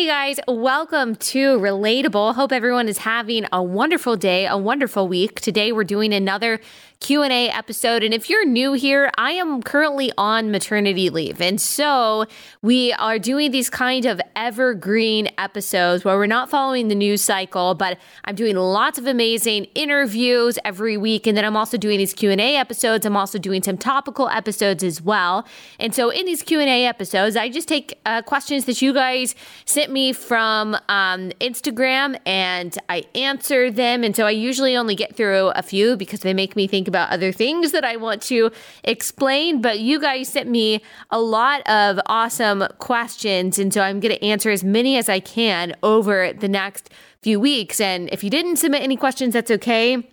Hey 0.00 0.06
guys, 0.06 0.40
welcome 0.48 1.14
to 1.16 1.58
Relatable. 1.58 2.34
Hope 2.34 2.52
everyone 2.52 2.88
is 2.88 2.96
having 2.96 3.44
a 3.52 3.62
wonderful 3.62 4.16
day, 4.16 4.46
a 4.46 4.56
wonderful 4.56 5.06
week. 5.06 5.42
Today 5.42 5.72
we're 5.72 5.84
doing 5.84 6.14
another 6.14 6.58
Q&A 7.00 7.48
episode 7.48 8.02
and 8.02 8.12
if 8.12 8.28
you're 8.28 8.44
new 8.44 8.74
here, 8.74 9.10
I 9.16 9.32
am 9.32 9.62
currently 9.62 10.12
on 10.18 10.50
maternity 10.50 11.08
leave. 11.08 11.40
And 11.40 11.58
so 11.58 12.26
we 12.60 12.92
are 12.92 13.18
doing 13.18 13.52
these 13.52 13.70
kind 13.70 14.04
of 14.04 14.20
evergreen 14.36 15.30
episodes 15.38 16.04
where 16.04 16.18
we're 16.18 16.26
not 16.26 16.50
following 16.50 16.88
the 16.88 16.94
news 16.94 17.22
cycle, 17.22 17.74
but 17.74 17.96
I'm 18.26 18.34
doing 18.34 18.54
lots 18.54 18.98
of 18.98 19.06
amazing 19.06 19.64
interviews 19.74 20.58
every 20.62 20.98
week 20.98 21.26
and 21.26 21.38
then 21.38 21.44
I'm 21.46 21.56
also 21.56 21.78
doing 21.78 21.96
these 21.96 22.12
Q&A 22.12 22.56
episodes. 22.56 23.06
I'm 23.06 23.16
also 23.16 23.38
doing 23.38 23.62
some 23.62 23.78
topical 23.78 24.28
episodes 24.28 24.84
as 24.84 25.00
well. 25.00 25.46
And 25.78 25.94
so 25.94 26.10
in 26.10 26.26
these 26.26 26.42
Q&A 26.42 26.84
episodes, 26.84 27.34
I 27.34 27.48
just 27.48 27.66
take 27.66 27.98
uh, 28.04 28.20
questions 28.20 28.66
that 28.66 28.82
you 28.82 28.92
guys 28.92 29.34
sent 29.64 29.90
me 29.90 30.12
from 30.12 30.74
um, 30.90 31.30
Instagram 31.40 32.18
and 32.26 32.76
I 32.90 33.04
answer 33.14 33.70
them. 33.70 34.04
And 34.04 34.14
so 34.14 34.26
I 34.26 34.32
usually 34.32 34.76
only 34.76 34.94
get 34.94 35.16
through 35.16 35.48
a 35.54 35.62
few 35.62 35.96
because 35.96 36.20
they 36.20 36.34
make 36.34 36.56
me 36.56 36.66
think 36.66 36.89
about 36.90 37.10
other 37.10 37.32
things 37.32 37.72
that 37.72 37.84
I 37.84 37.96
want 37.96 38.20
to 38.22 38.50
explain. 38.84 39.60
But 39.60 39.80
you 39.80 40.00
guys 40.00 40.28
sent 40.28 40.48
me 40.48 40.82
a 41.10 41.20
lot 41.20 41.66
of 41.68 41.98
awesome 42.06 42.64
questions. 42.78 43.58
And 43.58 43.72
so 43.72 43.80
I'm 43.80 44.00
going 44.00 44.14
to 44.14 44.24
answer 44.24 44.50
as 44.50 44.62
many 44.62 44.96
as 44.96 45.08
I 45.08 45.20
can 45.20 45.74
over 45.82 46.32
the 46.32 46.48
next 46.48 46.90
few 47.22 47.40
weeks. 47.40 47.80
And 47.80 48.08
if 48.12 48.22
you 48.22 48.30
didn't 48.30 48.56
submit 48.56 48.82
any 48.82 48.96
questions, 48.96 49.34
that's 49.34 49.50
okay. 49.50 50.08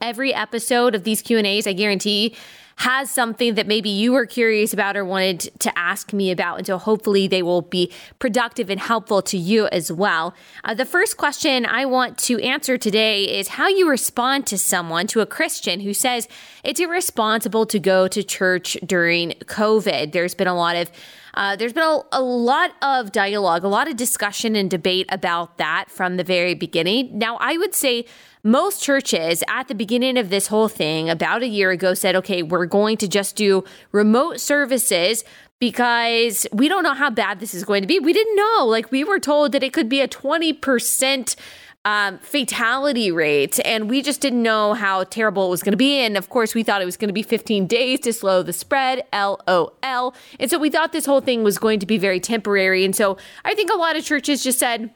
Every 0.00 0.34
episode 0.34 0.94
of 0.94 1.04
these 1.04 1.22
Q&As, 1.22 1.66
I 1.66 1.72
guarantee 1.72 2.34
has 2.76 3.10
something 3.10 3.54
that 3.54 3.66
maybe 3.66 3.88
you 3.88 4.12
were 4.12 4.26
curious 4.26 4.72
about 4.72 4.96
or 4.96 5.04
wanted 5.04 5.40
to 5.58 5.76
ask 5.78 6.12
me 6.12 6.30
about. 6.30 6.58
And 6.58 6.66
so 6.66 6.76
hopefully 6.76 7.26
they 7.26 7.42
will 7.42 7.62
be 7.62 7.90
productive 8.18 8.68
and 8.68 8.78
helpful 8.78 9.22
to 9.22 9.38
you 9.38 9.66
as 9.68 9.90
well. 9.90 10.34
Uh, 10.62 10.74
the 10.74 10.84
first 10.84 11.16
question 11.16 11.64
I 11.64 11.86
want 11.86 12.18
to 12.18 12.38
answer 12.40 12.76
today 12.76 13.24
is 13.24 13.48
how 13.48 13.68
you 13.68 13.88
respond 13.88 14.46
to 14.48 14.58
someone, 14.58 15.06
to 15.08 15.20
a 15.20 15.26
Christian 15.26 15.80
who 15.80 15.94
says 15.94 16.28
it's 16.64 16.78
irresponsible 16.78 17.64
to 17.66 17.78
go 17.78 18.08
to 18.08 18.22
church 18.22 18.76
during 18.84 19.30
COVID. 19.44 20.12
There's 20.12 20.34
been 20.34 20.48
a 20.48 20.54
lot 20.54 20.76
of 20.76 20.90
uh, 21.36 21.54
there's 21.54 21.74
been 21.74 21.82
a, 21.82 22.00
a, 22.12 22.22
lot 22.22 22.72
of 22.80 23.12
dialogue, 23.12 23.62
a 23.62 23.68
lot 23.68 23.88
of 23.88 23.96
discussion 23.96 24.56
and 24.56 24.70
debate 24.70 25.06
about 25.10 25.58
that 25.58 25.90
from 25.90 26.16
the 26.16 26.24
very 26.24 26.54
beginning. 26.54 27.18
Now, 27.18 27.36
I 27.36 27.58
would 27.58 27.74
say 27.74 28.06
most 28.46 28.80
churches 28.80 29.42
at 29.48 29.66
the 29.66 29.74
beginning 29.74 30.16
of 30.16 30.30
this 30.30 30.46
whole 30.46 30.68
thing 30.68 31.10
about 31.10 31.42
a 31.42 31.48
year 31.48 31.72
ago 31.72 31.94
said, 31.94 32.14
okay, 32.14 32.42
we're 32.42 32.64
going 32.64 32.96
to 32.96 33.08
just 33.08 33.34
do 33.34 33.64
remote 33.90 34.38
services 34.38 35.24
because 35.58 36.46
we 36.52 36.68
don't 36.68 36.84
know 36.84 36.94
how 36.94 37.10
bad 37.10 37.40
this 37.40 37.54
is 37.54 37.64
going 37.64 37.82
to 37.82 37.88
be. 37.88 37.98
We 37.98 38.12
didn't 38.12 38.36
know. 38.36 38.64
Like, 38.66 38.92
we 38.92 39.02
were 39.02 39.18
told 39.18 39.52
that 39.52 39.64
it 39.64 39.72
could 39.72 39.88
be 39.88 40.00
a 40.00 40.08
20%. 40.08 41.36
Um, 41.84 42.18
fatality 42.18 43.12
rate, 43.12 43.60
and 43.64 43.88
we 43.88 44.02
just 44.02 44.20
didn't 44.20 44.42
know 44.42 44.74
how 44.74 45.04
terrible 45.04 45.46
it 45.46 45.50
was 45.50 45.62
going 45.62 45.70
to 45.70 45.76
be. 45.76 46.00
And 46.00 46.16
of 46.16 46.28
course, 46.28 46.52
we 46.52 46.64
thought 46.64 46.82
it 46.82 46.84
was 46.84 46.96
going 46.96 47.10
to 47.10 47.14
be 47.14 47.22
15 47.22 47.68
days 47.68 48.00
to 48.00 48.12
slow 48.12 48.42
the 48.42 48.52
spread, 48.52 49.04
LOL. 49.12 50.12
And 50.40 50.50
so 50.50 50.58
we 50.58 50.68
thought 50.68 50.90
this 50.90 51.06
whole 51.06 51.20
thing 51.20 51.44
was 51.44 51.58
going 51.58 51.78
to 51.78 51.86
be 51.86 51.96
very 51.96 52.18
temporary. 52.18 52.84
And 52.84 52.96
so 52.96 53.18
I 53.44 53.54
think 53.54 53.70
a 53.70 53.76
lot 53.76 53.94
of 53.94 54.04
churches 54.04 54.42
just 54.42 54.58
said, 54.58 54.90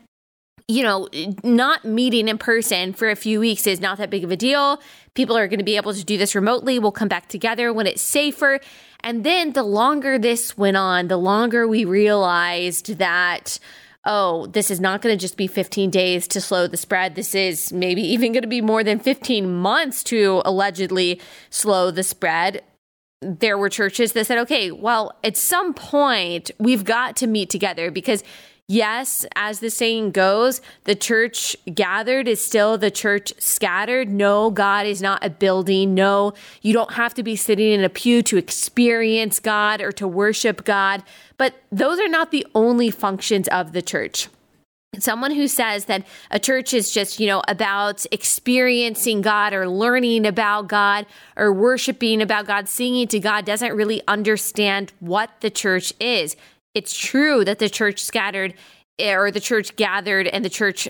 you 0.71 0.85
know, 0.85 1.09
not 1.43 1.85
meeting 1.85 2.29
in 2.29 2.39
person 2.39 2.93
for 2.93 3.11
a 3.11 3.17
few 3.17 3.41
weeks 3.41 3.67
is 3.67 3.81
not 3.81 3.99
that 3.99 4.09
big 4.09 4.23
of 4.23 4.31
a 4.31 4.37
deal. 4.37 4.81
People 5.15 5.37
are 5.37 5.49
going 5.49 5.59
to 5.59 5.65
be 5.65 5.77
able 5.77 5.93
to 5.93 6.05
do 6.05 6.17
this 6.17 6.37
remotely. 6.37 6.79
We'll 6.79 6.93
come 6.93 7.09
back 7.09 7.29
together 7.29 7.73
when 7.73 7.89
it's 7.89 8.01
safer. 8.01 8.61
And 9.01 9.25
then 9.25 9.53
the 9.53 9.65
longer 9.65 10.17
this 10.17 10.57
went 10.57 10.77
on, 10.77 11.09
the 11.09 11.17
longer 11.17 11.67
we 11.67 11.85
realized 11.85 12.99
that, 12.99 13.59
oh, 14.07 14.47
this 14.47 14.71
is 14.71 14.79
not 14.79 15.03
going 15.03 15.13
to 15.13 15.21
just 15.21 15.37
be 15.37 15.49
15 15.49 15.91
days 15.91 16.29
to 16.29 16.41
slow 16.41 16.69
the 16.69 16.77
spread. 16.77 17.17
This 17.17 17.35
is 17.35 17.73
maybe 17.73 18.03
even 18.03 18.33
going 18.33 18.43
to 18.43 18.49
be 18.49 18.61
more 18.61 18.85
than 18.85 19.01
15 19.01 19.53
months 19.53 20.05
to 20.05 20.41
allegedly 20.45 21.21
slow 21.51 21.91
the 21.91 22.05
spread 22.05 22.63
there 23.23 23.59
were 23.59 23.69
churches 23.69 24.13
that 24.13 24.27
said, 24.27 24.39
okay, 24.39 24.71
well, 24.71 25.13
at 25.23 25.37
some 25.37 25.75
point, 25.75 26.51
we've 26.59 26.85
got 26.85 27.17
to 27.17 27.27
meet 27.27 27.51
together 27.51 27.91
because 27.91 28.25
Yes, 28.71 29.27
as 29.35 29.59
the 29.59 29.69
saying 29.69 30.13
goes, 30.13 30.61
the 30.85 30.95
church 30.95 31.57
gathered 31.75 32.29
is 32.29 32.41
still 32.41 32.79
the 32.79 32.89
church 32.89 33.33
scattered. 33.37 34.09
No, 34.09 34.53
God 34.53 34.87
is 34.87 35.03
not 35.03 35.25
a 35.25 35.29
building. 35.29 35.93
No, 35.93 36.35
you 36.63 36.73
don't 36.73 36.93
have 36.93 37.13
to 37.15 37.25
be 37.25 37.35
sitting 37.35 37.73
in 37.73 37.83
a 37.83 37.89
pew 37.89 38.23
to 38.23 38.37
experience 38.37 39.41
God 39.41 39.81
or 39.81 39.91
to 39.91 40.07
worship 40.07 40.65
God. 40.65 41.03
But 41.37 41.61
those 41.73 41.99
are 41.99 42.07
not 42.07 42.31
the 42.31 42.47
only 42.55 42.93
functions 42.93 43.49
of 43.49 43.73
the 43.73 43.83
church 43.83 44.29
someone 44.99 45.31
who 45.31 45.47
says 45.47 45.85
that 45.85 46.05
a 46.33 46.39
church 46.41 46.75
is 46.75 46.91
just, 46.91 47.21
you 47.21 47.27
know, 47.27 47.41
about 47.47 48.05
experiencing 48.11 49.21
God 49.21 49.53
or 49.53 49.69
learning 49.69 50.27
about 50.27 50.67
God 50.67 51.07
or 51.37 51.53
worshiping 51.53 52.21
about 52.21 52.47
God, 52.47 52.69
singing 52.69 53.07
to 53.09 53.21
God 53.21 53.45
doesn't 53.45 53.73
really 53.73 54.03
understand 54.09 54.93
what 54.99 55.31
the 55.43 55.51
church 55.51 55.93
is 56.01 56.37
it's 56.75 56.97
true 56.97 57.45
that 57.45 57.59
the 57.59 57.69
church 57.69 58.03
scattered 58.03 58.55
or 59.01 59.31
the 59.31 59.41
church 59.41 59.77
gathered 59.77 60.27
and 60.27 60.45
the 60.45 60.51
church 60.51 60.89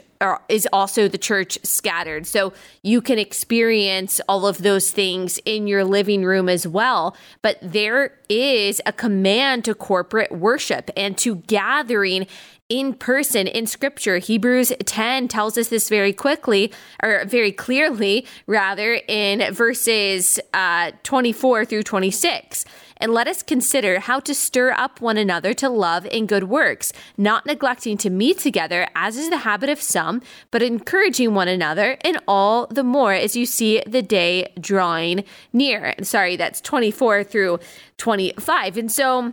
is 0.48 0.68
also 0.72 1.08
the 1.08 1.18
church 1.18 1.58
scattered. 1.62 2.26
So 2.26 2.52
you 2.82 3.00
can 3.00 3.18
experience 3.18 4.20
all 4.28 4.46
of 4.46 4.58
those 4.58 4.91
things 4.91 5.38
in 5.44 5.66
your 5.66 5.84
living 5.84 6.24
room 6.24 6.48
as 6.48 6.66
well. 6.66 7.16
But 7.42 7.58
there 7.62 8.18
is 8.28 8.80
a 8.84 8.92
command 8.92 9.64
to 9.66 9.74
corporate 9.74 10.32
worship 10.32 10.91
and 10.96 11.16
to 11.18 11.36
gathering 11.36 12.26
in 12.68 12.94
person 12.94 13.47
in 13.47 13.66
scripture. 13.66 14.18
Hebrews 14.18 14.72
10 14.84 15.28
tells 15.28 15.58
us 15.58 15.68
this 15.68 15.88
very 15.88 16.12
quickly, 16.12 16.72
or 17.02 17.24
very 17.26 17.50
clearly, 17.50 18.26
rather, 18.47 19.00
in 19.08 19.52
verses 19.52 20.38
uh, 20.54 20.92
24 21.02 21.64
through 21.64 21.82
26 21.82 22.64
and 23.00 23.12
let 23.12 23.26
us 23.26 23.42
consider 23.42 24.00
how 24.00 24.20
to 24.20 24.34
stir 24.34 24.72
up 24.72 25.00
one 25.00 25.16
another 25.16 25.54
to 25.54 25.68
love 25.68 26.06
and 26.12 26.28
good 26.28 26.44
works, 26.44 26.92
not 27.16 27.46
neglecting 27.46 27.96
to 27.98 28.10
meet 28.10 28.38
together, 28.38 28.86
as 28.94 29.16
is 29.16 29.30
the 29.30 29.38
habit 29.38 29.70
of 29.70 29.80
some, 29.80 30.22
but 30.50 30.62
encouraging 30.62 31.34
one 31.34 31.48
another, 31.48 31.96
and 32.02 32.18
all 32.28 32.66
the 32.66 32.84
more 32.84 33.12
as 33.12 33.34
you 33.34 33.46
see 33.46 33.82
the 33.86 34.02
day 34.02 34.52
drawing 34.60 35.24
near. 35.52 35.94
Sorry, 36.02 36.36
that's 36.36 36.60
24 36.60 37.24
through 37.24 37.58
25. 37.96 38.76
And 38.76 38.92
so 38.92 39.32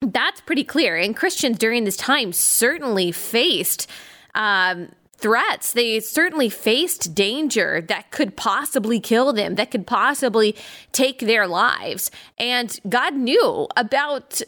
that's 0.00 0.40
pretty 0.42 0.64
clear. 0.64 0.96
And 0.96 1.16
Christians 1.16 1.58
during 1.58 1.84
this 1.84 1.96
time 1.96 2.32
certainly 2.32 3.12
faced 3.12 3.88
um, 4.34 4.90
threats. 5.18 5.72
They 5.72 6.00
certainly 6.00 6.48
faced 6.48 7.14
danger 7.14 7.80
that 7.88 8.10
could 8.10 8.36
possibly 8.36 9.00
kill 9.00 9.32
them, 9.32 9.56
that 9.56 9.70
could 9.70 9.86
possibly 9.86 10.56
take 10.92 11.20
their 11.20 11.46
lives. 11.46 12.10
And 12.38 12.78
God 12.88 13.14
knew 13.14 13.68
about 13.76 14.40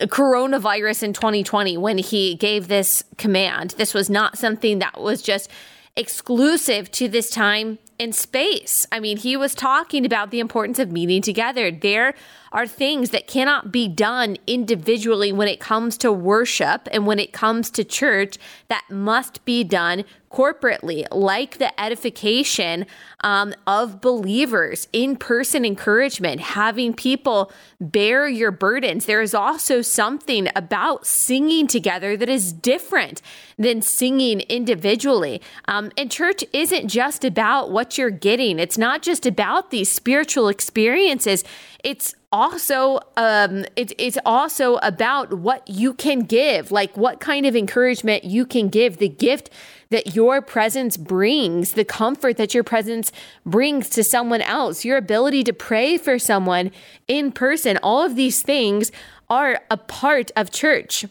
coronavirus 0.00 1.04
in 1.04 1.12
2020 1.12 1.76
when 1.76 1.98
He 1.98 2.34
gave 2.34 2.68
this 2.68 3.04
command. 3.16 3.74
This 3.78 3.94
was 3.94 4.10
not 4.10 4.36
something 4.36 4.80
that 4.80 5.00
was 5.00 5.22
just 5.22 5.50
exclusive 5.96 6.90
to 6.92 7.08
this 7.08 7.30
time 7.30 7.78
in 7.98 8.12
space. 8.12 8.86
I 8.92 9.00
mean, 9.00 9.16
he 9.16 9.36
was 9.36 9.54
talking 9.54 10.06
about 10.06 10.30
the 10.30 10.40
importance 10.40 10.78
of 10.78 10.92
meeting 10.92 11.22
together. 11.22 11.70
There 11.70 12.14
are 12.52 12.66
things 12.66 13.10
that 13.10 13.26
cannot 13.26 13.70
be 13.70 13.88
done 13.88 14.36
individually 14.46 15.32
when 15.32 15.48
it 15.48 15.60
comes 15.60 15.98
to 15.98 16.12
worship 16.12 16.88
and 16.92 17.06
when 17.06 17.18
it 17.18 17.32
comes 17.32 17.70
to 17.70 17.84
church 17.84 18.38
that 18.68 18.84
must 18.90 19.44
be 19.44 19.64
done 19.64 20.04
corporately, 20.30 21.06
like 21.10 21.56
the 21.56 21.78
edification 21.80 22.86
um, 23.20 23.54
of 23.66 24.00
believers, 24.00 24.86
in 24.92 25.16
person 25.16 25.64
encouragement, 25.64 26.40
having 26.40 26.92
people 26.92 27.50
bear 27.80 28.28
your 28.28 28.50
burdens. 28.50 29.06
There 29.06 29.22
is 29.22 29.34
also 29.34 29.80
something 29.80 30.48
about 30.54 31.06
singing 31.06 31.66
together 31.66 32.16
that 32.16 32.28
is 32.28 32.52
different 32.52 33.22
than 33.56 33.80
singing 33.80 34.40
individually. 34.40 35.40
Um, 35.66 35.90
and 35.96 36.10
church 36.10 36.44
isn't 36.52 36.88
just 36.88 37.24
about 37.24 37.70
what 37.70 37.87
you're 37.96 38.10
getting, 38.10 38.58
it's 38.58 38.76
not 38.76 39.00
just 39.02 39.24
about 39.24 39.70
these 39.70 39.90
spiritual 39.90 40.48
experiences. 40.48 41.44
It's 41.82 42.14
also 42.30 43.00
um 43.16 43.64
it, 43.74 43.92
it's 43.96 44.18
also 44.26 44.76
about 44.76 45.32
what 45.32 45.66
you 45.66 45.94
can 45.94 46.20
give 46.20 46.70
like 46.70 46.94
what 46.94 47.20
kind 47.20 47.46
of 47.46 47.56
encouragement 47.56 48.22
you 48.22 48.44
can 48.44 48.68
give 48.68 48.98
the 48.98 49.08
gift 49.08 49.48
that 49.88 50.14
your 50.14 50.42
presence 50.42 50.98
brings 50.98 51.72
the 51.72 51.86
comfort 51.86 52.36
that 52.36 52.52
your 52.52 52.62
presence 52.62 53.10
brings 53.46 53.88
to 53.88 54.04
someone 54.04 54.42
else 54.42 54.84
your 54.84 54.98
ability 54.98 55.42
to 55.42 55.54
pray 55.54 55.96
for 55.96 56.18
someone 56.18 56.70
in 57.06 57.32
person. 57.32 57.78
All 57.82 58.04
of 58.04 58.14
these 58.14 58.42
things 58.42 58.92
are 59.30 59.60
a 59.70 59.78
part 59.78 60.30
of 60.36 60.50
church 60.50 61.06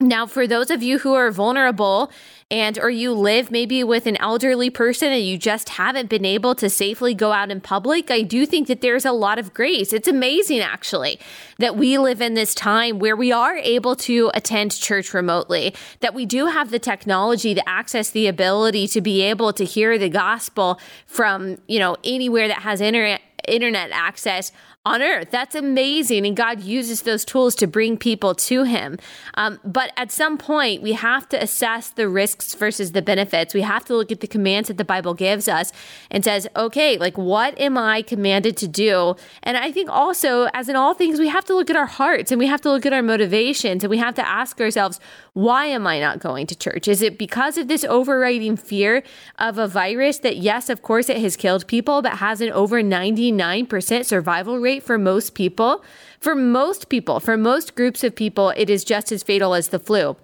Now, 0.00 0.26
for 0.26 0.46
those 0.46 0.70
of 0.70 0.82
you 0.82 0.98
who 0.98 1.14
are 1.14 1.30
vulnerable 1.30 2.10
and 2.50 2.78
or 2.80 2.90
you 2.90 3.12
live 3.12 3.52
maybe 3.52 3.84
with 3.84 4.06
an 4.06 4.16
elderly 4.16 4.68
person 4.68 5.12
and 5.12 5.24
you 5.24 5.38
just 5.38 5.68
haven't 5.70 6.10
been 6.10 6.24
able 6.24 6.56
to 6.56 6.68
safely 6.68 7.14
go 7.14 7.30
out 7.30 7.50
in 7.50 7.60
public, 7.60 8.10
I 8.10 8.22
do 8.22 8.44
think 8.44 8.66
that 8.66 8.80
there's 8.80 9.04
a 9.04 9.12
lot 9.12 9.38
of 9.38 9.54
grace. 9.54 9.92
It's 9.92 10.08
amazing 10.08 10.60
actually 10.60 11.20
that 11.58 11.76
we 11.76 11.96
live 11.96 12.20
in 12.20 12.34
this 12.34 12.56
time 12.56 12.98
where 12.98 13.14
we 13.14 13.30
are 13.30 13.56
able 13.56 13.94
to 13.96 14.32
attend 14.34 14.72
church 14.72 15.14
remotely, 15.14 15.74
that 16.00 16.12
we 16.12 16.26
do 16.26 16.46
have 16.46 16.70
the 16.70 16.80
technology, 16.80 17.54
the 17.54 17.66
access, 17.68 18.10
the 18.10 18.26
ability 18.26 18.88
to 18.88 19.00
be 19.00 19.22
able 19.22 19.52
to 19.52 19.64
hear 19.64 19.96
the 19.96 20.08
gospel 20.08 20.80
from, 21.06 21.58
you 21.68 21.78
know, 21.78 21.96
anywhere 22.02 22.48
that 22.48 22.58
has 22.58 22.80
internet 22.80 23.22
internet 23.48 23.90
access 23.92 24.52
on 24.86 25.00
earth. 25.00 25.30
That's 25.30 25.54
amazing. 25.54 26.26
And 26.26 26.36
God 26.36 26.60
uses 26.60 27.02
those 27.02 27.24
tools 27.24 27.54
to 27.56 27.66
bring 27.66 27.96
people 27.96 28.34
to 28.34 28.64
Him. 28.64 28.98
Um, 29.34 29.58
but 29.64 29.92
at 29.96 30.12
some 30.12 30.36
point, 30.36 30.82
we 30.82 30.92
have 30.92 31.26
to 31.30 31.42
assess 31.42 31.88
the 31.88 32.06
risks 32.06 32.54
versus 32.54 32.92
the 32.92 33.00
benefits. 33.00 33.54
We 33.54 33.62
have 33.62 33.86
to 33.86 33.96
look 33.96 34.12
at 34.12 34.20
the 34.20 34.26
commands 34.26 34.68
that 34.68 34.76
the 34.76 34.84
Bible 34.84 35.14
gives 35.14 35.48
us 35.48 35.72
and 36.10 36.22
says, 36.22 36.46
okay, 36.54 36.98
like 36.98 37.16
what 37.16 37.58
am 37.58 37.78
I 37.78 38.02
commanded 38.02 38.58
to 38.58 38.68
do? 38.68 39.16
And 39.42 39.56
I 39.56 39.72
think 39.72 39.88
also, 39.88 40.48
as 40.52 40.68
in 40.68 40.76
all 40.76 40.92
things, 40.92 41.18
we 41.18 41.28
have 41.28 41.46
to 41.46 41.54
look 41.54 41.70
at 41.70 41.76
our 41.76 41.86
hearts 41.86 42.30
and 42.30 42.38
we 42.38 42.46
have 42.46 42.60
to 42.62 42.70
look 42.70 42.84
at 42.84 42.92
our 42.92 43.02
motivations 43.02 43.84
and 43.84 43.90
we 43.90 43.98
have 43.98 44.14
to 44.16 44.28
ask 44.28 44.60
ourselves, 44.60 45.00
why 45.34 45.66
am 45.66 45.86
I 45.86 45.98
not 45.98 46.20
going 46.20 46.46
to 46.46 46.56
church? 46.56 46.86
Is 46.86 47.02
it 47.02 47.18
because 47.18 47.58
of 47.58 47.68
this 47.68 47.84
overriding 47.84 48.56
fear 48.56 49.02
of 49.38 49.58
a 49.58 49.66
virus 49.66 50.18
that, 50.18 50.36
yes, 50.36 50.70
of 50.70 50.80
course, 50.80 51.08
it 51.08 51.18
has 51.18 51.36
killed 51.36 51.66
people, 51.66 52.02
but 52.02 52.18
has 52.18 52.40
an 52.40 52.50
over 52.50 52.82
99% 52.82 54.04
survival 54.04 54.58
rate? 54.58 54.84
for 54.84 54.98
most 54.98 55.34
people. 55.34 55.84
For 56.20 56.34
most 56.34 56.88
people, 56.88 57.20
for 57.20 57.36
most 57.36 57.74
groups 57.74 58.04
of 58.04 58.14
people, 58.14 58.50
it 58.56 58.70
is 58.70 58.84
just 58.84 59.10
as 59.10 59.22
fatal 59.22 59.54
as 59.54 59.68
the 59.68 59.78
flu. 59.78 60.16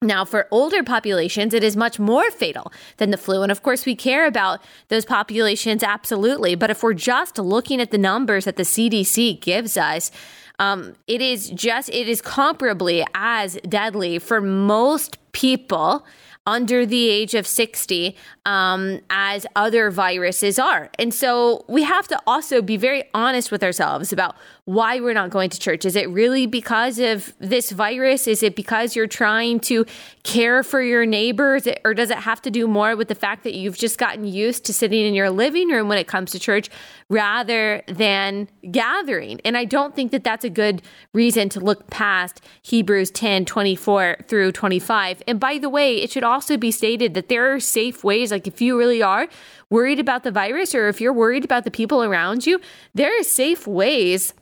Now, 0.00 0.24
for 0.24 0.46
older 0.50 0.84
populations, 0.84 1.52
it 1.52 1.64
is 1.64 1.76
much 1.76 1.98
more 1.98 2.30
fatal 2.30 2.72
than 2.98 3.10
the 3.10 3.16
flu. 3.16 3.42
And 3.42 3.50
of 3.50 3.62
course, 3.64 3.84
we 3.84 3.96
care 3.96 4.26
about 4.26 4.62
those 4.88 5.04
populations 5.04 5.82
absolutely. 5.82 6.54
But 6.54 6.70
if 6.70 6.82
we're 6.82 6.94
just 6.94 7.38
looking 7.38 7.80
at 7.80 7.90
the 7.90 7.98
numbers 7.98 8.44
that 8.44 8.56
the 8.56 8.62
CDC 8.62 9.40
gives 9.40 9.76
us, 9.76 10.12
um, 10.58 10.94
it 11.06 11.20
is 11.20 11.50
just, 11.50 11.88
it 11.90 12.08
is 12.08 12.20
comparably 12.20 13.04
as 13.14 13.58
deadly 13.68 14.18
for 14.18 14.40
most 14.40 15.18
people 15.32 16.04
under 16.48 16.86
the 16.86 17.10
age 17.10 17.34
of 17.34 17.46
60 17.46 18.16
um, 18.46 19.00
as 19.10 19.46
other 19.54 19.90
viruses 19.90 20.58
are. 20.58 20.88
And 20.98 21.12
so 21.12 21.64
we 21.68 21.82
have 21.82 22.08
to 22.08 22.18
also 22.26 22.62
be 22.62 22.78
very 22.78 23.04
honest 23.12 23.52
with 23.52 23.62
ourselves 23.62 24.14
about 24.14 24.34
why 24.68 25.00
we're 25.00 25.14
not 25.14 25.30
going 25.30 25.48
to 25.48 25.58
church. 25.58 25.86
Is 25.86 25.96
it 25.96 26.10
really 26.10 26.44
because 26.44 26.98
of 26.98 27.32
this 27.38 27.70
virus? 27.70 28.26
Is 28.26 28.42
it 28.42 28.54
because 28.54 28.94
you're 28.94 29.06
trying 29.06 29.60
to 29.60 29.86
care 30.24 30.62
for 30.62 30.82
your 30.82 31.06
neighbors? 31.06 31.66
Or 31.86 31.94
does 31.94 32.10
it 32.10 32.18
have 32.18 32.42
to 32.42 32.50
do 32.50 32.68
more 32.68 32.94
with 32.94 33.08
the 33.08 33.14
fact 33.14 33.44
that 33.44 33.54
you've 33.54 33.78
just 33.78 33.96
gotten 33.96 34.26
used 34.26 34.66
to 34.66 34.74
sitting 34.74 35.06
in 35.06 35.14
your 35.14 35.30
living 35.30 35.68
room 35.68 35.88
when 35.88 35.96
it 35.96 36.06
comes 36.06 36.32
to 36.32 36.38
church 36.38 36.68
rather 37.08 37.82
than 37.88 38.46
gathering? 38.70 39.40
And 39.42 39.56
I 39.56 39.64
don't 39.64 39.96
think 39.96 40.12
that 40.12 40.22
that's 40.22 40.44
a 40.44 40.50
good 40.50 40.82
reason 41.14 41.48
to 41.48 41.60
look 41.60 41.88
past 41.88 42.44
Hebrews 42.60 43.10
10 43.12 43.46
24 43.46 44.18
through 44.28 44.52
25. 44.52 45.22
And 45.26 45.40
by 45.40 45.56
the 45.56 45.70
way, 45.70 45.96
it 45.96 46.10
should 46.10 46.24
also 46.24 46.58
be 46.58 46.72
stated 46.72 47.14
that 47.14 47.30
there 47.30 47.54
are 47.54 47.58
safe 47.58 48.04
ways, 48.04 48.30
like 48.30 48.46
if 48.46 48.60
you 48.60 48.76
really 48.76 49.00
are 49.00 49.28
worried 49.70 49.98
about 49.98 50.24
the 50.24 50.30
virus 50.30 50.74
or 50.74 50.88
if 50.88 51.00
you're 51.00 51.10
worried 51.10 51.46
about 51.46 51.64
the 51.64 51.70
people 51.70 52.04
around 52.04 52.46
you, 52.46 52.60
there 52.94 53.18
are 53.18 53.22
safe 53.22 53.66
ways 53.66 54.34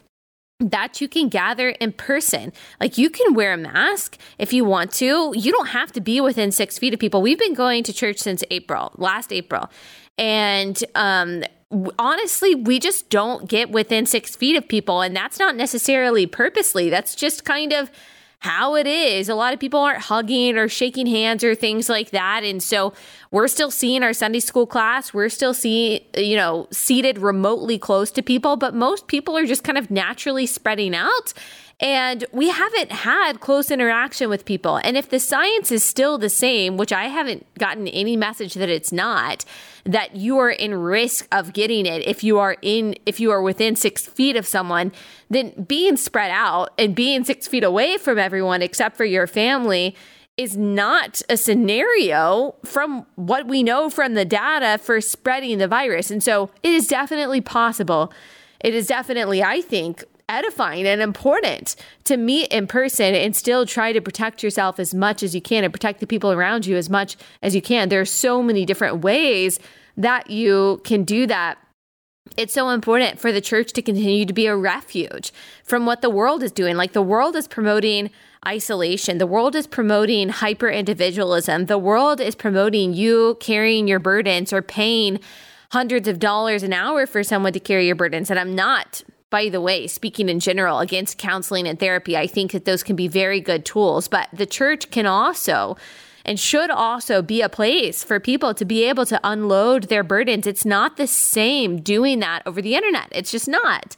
that 0.59 1.01
you 1.01 1.09
can 1.09 1.29
gather 1.29 1.71
in 1.71 1.93
person. 1.93 2.53
Like 2.81 2.97
you 2.97 3.11
can 3.11 3.35
wear 3.35 3.53
a 3.53 3.57
mask 3.59 4.19
if 4.39 4.53
you 4.53 4.65
want 4.65 4.93
to. 4.93 5.33
You 5.37 5.53
don't 5.53 5.69
have 5.69 5.93
to 5.93 6.01
be 6.01 6.21
within 6.21 6.51
six 6.51 6.79
feet 6.79 6.95
of 6.95 7.01
people. 7.01 7.21
We've 7.21 7.39
been 7.39 7.55
going 7.55 7.83
to 7.85 7.93
church 7.93 8.19
since 8.19 8.43
April, 8.51 8.93
last 8.97 9.33
April. 9.33 9.71
And 10.17 10.83
um, 10.95 11.45
honestly, 11.99 12.55
we 12.55 12.79
just 12.79 13.11
don't 13.11 13.49
get 13.49 13.71
within 13.71 14.07
six 14.07 14.35
feet 14.35 14.57
of 14.57 14.67
people. 14.67 15.03
And 15.03 15.15
that's 15.15 15.39
not 15.39 15.57
necessarily 15.57 16.27
purposely, 16.27 16.89
that's 16.89 17.15
just 17.15 17.45
kind 17.45 17.73
of 17.73 17.91
how 18.41 18.75
it 18.77 18.87
is. 18.87 19.29
A 19.29 19.35
lot 19.35 19.55
of 19.55 19.61
people 19.61 19.81
aren't 19.81 20.03
hugging 20.03 20.57
or 20.57 20.69
shaking 20.69 21.07
hands 21.07 21.43
or 21.43 21.55
things 21.55 21.89
like 21.89 22.11
that. 22.11 22.45
And 22.45 22.63
so 22.63 22.93
we're 23.31 23.49
still 23.49 23.71
seeing 23.71 24.03
our 24.03 24.13
Sunday 24.13 24.41
school 24.41 24.67
class. 24.67 25.13
We're 25.13 25.29
still 25.29 25.55
seeing, 25.55 26.03
you 26.17 26.37
know, 26.37 26.69
seated 26.71 27.19
remotely 27.19 27.79
close 27.79 28.11
to 28.13 28.23
people, 28.23 28.57
but 28.57 28.75
most 28.75 29.07
people 29.07 29.37
are 29.37 29.47
just 29.47 29.65
kind 29.65 29.79
of 29.79 29.91
naturally 29.91 30.47
spreading 30.47 30.95
out. 30.95 31.33
And 31.79 32.25
we 32.33 32.49
haven't 32.49 32.91
had 32.91 33.41
close 33.41 33.71
interaction 33.71 34.31
with 34.31 34.47
people. 34.47 34.79
And 34.79 34.97
if 34.97 35.11
the 35.11 35.21
science 35.21 35.71
is 35.71 35.85
still 35.85 36.17
the 36.17 36.31
same, 36.31 36.79
which 36.79 36.91
I 36.91 37.09
haven't 37.09 37.47
gotten 37.59 37.87
any 37.89 38.17
message 38.17 38.55
that 38.55 38.71
it's 38.71 38.93
not, 38.93 39.45
that 39.85 40.17
you 40.17 40.39
are 40.39 40.51
in 40.51 40.75
risk 40.75 41.29
of 41.31 41.53
getting 41.53 41.85
it 41.85 42.07
if 42.07 42.25
you 42.25 42.39
are 42.39 42.57
in 42.63 42.97
if 43.05 43.21
you 43.21 43.31
are 43.31 43.43
within 43.43 43.77
six 43.77 44.07
feet 44.07 44.37
of 44.37 44.47
someone, 44.47 44.91
then 45.29 45.51
being 45.69 45.99
spread 45.99 46.31
out 46.31 46.71
and 46.79 46.95
being 46.95 47.25
six 47.25 47.47
feet 47.47 47.63
away 47.63 47.99
from 47.99 48.19
everyone 48.19 48.63
except 48.63 48.97
for 48.97 49.05
your 49.05 49.27
family 49.27 49.95
is 50.39 50.57
not 50.57 51.23
a 51.29 51.37
scenario 51.37 52.55
from 52.65 53.07
what 53.17 53.47
we 53.47 53.63
know 53.63 53.89
from 53.89 54.15
the 54.15 54.25
data 54.25 54.79
for 54.79 55.01
spreading 55.01 55.59
the 55.59 55.69
virus. 55.69 56.11
And 56.11 56.23
so 56.23 56.51
it 56.63 56.73
is 56.73 56.87
definitely 56.87 57.41
possible. 57.41 58.13
It 58.61 58.75
is 58.75 58.87
definitely, 58.87 59.43
I 59.43 59.61
think, 59.61 60.05
edifying 60.29 60.87
and 60.87 61.01
important 61.01 61.77
to 62.05 62.17
meet 62.17 62.49
in 62.49 62.67
person 62.67 63.15
and 63.15 63.35
still 63.37 63.65
try 63.67 63.93
to 63.93 64.01
protect 64.01 64.43
yourself 64.43 64.81
as 64.81 64.95
much 64.95 65.23
as 65.23 65.35
you 65.35 65.41
can 65.41 65.65
and 65.65 65.73
protect 65.73 66.01
the 66.01 66.07
people 66.07 66.33
around 66.33 66.67
you 66.67 66.77
as 66.77 66.91
much 66.91 67.17
as 67.43 67.55
you 67.55 67.63
can. 67.63 67.89
There 67.89 68.01
are 68.01 68.05
so 68.05 68.43
many 68.43 68.65
different 68.65 69.03
ways 69.03 69.59
that 69.97 70.31
you 70.31 70.81
can 70.85 71.05
do 71.05 71.27
that. 71.27 71.59
It's 72.37 72.53
so 72.53 72.71
important 72.71 73.21
for 73.21 73.31
the 73.31 73.41
church 73.41 73.73
to 73.75 73.83
continue 73.83 74.27
to 74.27 74.33
be 74.33 74.47
a 74.47 74.57
refuge 74.57 75.33
from 75.63 75.87
what 75.87 76.03
the 76.03 76.11
world 76.11 76.43
is 76.43 76.51
doing. 76.51 76.77
Like 76.77 76.93
the 76.93 77.03
world 77.03 77.37
is 77.37 77.47
promoting 77.47 78.11
isolation. 78.47 79.19
The 79.19 79.27
world 79.27 79.55
is 79.55 79.67
promoting 79.67 80.29
hyper 80.31 80.69
individualism. 80.69 81.67
The 81.67 81.79
world 81.79 82.21
is 82.21 82.35
promoting 82.35 82.95
you 82.95 83.37
carrying 83.41 83.87
your 83.87 84.01
burdens 84.01 84.53
or 84.53 84.61
paying 84.61 85.21
hundreds 85.71 86.09
of 86.09 86.19
dollars 86.19 86.63
an 86.63 86.73
hour 86.73 87.07
for 87.07 87.23
someone 87.23 87.53
to 87.53 87.61
carry 87.61 87.87
your 87.87 87.97
burdens. 87.97 88.31
And 88.31 88.39
I'm 88.39 88.55
not 88.55 89.03
by 89.31 89.49
the 89.49 89.61
way, 89.61 89.87
speaking 89.87 90.29
in 90.29 90.41
general 90.41 90.79
against 90.79 91.19
counseling 91.19 91.67
and 91.67 91.79
therapy, 91.79 92.17
I 92.17 92.27
think 92.27 92.53
that 92.53 92.65
those 92.65 92.83
can 92.83 92.97
be 92.97 93.09
very 93.09 93.41
good 93.41 93.65
tools, 93.65 94.09
but 94.09 94.29
the 94.33 94.47
church 94.47 94.91
can 94.91 95.07
also 95.07 95.77
and 96.25 96.41
should 96.41 96.71
also 96.71 97.23
be 97.23 97.41
a 97.41 97.49
place 97.49 98.03
for 98.03 98.19
people 98.19 98.53
to 98.55 98.65
be 98.65 98.85
able 98.85 99.07
to 99.07 99.21
unload 99.23 99.85
their 99.85 100.03
burdens. 100.03 100.47
It's 100.47 100.65
not 100.65 100.97
the 100.97 101.07
same 101.07 101.81
doing 101.81 102.19
that 102.19 102.43
over 102.45 102.61
the 102.61 102.75
internet. 102.75 103.09
It's 103.13 103.31
just 103.31 103.49
not. 103.49 103.95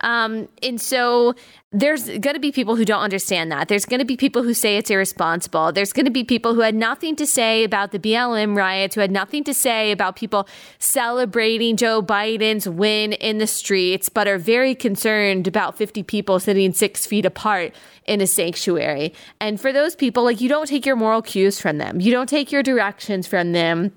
Um, 0.00 0.48
and 0.62 0.80
so 0.80 1.34
there's 1.72 2.06
going 2.06 2.34
to 2.34 2.40
be 2.40 2.52
people 2.52 2.76
who 2.76 2.84
don't 2.84 3.02
understand 3.02 3.50
that. 3.52 3.68
There's 3.68 3.84
going 3.84 3.98
to 3.98 4.06
be 4.06 4.16
people 4.16 4.42
who 4.42 4.54
say 4.54 4.76
it's 4.76 4.90
irresponsible. 4.90 5.72
There's 5.72 5.92
going 5.92 6.06
to 6.06 6.12
be 6.12 6.24
people 6.24 6.54
who 6.54 6.60
had 6.60 6.74
nothing 6.74 7.16
to 7.16 7.26
say 7.26 7.64
about 7.64 7.92
the 7.92 7.98
BLM 7.98 8.56
riots, 8.56 8.94
who 8.94 9.00
had 9.00 9.10
nothing 9.10 9.44
to 9.44 9.54
say 9.54 9.92
about 9.92 10.16
people 10.16 10.48
celebrating 10.78 11.76
Joe 11.76 12.02
Biden's 12.02 12.68
win 12.68 13.12
in 13.14 13.38
the 13.38 13.46
streets, 13.46 14.08
but 14.08 14.28
are 14.28 14.38
very 14.38 14.74
concerned 14.74 15.46
about 15.46 15.76
50 15.76 16.02
people 16.02 16.40
sitting 16.40 16.72
six 16.72 17.06
feet 17.06 17.26
apart 17.26 17.74
in 18.06 18.20
a 18.20 18.26
sanctuary. 18.26 19.12
And 19.40 19.60
for 19.60 19.72
those 19.72 19.96
people, 19.96 20.24
like 20.24 20.40
you 20.40 20.48
don't 20.48 20.66
take 20.66 20.86
your 20.86 20.96
moral 20.96 21.22
cues 21.22 21.60
from 21.60 21.78
them, 21.78 22.00
you 22.00 22.12
don't 22.12 22.28
take 22.28 22.52
your 22.52 22.62
directions 22.62 23.26
from 23.26 23.52
them 23.52 23.92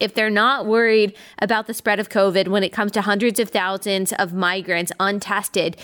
if 0.00 0.14
they're 0.14 0.30
not 0.30 0.66
worried 0.66 1.16
about 1.40 1.66
the 1.66 1.74
spread 1.74 2.00
of 2.00 2.08
COVID 2.08 2.48
when 2.48 2.62
it 2.62 2.72
comes 2.72 2.92
to 2.92 3.02
hundreds 3.02 3.38
of 3.38 3.50
thousands 3.50 4.12
of 4.14 4.32
migrants 4.32 4.92
untested 4.98 5.76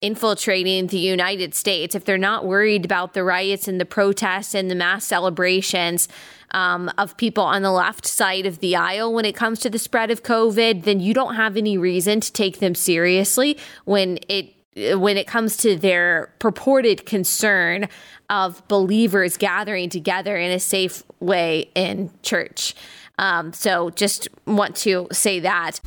infiltrating 0.00 0.86
the 0.86 0.98
United 0.98 1.54
States, 1.54 1.94
if 1.96 2.04
they're 2.04 2.16
not 2.16 2.46
worried 2.46 2.84
about 2.84 3.14
the 3.14 3.24
riots 3.24 3.66
and 3.66 3.80
the 3.80 3.84
protests 3.84 4.54
and 4.54 4.70
the 4.70 4.74
mass 4.74 5.04
celebrations 5.04 6.08
um, 6.52 6.88
of 6.96 7.16
people 7.16 7.42
on 7.42 7.62
the 7.62 7.72
left 7.72 8.06
side 8.06 8.46
of 8.46 8.60
the 8.60 8.76
aisle 8.76 9.12
when 9.12 9.24
it 9.24 9.34
comes 9.34 9.58
to 9.58 9.68
the 9.68 9.78
spread 9.78 10.12
of 10.12 10.22
COVID, 10.22 10.84
then 10.84 11.00
you 11.00 11.12
don't 11.12 11.34
have 11.34 11.56
any 11.56 11.76
reason 11.76 12.20
to 12.20 12.32
take 12.32 12.60
them 12.60 12.76
seriously 12.76 13.58
when 13.84 14.18
it 14.28 14.54
when 14.96 15.16
it 15.16 15.26
comes 15.26 15.56
to 15.56 15.76
their 15.76 16.32
purported 16.38 17.04
concern 17.04 17.88
of 18.30 18.66
believers 18.68 19.36
gathering 19.36 19.90
together 19.90 20.36
in 20.36 20.52
a 20.52 20.60
safe 20.60 21.02
way 21.18 21.68
in 21.74 22.12
church. 22.22 22.76
Um, 23.18 23.52
so 23.52 23.90
just 23.90 24.28
want 24.46 24.76
to 24.76 25.08
say 25.12 25.40
that. 25.40 25.80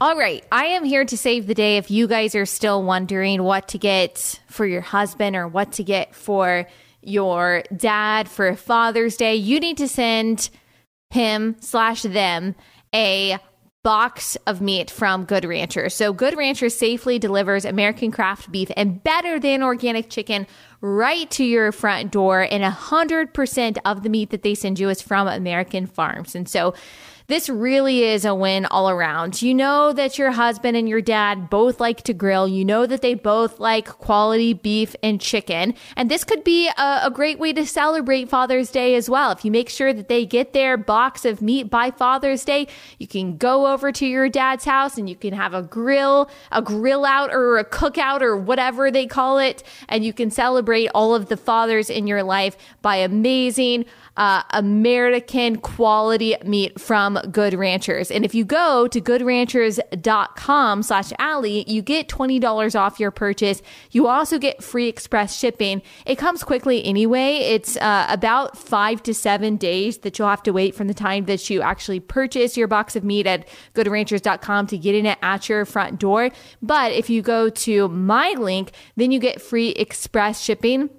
All 0.00 0.16
right. 0.16 0.44
I 0.50 0.64
am 0.66 0.82
here 0.82 1.04
to 1.04 1.16
save 1.16 1.46
the 1.46 1.54
day 1.54 1.76
if 1.76 1.88
you 1.88 2.08
guys 2.08 2.34
are 2.34 2.46
still 2.46 2.82
wondering 2.82 3.44
what 3.44 3.68
to 3.68 3.78
get 3.78 4.40
for 4.48 4.66
your 4.66 4.80
husband 4.80 5.36
or 5.36 5.46
what 5.46 5.70
to 5.72 5.84
get 5.84 6.14
for 6.14 6.66
your 7.02 7.62
dad 7.76 8.28
for 8.28 8.56
Father's 8.56 9.16
Day. 9.16 9.36
You 9.36 9.60
need 9.60 9.76
to 9.78 9.86
send 9.86 10.50
him 11.10 11.54
slash 11.60 12.02
them 12.02 12.56
a 12.92 13.38
box 13.84 14.36
of 14.46 14.60
meat 14.60 14.90
from 14.90 15.24
Good 15.24 15.44
Rancher. 15.44 15.88
So, 15.88 16.12
Good 16.12 16.36
Rancher 16.36 16.68
safely 16.68 17.18
delivers 17.18 17.64
American 17.64 18.10
craft 18.10 18.50
beef 18.50 18.70
and 18.76 19.02
better 19.02 19.38
than 19.38 19.62
organic 19.62 20.08
chicken 20.08 20.46
right 20.82 21.30
to 21.30 21.44
your 21.44 21.72
front 21.72 22.10
door. 22.10 22.46
And 22.50 22.62
100% 22.62 23.78
of 23.84 24.02
the 24.02 24.08
meat 24.10 24.30
that 24.30 24.42
they 24.42 24.54
send 24.54 24.78
you 24.78 24.90
is 24.90 25.00
from 25.00 25.28
American 25.28 25.86
farms. 25.86 26.34
And 26.34 26.46
so, 26.48 26.74
this 27.32 27.48
really 27.48 28.04
is 28.04 28.26
a 28.26 28.34
win 28.34 28.66
all 28.66 28.90
around. 28.90 29.40
You 29.40 29.54
know 29.54 29.94
that 29.94 30.18
your 30.18 30.32
husband 30.32 30.76
and 30.76 30.86
your 30.86 31.00
dad 31.00 31.48
both 31.48 31.80
like 31.80 32.02
to 32.02 32.12
grill. 32.12 32.46
You 32.46 32.62
know 32.62 32.84
that 32.84 33.00
they 33.00 33.14
both 33.14 33.58
like 33.58 33.86
quality 33.86 34.52
beef 34.52 34.94
and 35.02 35.18
chicken. 35.18 35.72
And 35.96 36.10
this 36.10 36.24
could 36.24 36.44
be 36.44 36.68
a, 36.68 37.00
a 37.04 37.10
great 37.10 37.38
way 37.38 37.54
to 37.54 37.64
celebrate 37.64 38.28
Father's 38.28 38.70
Day 38.70 38.94
as 38.96 39.08
well. 39.08 39.30
If 39.30 39.46
you 39.46 39.50
make 39.50 39.70
sure 39.70 39.94
that 39.94 40.08
they 40.08 40.26
get 40.26 40.52
their 40.52 40.76
box 40.76 41.24
of 41.24 41.40
meat 41.40 41.70
by 41.70 41.90
Father's 41.90 42.44
Day, 42.44 42.68
you 42.98 43.06
can 43.06 43.38
go 43.38 43.72
over 43.72 43.92
to 43.92 44.06
your 44.06 44.28
dad's 44.28 44.66
house 44.66 44.98
and 44.98 45.08
you 45.08 45.16
can 45.16 45.32
have 45.32 45.54
a 45.54 45.62
grill, 45.62 46.28
a 46.50 46.60
grill 46.60 47.06
out 47.06 47.32
or 47.32 47.56
a 47.56 47.64
cookout 47.64 48.20
or 48.20 48.36
whatever 48.36 48.90
they 48.90 49.06
call 49.06 49.38
it. 49.38 49.62
And 49.88 50.04
you 50.04 50.12
can 50.12 50.30
celebrate 50.30 50.88
all 50.88 51.14
of 51.14 51.30
the 51.30 51.38
fathers 51.38 51.88
in 51.88 52.06
your 52.06 52.22
life 52.22 52.58
by 52.82 52.96
amazing 52.96 53.86
uh, 54.16 54.42
American 54.50 55.56
quality 55.56 56.36
meat 56.44 56.80
from 56.80 57.18
Good 57.30 57.54
Ranchers. 57.54 58.10
And 58.10 58.24
if 58.24 58.34
you 58.34 58.44
go 58.44 58.86
to 58.88 59.00
goodranchers.com 59.00 60.82
slash 60.82 61.12
Allie, 61.18 61.64
you 61.66 61.82
get 61.82 62.08
$20 62.08 62.78
off 62.78 63.00
your 63.00 63.10
purchase. 63.10 63.62
You 63.90 64.08
also 64.08 64.38
get 64.38 64.62
free 64.62 64.88
express 64.88 65.38
shipping. 65.38 65.82
It 66.06 66.16
comes 66.16 66.42
quickly 66.44 66.84
anyway. 66.84 67.36
It's 67.36 67.76
uh, 67.76 68.06
about 68.08 68.56
five 68.56 69.02
to 69.04 69.14
seven 69.14 69.56
days 69.56 69.98
that 69.98 70.18
you'll 70.18 70.28
have 70.28 70.42
to 70.44 70.52
wait 70.52 70.74
from 70.74 70.88
the 70.88 70.94
time 70.94 71.24
that 71.26 71.48
you 71.48 71.62
actually 71.62 72.00
purchase 72.00 72.56
your 72.56 72.68
box 72.68 72.96
of 72.96 73.04
meat 73.04 73.26
at 73.26 73.48
goodranchers.com 73.74 74.66
to 74.68 74.78
getting 74.78 75.06
it 75.06 75.18
at 75.22 75.48
your 75.48 75.64
front 75.64 75.98
door. 75.98 76.30
But 76.60 76.92
if 76.92 77.08
you 77.08 77.22
go 77.22 77.48
to 77.48 77.88
my 77.88 78.34
link, 78.38 78.72
then 78.96 79.10
you 79.10 79.18
get 79.18 79.40
free 79.40 79.70
express 79.70 80.40
shipping 80.40 80.90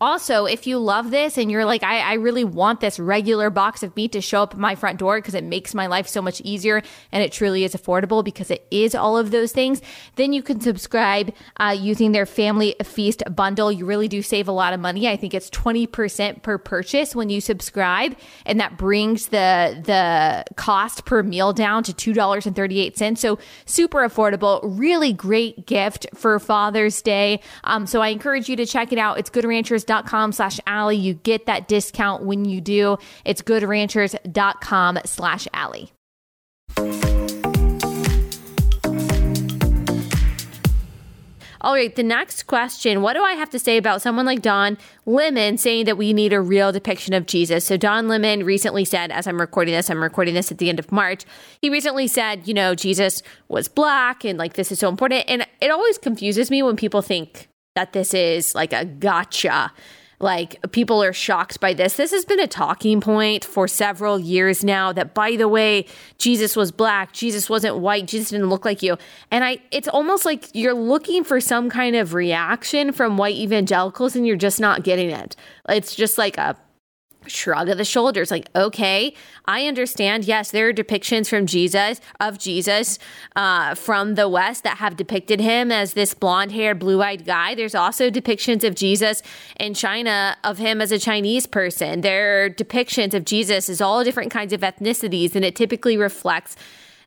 also, 0.00 0.46
if 0.46 0.66
you 0.66 0.78
love 0.78 1.10
this 1.10 1.36
and 1.36 1.50
you're 1.50 1.66
like, 1.66 1.82
I, 1.82 2.00
I, 2.00 2.14
really 2.14 2.44
want 2.44 2.80
this 2.80 2.98
regular 2.98 3.50
box 3.50 3.82
of 3.82 3.94
meat 3.96 4.12
to 4.12 4.22
show 4.22 4.42
up 4.42 4.54
at 4.54 4.58
my 4.58 4.74
front 4.74 4.98
door 4.98 5.18
because 5.18 5.34
it 5.34 5.44
makes 5.44 5.74
my 5.74 5.88
life 5.88 6.08
so 6.08 6.22
much 6.22 6.40
easier 6.40 6.80
and 7.12 7.22
it 7.22 7.32
truly 7.32 7.64
is 7.64 7.74
affordable 7.74 8.24
because 8.24 8.50
it 8.50 8.66
is 8.70 8.94
all 8.94 9.18
of 9.18 9.30
those 9.30 9.52
things, 9.52 9.82
then 10.16 10.32
you 10.32 10.42
can 10.42 10.58
subscribe 10.60 11.34
uh, 11.58 11.76
using 11.78 12.12
their 12.12 12.24
family 12.24 12.74
feast 12.82 13.22
bundle. 13.30 13.70
You 13.70 13.84
really 13.84 14.08
do 14.08 14.22
save 14.22 14.48
a 14.48 14.52
lot 14.52 14.72
of 14.72 14.80
money. 14.80 15.06
I 15.06 15.16
think 15.16 15.34
it's 15.34 15.50
20% 15.50 16.42
per 16.42 16.56
purchase 16.56 17.14
when 17.14 17.28
you 17.28 17.42
subscribe, 17.42 18.16
and 18.46 18.58
that 18.60 18.78
brings 18.78 19.28
the, 19.28 19.82
the 19.84 20.44
cost 20.56 21.04
per 21.04 21.22
meal 21.22 21.52
down 21.52 21.82
to 21.84 21.92
$2.38. 21.92 23.18
So, 23.18 23.38
super 23.66 23.98
affordable, 23.98 24.60
really 24.62 25.12
great 25.12 25.66
gift 25.66 26.06
for 26.14 26.38
Father's 26.38 27.02
Day. 27.02 27.40
Um, 27.64 27.86
so, 27.86 28.00
I 28.00 28.08
encourage 28.08 28.48
you 28.48 28.56
to 28.56 28.64
check 28.64 28.90
it 28.90 28.98
out. 28.98 29.18
It's 29.18 29.28
Good 29.28 29.44
Rancher 29.44 29.73
goodranchers.com 29.74 30.32
slash 30.32 30.60
Allie. 30.66 30.96
You 30.96 31.14
get 31.14 31.46
that 31.46 31.68
discount 31.68 32.24
when 32.24 32.44
you 32.44 32.60
do. 32.60 32.98
It's 33.24 33.42
goodranchers.com 33.42 34.98
slash 35.04 35.48
Allie. 35.52 35.92
All 41.60 41.72
right, 41.72 41.96
the 41.96 42.02
next 42.02 42.42
question 42.42 43.00
What 43.00 43.14
do 43.14 43.22
I 43.22 43.32
have 43.32 43.48
to 43.50 43.58
say 43.58 43.78
about 43.78 44.02
someone 44.02 44.26
like 44.26 44.42
Don 44.42 44.76
Lemon 45.06 45.56
saying 45.56 45.86
that 45.86 45.96
we 45.96 46.12
need 46.12 46.34
a 46.34 46.40
real 46.40 46.72
depiction 46.72 47.14
of 47.14 47.24
Jesus? 47.24 47.64
So, 47.64 47.78
Don 47.78 48.06
Lemon 48.06 48.44
recently 48.44 48.84
said, 48.84 49.10
as 49.10 49.26
I'm 49.26 49.40
recording 49.40 49.72
this, 49.72 49.88
I'm 49.88 50.02
recording 50.02 50.34
this 50.34 50.52
at 50.52 50.58
the 50.58 50.68
end 50.68 50.78
of 50.78 50.92
March, 50.92 51.24
he 51.62 51.70
recently 51.70 52.06
said, 52.06 52.46
you 52.46 52.52
know, 52.52 52.74
Jesus 52.74 53.22
was 53.48 53.68
black 53.68 54.26
and 54.26 54.38
like 54.38 54.54
this 54.54 54.70
is 54.72 54.78
so 54.78 54.90
important. 54.90 55.24
And 55.26 55.46
it 55.62 55.70
always 55.70 55.96
confuses 55.96 56.50
me 56.50 56.62
when 56.62 56.76
people 56.76 57.00
think 57.00 57.48
that 57.74 57.92
this 57.92 58.14
is 58.14 58.54
like 58.54 58.72
a 58.72 58.84
gotcha. 58.84 59.72
Like 60.20 60.70
people 60.72 61.02
are 61.02 61.12
shocked 61.12 61.60
by 61.60 61.74
this. 61.74 61.96
This 61.96 62.12
has 62.12 62.24
been 62.24 62.40
a 62.40 62.46
talking 62.46 63.00
point 63.00 63.44
for 63.44 63.66
several 63.66 64.18
years 64.18 64.64
now 64.64 64.92
that 64.92 65.12
by 65.12 65.36
the 65.36 65.48
way, 65.48 65.86
Jesus 66.18 66.56
was 66.56 66.72
black, 66.72 67.12
Jesus 67.12 67.50
wasn't 67.50 67.78
white, 67.78 68.06
Jesus 68.06 68.30
didn't 68.30 68.48
look 68.48 68.64
like 68.64 68.82
you. 68.82 68.96
And 69.30 69.44
I 69.44 69.58
it's 69.70 69.88
almost 69.88 70.24
like 70.24 70.46
you're 70.54 70.72
looking 70.72 71.24
for 71.24 71.40
some 71.40 71.68
kind 71.68 71.96
of 71.96 72.14
reaction 72.14 72.92
from 72.92 73.16
white 73.16 73.36
evangelicals 73.36 74.14
and 74.16 74.26
you're 74.26 74.36
just 74.36 74.60
not 74.60 74.84
getting 74.84 75.10
it. 75.10 75.36
It's 75.68 75.94
just 75.94 76.16
like 76.16 76.38
a 76.38 76.56
shrug 77.26 77.68
of 77.68 77.78
the 77.78 77.84
shoulders 77.84 78.30
like 78.30 78.48
okay 78.54 79.14
i 79.46 79.66
understand 79.66 80.24
yes 80.24 80.50
there 80.50 80.68
are 80.68 80.72
depictions 80.72 81.28
from 81.28 81.46
jesus 81.46 82.00
of 82.20 82.38
jesus 82.38 82.98
uh, 83.36 83.74
from 83.74 84.14
the 84.14 84.28
west 84.28 84.64
that 84.64 84.78
have 84.78 84.96
depicted 84.96 85.40
him 85.40 85.72
as 85.72 85.94
this 85.94 86.14
blonde 86.14 86.52
haired 86.52 86.78
blue 86.78 87.02
eyed 87.02 87.24
guy. 87.24 87.54
There's 87.54 87.74
also 87.74 88.10
depictions 88.10 88.64
of 88.64 88.74
jesus 88.74 89.22
in 89.58 89.74
china 89.74 90.36
of 90.44 90.58
him 90.58 90.80
as 90.80 90.92
a 90.92 90.98
chinese 90.98 91.46
person. 91.46 92.00
There 92.00 92.44
are 92.44 92.50
depictions 92.50 93.14
of 93.14 93.24
jesus 93.24 93.68
as 93.68 93.80
all 93.80 94.04
different 94.04 94.30
kinds 94.30 94.52
of 94.52 94.60
ethnicities 94.60 95.34
and 95.34 95.44
it 95.44 95.56
typically 95.56 95.96
reflects 95.96 96.56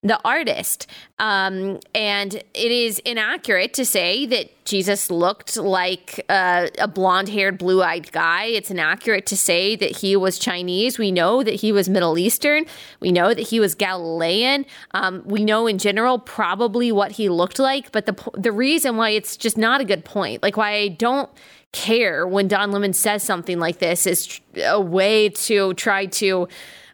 the 0.03 0.19
artist. 0.23 0.87
Um, 1.19 1.79
and 1.95 2.35
it 2.35 2.71
is 2.71 2.99
inaccurate 2.99 3.73
to 3.75 3.85
say 3.85 4.25
that 4.27 4.65
Jesus 4.65 5.09
looked 5.09 5.57
like 5.57 6.23
uh, 6.29 6.67
a 6.77 6.87
blonde 6.87 7.29
haired, 7.29 7.57
blue 7.57 7.81
eyed 7.81 8.11
guy. 8.11 8.45
It's 8.45 8.69
inaccurate 8.69 9.25
to 9.27 9.37
say 9.37 9.75
that 9.77 9.97
he 9.97 10.15
was 10.15 10.37
Chinese. 10.37 10.99
We 10.99 11.11
know 11.11 11.41
that 11.41 11.55
he 11.55 11.71
was 11.71 11.87
Middle 11.87 12.17
Eastern. 12.17 12.65
We 12.99 13.11
know 13.11 13.33
that 13.33 13.47
he 13.47 13.59
was 13.59 13.75
Galilean. 13.75 14.65
Um, 14.91 15.23
we 15.25 15.43
know 15.43 15.67
in 15.67 15.77
general 15.77 16.19
probably 16.19 16.91
what 16.91 17.13
he 17.13 17.29
looked 17.29 17.59
like. 17.59 17.91
But 17.91 18.05
the, 18.05 18.31
the 18.33 18.51
reason 18.51 18.97
why 18.97 19.11
it's 19.11 19.37
just 19.37 19.57
not 19.57 19.81
a 19.81 19.85
good 19.85 20.03
point, 20.03 20.43
like 20.43 20.57
why 20.57 20.73
I 20.73 20.89
don't 20.89 21.29
care 21.71 22.27
when 22.27 22.47
Don 22.47 22.71
Lemon 22.71 22.93
says 22.93 23.23
something 23.23 23.59
like 23.59 23.79
this, 23.79 24.05
is 24.05 24.39
a 24.65 24.81
way 24.81 25.29
to 25.29 25.73
try 25.75 26.07
to 26.07 26.47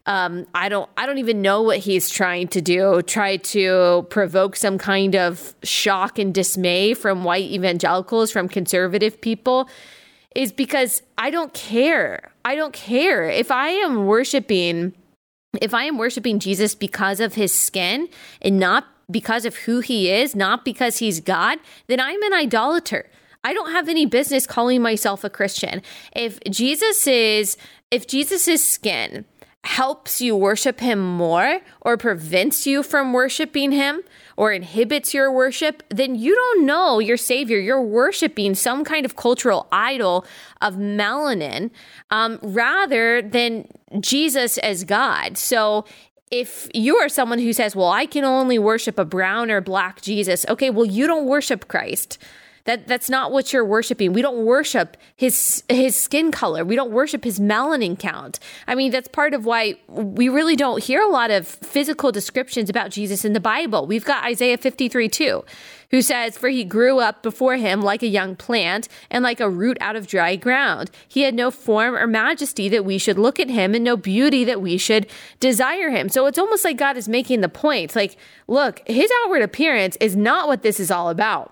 um, 0.06 0.46
I 0.54 0.68
don't 0.68 0.90
I 0.96 1.06
don't 1.06 1.18
even 1.18 1.40
know 1.40 1.62
what 1.62 1.78
he's 1.78 2.10
trying 2.10 2.48
to 2.48 2.60
do. 2.60 3.00
Try 3.02 3.38
to 3.38 4.06
provoke 4.10 4.56
some 4.56 4.76
kind 4.76 5.16
of 5.16 5.54
shock 5.62 6.18
and 6.18 6.34
dismay 6.34 6.92
from 6.94 7.24
white 7.24 7.50
evangelicals, 7.50 8.30
from 8.30 8.48
conservative 8.48 9.20
people, 9.20 9.68
is 10.34 10.52
because 10.52 11.02
I 11.16 11.30
don't 11.30 11.54
care. 11.54 12.32
I 12.44 12.54
don't 12.54 12.74
care 12.74 13.30
if 13.30 13.50
I 13.50 13.68
am 13.68 14.06
worshiping. 14.06 14.92
If 15.62 15.72
I 15.72 15.84
am 15.84 15.96
worshiping 15.96 16.38
Jesus 16.38 16.74
because 16.74 17.20
of 17.20 17.34
his 17.34 17.52
skin 17.52 18.08
and 18.42 18.58
not 18.58 18.86
because 19.10 19.44
of 19.44 19.54
who 19.54 19.80
he 19.80 20.10
is, 20.10 20.34
not 20.34 20.64
because 20.64 20.98
he's 20.98 21.20
God, 21.20 21.58
then 21.86 22.00
I'm 22.00 22.22
an 22.24 22.32
idolater. 22.32 23.08
I 23.44 23.52
don't 23.52 23.70
have 23.70 23.88
any 23.88 24.06
business 24.06 24.46
calling 24.46 24.82
myself 24.82 25.22
a 25.22 25.30
Christian. 25.30 25.82
If 26.14 26.40
Jesus 26.50 27.06
is 27.06 27.56
if 27.90 28.06
Jesus' 28.06 28.64
skin 28.64 29.24
helps 29.64 30.20
you 30.20 30.36
worship 30.36 30.80
him 30.80 30.98
more 30.98 31.60
or 31.80 31.96
prevents 31.96 32.66
you 32.66 32.82
from 32.82 33.12
worshiping 33.12 33.72
him 33.72 34.02
or 34.36 34.52
inhibits 34.52 35.14
your 35.14 35.32
worship, 35.32 35.82
then 35.88 36.14
you 36.14 36.34
don't 36.34 36.66
know 36.66 36.98
your 36.98 37.16
Savior. 37.16 37.58
You're 37.58 37.82
worshiping 37.82 38.54
some 38.54 38.84
kind 38.84 39.06
of 39.06 39.16
cultural 39.16 39.66
idol 39.72 40.26
of 40.60 40.74
melanin 40.74 41.70
um, 42.10 42.38
rather 42.42 43.22
than 43.22 43.66
Jesus 44.00 44.58
as 44.58 44.84
God. 44.84 45.38
So 45.38 45.86
if 46.30 46.68
you 46.74 46.96
are 46.96 47.08
someone 47.08 47.38
who 47.38 47.52
says, 47.52 47.74
well, 47.74 47.88
I 47.90 48.06
can 48.06 48.24
only 48.24 48.58
worship 48.58 48.98
a 48.98 49.04
brown 49.04 49.50
or 49.50 49.60
black 49.60 50.02
Jesus, 50.02 50.44
okay, 50.48 50.68
well, 50.68 50.84
you 50.84 51.06
don't 51.06 51.26
worship 51.26 51.68
Christ. 51.68 52.18
That 52.64 52.88
that's 52.88 53.10
not 53.10 53.30
what 53.30 53.52
you're 53.52 53.64
worshiping. 53.64 54.14
We 54.14 54.22
don't 54.22 54.46
worship 54.46 54.96
his 55.16 55.62
his 55.68 56.00
skin 56.00 56.32
color. 56.32 56.64
We 56.64 56.76
don't 56.76 56.92
worship 56.92 57.22
his 57.22 57.38
melanin 57.38 57.98
count. 57.98 58.38
I 58.66 58.74
mean, 58.74 58.90
that's 58.90 59.08
part 59.08 59.34
of 59.34 59.44
why 59.44 59.74
we 59.86 60.30
really 60.30 60.56
don't 60.56 60.82
hear 60.82 61.02
a 61.02 61.08
lot 61.08 61.30
of 61.30 61.46
physical 61.46 62.10
descriptions 62.10 62.70
about 62.70 62.90
Jesus 62.90 63.22
in 63.22 63.34
the 63.34 63.40
Bible. 63.40 63.86
We've 63.86 64.04
got 64.04 64.24
Isaiah 64.24 64.56
53 64.56 65.10
2, 65.10 65.44
who 65.90 66.00
says, 66.00 66.38
For 66.38 66.48
he 66.48 66.64
grew 66.64 67.00
up 67.00 67.22
before 67.22 67.56
him 67.56 67.82
like 67.82 68.02
a 68.02 68.06
young 68.06 68.34
plant 68.34 68.88
and 69.10 69.22
like 69.22 69.40
a 69.40 69.50
root 69.50 69.76
out 69.82 69.94
of 69.94 70.06
dry 70.06 70.34
ground. 70.34 70.90
He 71.06 71.20
had 71.22 71.34
no 71.34 71.50
form 71.50 71.94
or 71.94 72.06
majesty 72.06 72.70
that 72.70 72.86
we 72.86 72.96
should 72.96 73.18
look 73.18 73.38
at 73.38 73.50
him 73.50 73.74
and 73.74 73.84
no 73.84 73.98
beauty 73.98 74.42
that 74.44 74.62
we 74.62 74.78
should 74.78 75.06
desire 75.38 75.90
him. 75.90 76.08
So 76.08 76.24
it's 76.24 76.38
almost 76.38 76.64
like 76.64 76.78
God 76.78 76.96
is 76.96 77.08
making 77.08 77.42
the 77.42 77.50
point 77.50 77.94
like, 77.94 78.16
look, 78.48 78.80
his 78.86 79.10
outward 79.22 79.42
appearance 79.42 79.98
is 80.00 80.16
not 80.16 80.48
what 80.48 80.62
this 80.62 80.80
is 80.80 80.90
all 80.90 81.10
about. 81.10 81.50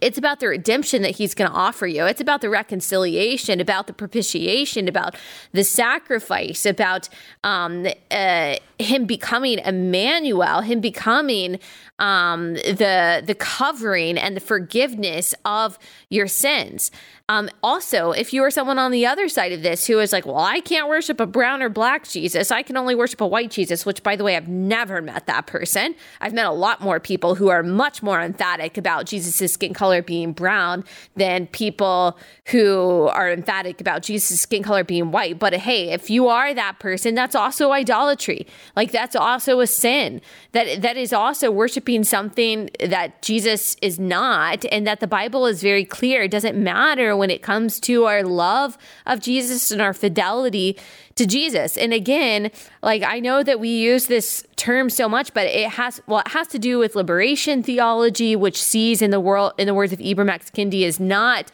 It's 0.00 0.18
about 0.18 0.40
the 0.40 0.48
redemption 0.48 1.02
that 1.02 1.12
he's 1.12 1.32
going 1.32 1.48
to 1.48 1.56
offer 1.56 1.86
you. 1.86 2.04
It's 2.06 2.20
about 2.20 2.40
the 2.40 2.50
reconciliation, 2.50 3.60
about 3.60 3.86
the 3.86 3.92
propitiation, 3.92 4.88
about 4.88 5.14
the 5.52 5.62
sacrifice, 5.62 6.66
about 6.66 7.08
um, 7.44 7.86
uh, 8.10 8.56
him 8.78 9.06
becoming 9.06 9.58
Emmanuel, 9.60 10.60
him 10.60 10.80
becoming 10.80 11.58
um, 11.98 12.54
the 12.54 13.22
the 13.24 13.34
covering 13.34 14.18
and 14.18 14.36
the 14.36 14.40
forgiveness 14.40 15.34
of 15.44 15.78
your 16.10 16.26
sins. 16.26 16.90
Um, 17.28 17.50
also, 17.60 18.12
if 18.12 18.32
you 18.32 18.44
are 18.44 18.52
someone 18.52 18.78
on 18.78 18.92
the 18.92 19.04
other 19.04 19.28
side 19.28 19.50
of 19.50 19.62
this 19.62 19.84
who 19.86 19.98
is 19.98 20.12
like, 20.12 20.26
well, 20.26 20.38
I 20.38 20.60
can't 20.60 20.88
worship 20.88 21.18
a 21.18 21.26
brown 21.26 21.60
or 21.60 21.68
black 21.68 22.06
Jesus, 22.06 22.52
I 22.52 22.62
can 22.62 22.76
only 22.76 22.94
worship 22.94 23.20
a 23.20 23.26
white 23.26 23.50
Jesus, 23.50 23.84
which, 23.84 24.04
by 24.04 24.14
the 24.14 24.22
way, 24.22 24.36
I've 24.36 24.46
never 24.46 25.02
met 25.02 25.26
that 25.26 25.48
person. 25.48 25.96
I've 26.20 26.32
met 26.32 26.46
a 26.46 26.52
lot 26.52 26.80
more 26.80 27.00
people 27.00 27.34
who 27.34 27.48
are 27.48 27.64
much 27.64 28.00
more 28.00 28.20
emphatic 28.20 28.78
about 28.78 29.06
Jesus' 29.06 29.52
skin 29.52 29.74
color 29.74 30.02
being 30.02 30.32
brown 30.32 30.84
than 31.16 31.48
people 31.48 32.16
who 32.48 33.08
are 33.08 33.32
emphatic 33.32 33.80
about 33.80 34.02
Jesus' 34.02 34.40
skin 34.40 34.62
color 34.62 34.84
being 34.84 35.10
white. 35.10 35.40
But 35.40 35.54
hey, 35.54 35.90
if 35.90 36.08
you 36.08 36.28
are 36.28 36.54
that 36.54 36.78
person, 36.78 37.16
that's 37.16 37.34
also 37.34 37.72
idolatry. 37.72 38.46
Like 38.76 38.92
that's 38.92 39.16
also 39.16 39.60
a 39.60 39.66
sin. 39.66 40.20
That 40.52 40.82
that 40.82 40.98
is 40.98 41.12
also 41.12 41.50
worshiping 41.50 42.04
something 42.04 42.68
that 42.78 43.22
Jesus 43.22 43.74
is 43.80 43.98
not, 43.98 44.64
and 44.70 44.86
that 44.86 45.00
the 45.00 45.06
Bible 45.06 45.46
is 45.46 45.62
very 45.62 45.84
clear. 45.84 46.22
It 46.24 46.30
doesn't 46.30 46.62
matter 46.62 47.16
when 47.16 47.30
it 47.30 47.42
comes 47.42 47.80
to 47.80 48.04
our 48.04 48.22
love 48.22 48.76
of 49.06 49.20
Jesus 49.20 49.70
and 49.70 49.80
our 49.80 49.94
fidelity 49.94 50.76
to 51.16 51.26
Jesus. 51.26 51.78
And 51.78 51.94
again, 51.94 52.50
like 52.82 53.02
I 53.02 53.18
know 53.18 53.42
that 53.42 53.58
we 53.58 53.70
use 53.70 54.06
this 54.06 54.46
term 54.56 54.90
so 54.90 55.08
much, 55.08 55.32
but 55.32 55.46
it 55.46 55.70
has 55.70 56.02
well, 56.06 56.20
it 56.20 56.28
has 56.28 56.46
to 56.48 56.58
do 56.58 56.78
with 56.78 56.94
liberation 56.94 57.62
theology, 57.62 58.36
which 58.36 58.62
sees 58.62 59.00
in 59.00 59.10
the 59.10 59.20
world 59.20 59.54
in 59.56 59.66
the 59.66 59.74
words 59.74 59.94
of 59.94 59.98
Ibram 60.00 60.28
X. 60.28 60.50
Kendi 60.50 60.82
is 60.82 61.00
not 61.00 61.50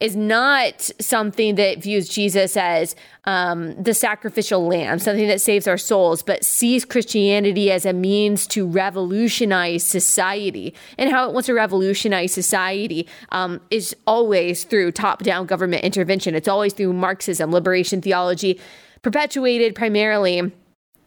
is 0.00 0.16
not 0.16 0.90
something 1.00 1.54
that 1.54 1.82
views 1.82 2.08
Jesus 2.08 2.56
as 2.56 2.96
um, 3.24 3.80
the 3.82 3.94
sacrificial 3.94 4.66
lamb, 4.66 4.98
something 4.98 5.28
that 5.28 5.40
saves 5.40 5.66
our 5.66 5.78
souls, 5.78 6.22
but 6.22 6.44
sees 6.44 6.84
Christianity 6.84 7.70
as 7.70 7.86
a 7.86 7.92
means 7.92 8.46
to 8.48 8.66
revolutionize 8.66 9.84
society. 9.84 10.74
And 10.98 11.10
how 11.10 11.28
it 11.28 11.32
wants 11.32 11.46
to 11.46 11.54
revolutionize 11.54 12.32
society 12.32 13.06
um, 13.30 13.60
is 13.70 13.96
always 14.06 14.64
through 14.64 14.92
top 14.92 15.22
down 15.22 15.46
government 15.46 15.84
intervention, 15.84 16.34
it's 16.34 16.48
always 16.48 16.72
through 16.72 16.92
Marxism, 16.92 17.50
liberation 17.50 18.02
theology, 18.02 18.60
perpetuated 19.02 19.74
primarily 19.74 20.52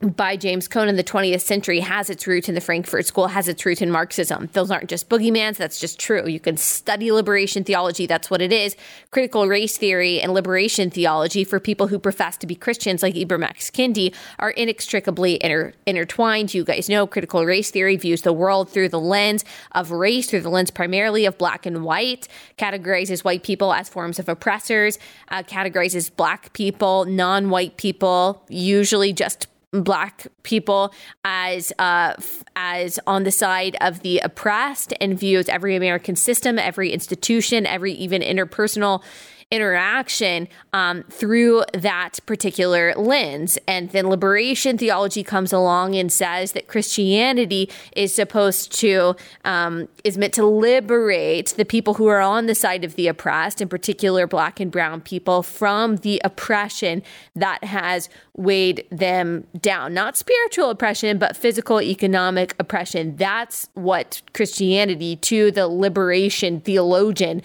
by 0.01 0.37
James 0.37 0.67
Cone 0.67 0.89
in 0.89 0.95
the 0.95 1.03
20th 1.03 1.41
century 1.41 1.79
has 1.79 2.09
its 2.09 2.27
root 2.27 2.47
in 2.47 2.53
the 2.53 2.61
Frankfurt 2.61 3.07
School, 3.07 3.29
has 3.29 3.47
its 3.47 3.65
root 3.65 3.81
in 3.81 3.89
Marxism. 3.89 4.47
Those 4.53 4.69
aren't 4.69 4.89
just 4.89 5.09
boogeymans, 5.09 5.57
that's 5.57 5.79
just 5.79 5.99
true. 5.99 6.27
You 6.27 6.39
can 6.39 6.55
study 6.55 7.11
liberation 7.11 7.63
theology, 7.63 8.05
that's 8.05 8.29
what 8.29 8.39
it 8.39 8.53
is. 8.53 8.75
Critical 9.09 9.47
race 9.47 9.75
theory 9.75 10.21
and 10.21 10.33
liberation 10.33 10.91
theology 10.91 11.43
for 11.43 11.59
people 11.59 11.87
who 11.87 11.97
profess 11.97 12.37
to 12.37 12.47
be 12.47 12.53
Christians, 12.53 13.01
like 13.01 13.15
Ibram 13.15 13.43
X. 13.43 13.71
Kendi, 13.71 14.13
are 14.37 14.51
inextricably 14.51 15.43
inter- 15.43 15.73
intertwined. 15.87 16.53
You 16.53 16.63
guys 16.63 16.89
know 16.89 17.07
critical 17.07 17.43
race 17.43 17.71
theory 17.71 17.95
views 17.97 18.21
the 18.21 18.33
world 18.33 18.69
through 18.69 18.89
the 18.89 18.99
lens 18.99 19.43
of 19.71 19.89
race, 19.89 20.29
through 20.29 20.41
the 20.41 20.49
lens 20.49 20.69
primarily 20.69 21.25
of 21.25 21.39
black 21.39 21.65
and 21.65 21.83
white, 21.83 22.27
categorizes 22.59 23.23
white 23.23 23.41
people 23.41 23.73
as 23.73 23.89
forms 23.89 24.19
of 24.19 24.29
oppressors, 24.29 24.99
uh, 25.29 25.41
categorizes 25.41 26.15
black 26.15 26.53
people, 26.53 27.05
non 27.05 27.49
white 27.49 27.77
people, 27.77 28.43
usually 28.47 29.11
just 29.11 29.47
black 29.71 30.27
people 30.43 30.93
as 31.25 31.73
uh, 31.79 32.13
as 32.55 32.99
on 33.05 33.23
the 33.23 33.31
side 33.31 33.75
of 33.81 34.01
the 34.01 34.19
oppressed 34.19 34.93
and 35.01 35.19
views 35.19 35.49
every 35.49 35.75
American 35.75 36.15
system, 36.15 36.57
every 36.57 36.91
institution, 36.91 37.65
every 37.65 37.93
even 37.93 38.21
interpersonal 38.21 39.03
interaction 39.49 40.47
um, 40.73 41.03
through 41.09 41.63
that 41.73 42.19
particular 42.25 42.93
lens. 42.95 43.57
And 43.65 43.89
then 43.91 44.09
liberation 44.09 44.77
theology 44.77 45.23
comes 45.23 45.53
along 45.53 45.95
and 45.95 46.11
says 46.11 46.51
that 46.51 46.67
Christianity 46.67 47.69
is 47.95 48.13
supposed 48.13 48.73
to, 48.79 49.15
um, 49.45 49.87
is 50.03 50.17
meant 50.17 50.33
to 50.33 50.45
liberate 50.45 51.53
the 51.55 51.63
people 51.63 51.93
who 51.93 52.07
are 52.07 52.19
on 52.19 52.47
the 52.47 52.55
side 52.55 52.83
of 52.83 52.95
the 52.95 53.07
oppressed, 53.07 53.61
in 53.61 53.69
particular 53.69 54.27
black 54.27 54.59
and 54.59 54.69
brown 54.69 54.99
people, 54.99 55.41
from 55.43 55.97
the 55.97 56.21
oppression 56.25 57.01
that 57.33 57.63
has 57.63 58.09
weighed 58.35 58.85
them 58.91 59.47
down. 59.57 59.93
Not 59.93 60.17
spiritual 60.17 60.69
oppression, 60.69 61.17
but 61.17 61.37
physical, 61.37 61.81
economic 61.81 62.53
oppression. 62.59 63.15
That's 63.15 63.69
what 63.75 64.21
Christianity, 64.33 65.15
to 65.15 65.51
the 65.51 65.69
liberation 65.69 66.59
theologian, 66.59 67.41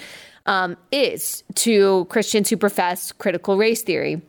um, 0.46 0.76
is 0.90 1.44
to 1.56 2.06
Christians 2.06 2.50
who 2.50 2.56
profess 2.56 3.12
critical 3.12 3.56
race 3.56 3.82
theory. 3.82 4.22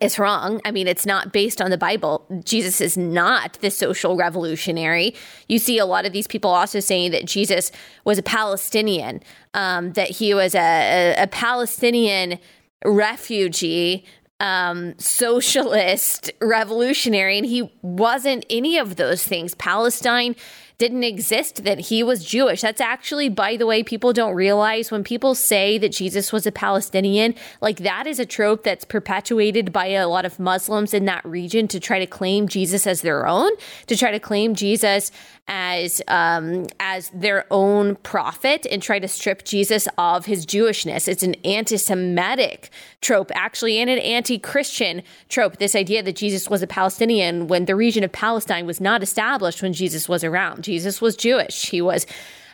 It's 0.00 0.18
wrong. 0.18 0.60
I 0.64 0.70
mean, 0.70 0.86
it's 0.86 1.06
not 1.06 1.32
based 1.32 1.62
on 1.62 1.70
the 1.70 1.78
Bible. 1.78 2.24
Jesus 2.44 2.80
is 2.80 2.96
not 2.96 3.54
the 3.60 3.70
social 3.70 4.16
revolutionary. 4.16 5.14
You 5.48 5.58
see 5.58 5.78
a 5.78 5.86
lot 5.86 6.04
of 6.04 6.12
these 6.12 6.26
people 6.26 6.50
also 6.50 6.78
saying 6.78 7.10
that 7.12 7.24
Jesus 7.24 7.72
was 8.04 8.18
a 8.18 8.22
Palestinian, 8.22 9.22
um, 9.54 9.92
that 9.94 10.10
he 10.10 10.34
was 10.34 10.54
a, 10.54 11.14
a, 11.18 11.26
Palestinian 11.26 12.38
refugee 12.84 14.04
um, 14.40 14.96
socialist 14.98 16.30
revolutionary, 16.40 17.38
and 17.38 17.46
he 17.46 17.72
wasn't 17.82 18.44
any 18.50 18.78
of 18.78 18.96
those 18.96 19.24
things. 19.24 19.54
Palestine 19.54 20.36
didn't 20.78 21.02
exist 21.02 21.64
that 21.64 21.80
he 21.80 22.04
was 22.04 22.24
Jewish. 22.24 22.60
That's 22.60 22.80
actually, 22.80 23.28
by 23.28 23.56
the 23.56 23.66
way, 23.66 23.82
people 23.82 24.12
don't 24.12 24.36
realize 24.36 24.92
when 24.92 25.02
people 25.02 25.34
say 25.34 25.76
that 25.76 25.90
Jesus 25.90 26.32
was 26.32 26.46
a 26.46 26.52
Palestinian, 26.52 27.34
like 27.60 27.78
that 27.78 28.06
is 28.06 28.20
a 28.20 28.24
trope 28.26 28.62
that's 28.62 28.84
perpetuated 28.84 29.72
by 29.72 29.86
a 29.86 30.06
lot 30.06 30.24
of 30.24 30.38
Muslims 30.38 30.94
in 30.94 31.04
that 31.06 31.24
region 31.24 31.66
to 31.66 31.80
try 31.80 31.98
to 31.98 32.06
claim 32.06 32.46
Jesus 32.46 32.86
as 32.86 33.02
their 33.02 33.26
own, 33.26 33.50
to 33.88 33.96
try 33.96 34.12
to 34.12 34.20
claim 34.20 34.54
Jesus 34.54 35.10
as 35.50 36.02
um, 36.08 36.66
as 36.78 37.08
their 37.08 37.46
own 37.50 37.96
prophet 37.96 38.66
and 38.70 38.82
try 38.82 38.98
to 38.98 39.08
strip 39.08 39.44
Jesus 39.44 39.88
of 39.96 40.26
his 40.26 40.44
Jewishness. 40.44 41.08
It's 41.08 41.22
an 41.22 41.34
anti-Semitic 41.36 42.70
trope, 43.00 43.32
actually, 43.34 43.78
and 43.78 43.88
an 43.88 43.98
anti-Christian 43.98 45.02
trope. 45.30 45.56
This 45.56 45.74
idea 45.74 46.02
that 46.02 46.16
Jesus 46.16 46.50
was 46.50 46.62
a 46.62 46.66
Palestinian 46.66 47.48
when 47.48 47.64
the 47.64 47.74
region 47.74 48.04
of 48.04 48.12
Palestine 48.12 48.66
was 48.66 48.80
not 48.80 49.02
established 49.02 49.62
when 49.62 49.72
Jesus 49.72 50.08
was 50.08 50.22
around. 50.22 50.67
Jesus 50.68 51.00
was 51.00 51.16
Jewish. 51.16 51.70
He 51.70 51.80
was 51.80 52.06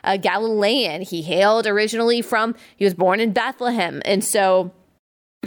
a 0.04 0.16
Galilean. 0.16 1.02
He 1.02 1.22
hailed 1.22 1.66
originally 1.66 2.22
from. 2.22 2.54
He 2.76 2.84
was 2.84 2.94
born 2.94 3.18
in 3.18 3.32
Bethlehem, 3.32 4.00
and 4.04 4.22
so 4.22 4.72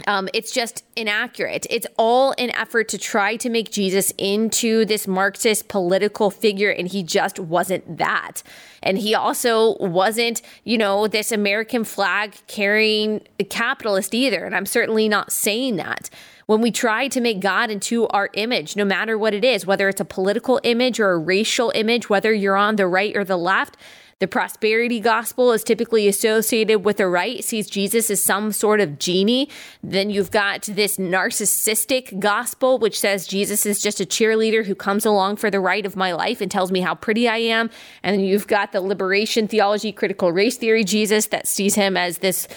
um, 0.06 0.28
it's 0.34 0.52
just 0.52 0.84
inaccurate. 0.96 1.66
It's 1.70 1.86
all 1.96 2.34
an 2.36 2.50
effort 2.50 2.88
to 2.90 2.98
try 2.98 3.36
to 3.36 3.48
make 3.48 3.70
Jesus 3.70 4.12
into 4.18 4.84
this 4.84 5.08
Marxist 5.08 5.68
political 5.68 6.30
figure, 6.30 6.70
and 6.70 6.86
he 6.86 7.02
just 7.02 7.38
wasn't 7.38 7.96
that. 7.96 8.42
And 8.82 8.98
he 8.98 9.14
also 9.14 9.76
wasn't, 9.78 10.42
you 10.64 10.78
know, 10.78 11.08
this 11.08 11.32
American 11.32 11.84
flag 11.84 12.34
carrying 12.46 13.22
capitalist 13.48 14.14
either. 14.14 14.44
And 14.44 14.54
I'm 14.54 14.66
certainly 14.66 15.08
not 15.08 15.32
saying 15.32 15.76
that. 15.76 16.10
When 16.48 16.62
we 16.62 16.70
try 16.70 17.08
to 17.08 17.20
make 17.20 17.40
God 17.40 17.70
into 17.70 18.08
our 18.08 18.30
image, 18.32 18.74
no 18.74 18.86
matter 18.86 19.18
what 19.18 19.34
it 19.34 19.44
is, 19.44 19.66
whether 19.66 19.86
it's 19.86 20.00
a 20.00 20.04
political 20.06 20.58
image 20.64 20.98
or 20.98 21.10
a 21.10 21.18
racial 21.18 21.70
image, 21.74 22.08
whether 22.08 22.32
you're 22.32 22.56
on 22.56 22.76
the 22.76 22.86
right 22.86 23.14
or 23.14 23.22
the 23.22 23.36
left, 23.36 23.76
the 24.18 24.26
prosperity 24.26 24.98
gospel 24.98 25.52
is 25.52 25.62
typically 25.62 26.08
associated 26.08 26.86
with 26.86 26.96
the 26.96 27.06
right, 27.06 27.44
sees 27.44 27.68
Jesus 27.68 28.10
as 28.10 28.22
some 28.22 28.50
sort 28.50 28.80
of 28.80 28.98
genie. 28.98 29.50
Then 29.82 30.08
you've 30.08 30.30
got 30.30 30.62
this 30.62 30.96
narcissistic 30.96 32.18
gospel, 32.18 32.78
which 32.78 32.98
says 32.98 33.26
Jesus 33.26 33.66
is 33.66 33.82
just 33.82 34.00
a 34.00 34.06
cheerleader 34.06 34.64
who 34.64 34.74
comes 34.74 35.04
along 35.04 35.36
for 35.36 35.50
the 35.50 35.60
right 35.60 35.84
of 35.84 35.96
my 35.96 36.14
life 36.14 36.40
and 36.40 36.50
tells 36.50 36.72
me 36.72 36.80
how 36.80 36.94
pretty 36.94 37.28
I 37.28 37.36
am. 37.36 37.68
And 38.02 38.26
you've 38.26 38.46
got 38.46 38.72
the 38.72 38.80
liberation 38.80 39.48
theology, 39.48 39.92
critical 39.92 40.32
race 40.32 40.56
theory 40.56 40.82
Jesus 40.82 41.26
that 41.26 41.46
sees 41.46 41.74
him 41.74 41.94
as 41.94 42.18
this 42.18 42.48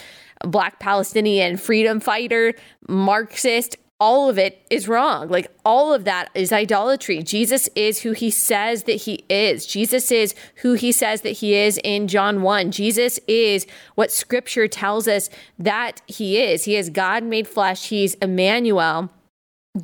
black 0.44 0.80
Palestinian 0.80 1.58
freedom 1.58 2.00
fighter, 2.00 2.54
Marxist, 2.88 3.78
all 4.02 4.30
of 4.32 4.40
it 4.40 4.66
is 4.72 4.88
wrong. 4.88 5.30
Like 5.30 5.52
all 5.64 5.94
of 5.94 6.06
that 6.06 6.32
is 6.34 6.52
idolatry. 6.52 7.22
Jesus 7.22 7.70
is 7.76 8.02
who 8.02 8.14
he 8.14 8.32
says 8.32 8.84
that 8.86 8.94
he 8.94 9.24
is. 9.30 9.68
Jesus 9.68 10.12
is 10.12 10.34
who 10.56 10.74
he 10.74 10.92
says 10.92 11.22
that 11.22 11.30
he 11.30 11.54
is 11.54 11.80
in 11.84 12.08
John 12.08 12.42
1. 12.42 12.72
Jesus 12.72 13.20
is 13.28 13.68
what 13.94 14.12
scripture 14.12 14.68
tells 14.68 15.08
us 15.08 15.30
that 15.60 16.02
he 16.08 16.42
is. 16.42 16.66
He 16.66 16.76
is 16.76 16.90
God 16.90 17.24
made 17.24 17.48
flesh. 17.48 17.90
He's 17.90 18.16
Emmanuel. 18.16 19.12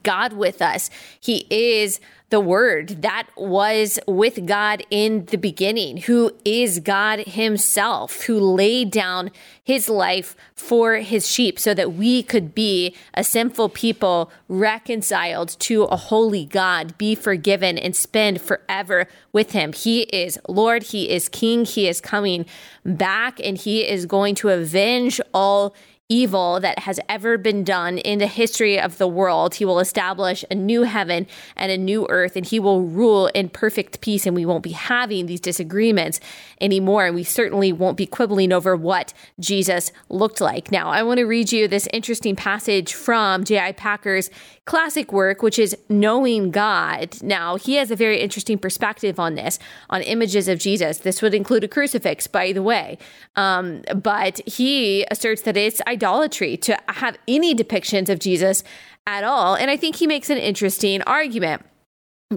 God 0.04 0.34
with 0.34 0.62
us. 0.62 0.89
He 1.19 1.47
is 1.50 2.00
the 2.30 2.39
Word 2.41 3.04
that 3.04 3.28
was 3.38 4.00
with 4.06 4.45
God 4.45 4.84
in 4.89 5.26
the 5.28 5.38
beginning, 5.38 5.95
who 5.95 6.32
is 6.43 6.80
God 6.82 7.19
Himself, 7.19 8.23
who 8.23 8.38
laid 8.38 8.91
down 8.91 9.32
His 9.63 9.88
life 9.88 10.36
for 10.54 10.95
His 10.95 11.30
sheep 11.30 11.58
so 11.58 11.73
that 11.73 11.93
we 11.93 12.21
could 12.21 12.54
be 12.54 12.93
a 13.13 13.23
sinful 13.23 13.69
people 13.69 14.30
reconciled 14.50 15.58
to 15.60 15.84
a 15.84 15.95
holy 15.95 16.43
God, 16.43 16.97
be 16.97 17.15
forgiven, 17.15 17.78
and 17.78 17.95
spend 17.95 18.41
forever 18.41 19.08
with 19.32 19.52
Him. 19.52 19.71
He 19.71 20.02
is 20.02 20.38
Lord, 20.50 20.84
He 20.84 21.10
is 21.10 21.30
King, 21.30 21.63
He 21.63 21.88
is 21.88 22.02
coming 22.02 22.45
back, 22.84 23.39
and 23.39 23.58
He 23.58 23.88
is 23.88 24.06
going 24.06 24.36
to 24.36 24.50
avenge 24.50 25.21
all 25.34 25.73
evil 26.10 26.60
that 26.62 26.80
has 26.80 27.00
ever 27.10 27.38
been 27.38 27.63
done 27.63 27.98
in 27.98 28.20
the 28.20 28.28
history 28.28 28.80
of 28.80 28.98
the 28.98 29.08
world. 29.08 29.56
He 29.56 29.65
will 29.65 29.80
establish 29.80 30.46
a 30.50 30.56
new 30.56 30.84
heaven 30.84 31.28
and 31.56 31.72
a 31.72 31.78
new 31.78 32.08
earth, 32.10 32.36
and 32.36 32.46
he 32.46 32.60
will 32.60 32.84
rule 32.84 33.28
in 33.28 33.50
perfect 33.50 34.00
peace, 34.00 34.26
and 34.26 34.36
we 34.36 34.46
won't 34.46 34.63
be 34.63 34.72
having 34.72 35.26
these 35.26 35.41
disagreements 35.41 36.20
anymore. 36.62 37.08
And 37.08 37.15
we 37.15 37.24
certainly 37.24 37.74
won't 37.74 37.98
be 37.98 38.06
quibbling 38.06 38.54
over 38.54 38.76
what 38.76 39.13
Jesus 39.39 39.91
looked 40.10 40.39
like. 40.39 40.72
Now, 40.72 40.89
I 40.89 41.04
want 41.04 41.17
to 41.17 41.26
read 41.26 41.52
you 41.52 41.67
this 41.67 41.88
interesting 41.91 42.36
passage 42.36 42.93
from 42.93 43.43
J.I. 43.43 43.74
Packer's 43.74 44.30
classic 44.67 45.12
work, 45.12 45.41
which 45.41 45.58
is 45.58 45.76
Knowing 45.89 46.52
God. 46.52 47.22
Now, 47.24 47.56
he 47.56 47.76
has 47.76 47.89
a 47.89 47.96
very 47.96 48.20
interesting 48.20 48.58
perspective 48.58 49.20
on 49.20 49.36
this, 49.36 49.60
on 49.89 50.02
images 50.02 50.48
of 50.48 50.60
Jesus. 50.60 51.00
This 51.00 51.22
would 51.22 51.34
include 51.34 51.63
a 51.63 51.67
crucifix, 51.67 52.28
by 52.28 52.52
the 52.52 52.62
way. 52.62 52.98
Um, 53.36 53.82
but 53.96 54.41
he 54.46 55.06
asserts 55.10 55.41
that 55.43 55.58
it's 55.58 55.82
idolatry 55.97 56.57
to 56.57 56.77
have 56.88 57.17
any 57.27 57.55
depictions 57.55 58.10
of 58.10 58.19
Jesus 58.19 58.63
at 59.05 59.23
all. 59.23 59.55
And 59.55 59.71
I 59.71 59.77
think 59.77 59.95
he 59.95 60.07
makes 60.07 60.29
an 60.29 60.38
interesting 60.38 61.01
argument 61.03 61.63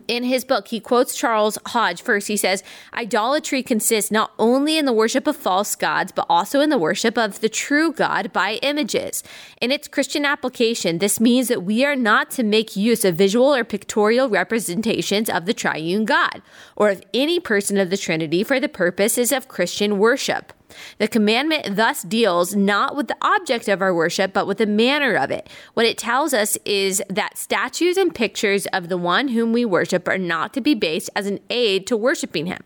in 0.06 0.22
his 0.22 0.44
book, 0.44 0.68
he 0.68 0.78
quotes 0.78 1.16
Charles 1.16 1.58
Hodge 1.66 2.00
first. 2.00 2.28
He 2.28 2.36
says, 2.36 2.62
Idolatry 2.94 3.64
consists 3.64 4.12
not 4.12 4.30
only 4.38 4.78
in 4.78 4.84
the 4.84 4.92
worship 4.92 5.26
of 5.26 5.36
false 5.36 5.74
gods, 5.74 6.12
but 6.12 6.26
also 6.28 6.60
in 6.60 6.70
the 6.70 6.78
worship 6.78 7.18
of 7.18 7.40
the 7.40 7.48
true 7.48 7.92
God 7.92 8.32
by 8.32 8.60
images. 8.62 9.24
In 9.60 9.72
its 9.72 9.88
Christian 9.88 10.24
application, 10.24 10.98
this 10.98 11.18
means 11.18 11.48
that 11.48 11.64
we 11.64 11.84
are 11.84 11.96
not 11.96 12.30
to 12.32 12.44
make 12.44 12.76
use 12.76 13.04
of 13.04 13.16
visual 13.16 13.52
or 13.52 13.64
pictorial 13.64 14.28
representations 14.28 15.28
of 15.28 15.46
the 15.46 15.54
triune 15.54 16.04
God, 16.04 16.40
or 16.76 16.90
of 16.90 17.02
any 17.12 17.40
person 17.40 17.76
of 17.76 17.90
the 17.90 17.96
Trinity 17.96 18.44
for 18.44 18.60
the 18.60 18.68
purposes 18.68 19.32
of 19.32 19.48
Christian 19.48 19.98
worship. 19.98 20.52
The 20.98 21.08
commandment 21.08 21.76
thus 21.76 22.02
deals 22.02 22.54
not 22.54 22.96
with 22.96 23.08
the 23.08 23.16
object 23.22 23.68
of 23.68 23.82
our 23.82 23.94
worship, 23.94 24.32
but 24.32 24.46
with 24.46 24.58
the 24.58 24.66
manner 24.66 25.14
of 25.14 25.30
it. 25.30 25.48
What 25.74 25.86
it 25.86 25.98
tells 25.98 26.34
us 26.34 26.56
is 26.64 27.02
that 27.08 27.38
statues 27.38 27.96
and 27.96 28.14
pictures 28.14 28.66
of 28.66 28.88
the 28.88 28.98
one 28.98 29.28
whom 29.28 29.52
we 29.52 29.64
worship 29.64 30.08
are 30.08 30.18
not 30.18 30.54
to 30.54 30.60
be 30.60 30.74
based 30.74 31.10
as 31.14 31.26
an 31.26 31.40
aid 31.50 31.86
to 31.88 31.96
worshiping 31.96 32.46
him. 32.46 32.62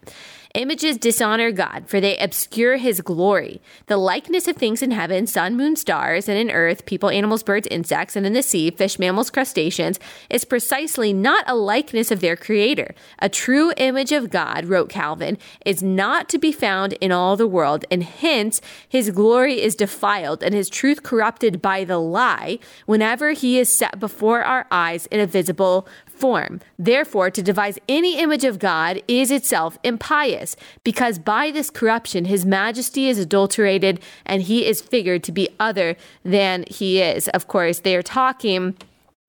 Images 0.55 0.99
dishonor 0.99 1.51
God, 1.51 1.89
for 1.89 2.01
they 2.01 2.17
obscure 2.17 2.77
his 2.77 3.01
glory. 3.01 3.61
The 3.87 3.97
likeness 3.97 4.47
of 4.47 4.55
things 4.55 4.83
in 4.83 4.93
heaven, 4.93 5.27
sun, 5.27 5.57
moon, 5.57 5.75
stars, 5.75 6.29
and 6.29 6.39
in 6.39 6.49
earth, 6.49 6.87
people, 6.87 7.11
animals, 7.11 7.43
birds, 7.43 7.67
insects, 7.73 8.15
and 8.15 8.25
in 8.25 8.35
the 8.35 8.43
sea, 8.43 8.71
fish, 8.71 8.97
mammals, 8.97 9.31
crustaceans, 9.31 9.99
is 10.31 10.45
precisely 10.45 11.13
not 11.13 11.45
a 11.49 11.57
likeness 11.57 12.13
of 12.13 12.21
their 12.21 12.37
creator. 12.37 12.95
A 13.19 13.29
true 13.29 13.73
image 13.79 14.13
of 14.13 14.31
God, 14.31 14.67
wrote 14.67 14.91
Calvin, 14.91 15.39
is 15.67 15.83
not 15.83 16.29
to 16.29 16.39
be 16.39 16.53
found 16.53 16.93
in 16.95 17.11
all 17.11 17.37
the 17.37 17.49
world, 17.49 17.85
and 17.91 18.05
hence 18.05 18.61
his 18.89 19.11
glory 19.11 19.61
is 19.61 19.75
defiled 19.75 20.45
and 20.45 20.55
his 20.55 20.69
truth 20.69 21.03
corrupted 21.03 21.61
by 21.61 21.83
the 21.83 21.99
lie 21.99 22.61
whenever 22.87 23.33
he 23.33 23.59
is 23.59 23.77
set 23.77 23.99
before 23.99 24.45
our 24.45 24.69
eyes 24.71 25.07
in 25.07 25.19
a 25.19 25.27
visible 25.27 25.89
form. 26.15 26.61
Therefore, 26.79 27.31
to 27.31 27.43
devise 27.43 27.79
any 27.89 28.19
image 28.19 28.45
of 28.45 28.59
God 28.59 29.03
is 29.09 29.31
itself 29.31 29.79
impious, 29.83 30.57
because 30.85 31.19
by 31.19 31.51
this 31.51 31.71
corruption 31.71 32.25
his 32.27 32.47
majesty 32.47 33.09
is 33.09 33.19
adulterated 33.19 34.01
and 34.25 34.43
he 34.43 34.67
is 34.67 34.81
figured 34.81 35.23
to 35.25 35.33
be 35.33 35.49
other 35.59 35.97
than 36.25 36.65
he 36.69 37.01
is. 37.01 37.29
Of 37.29 37.49
course, 37.49 37.81
they 37.81 37.97
are 37.97 38.03
talking 38.03 38.77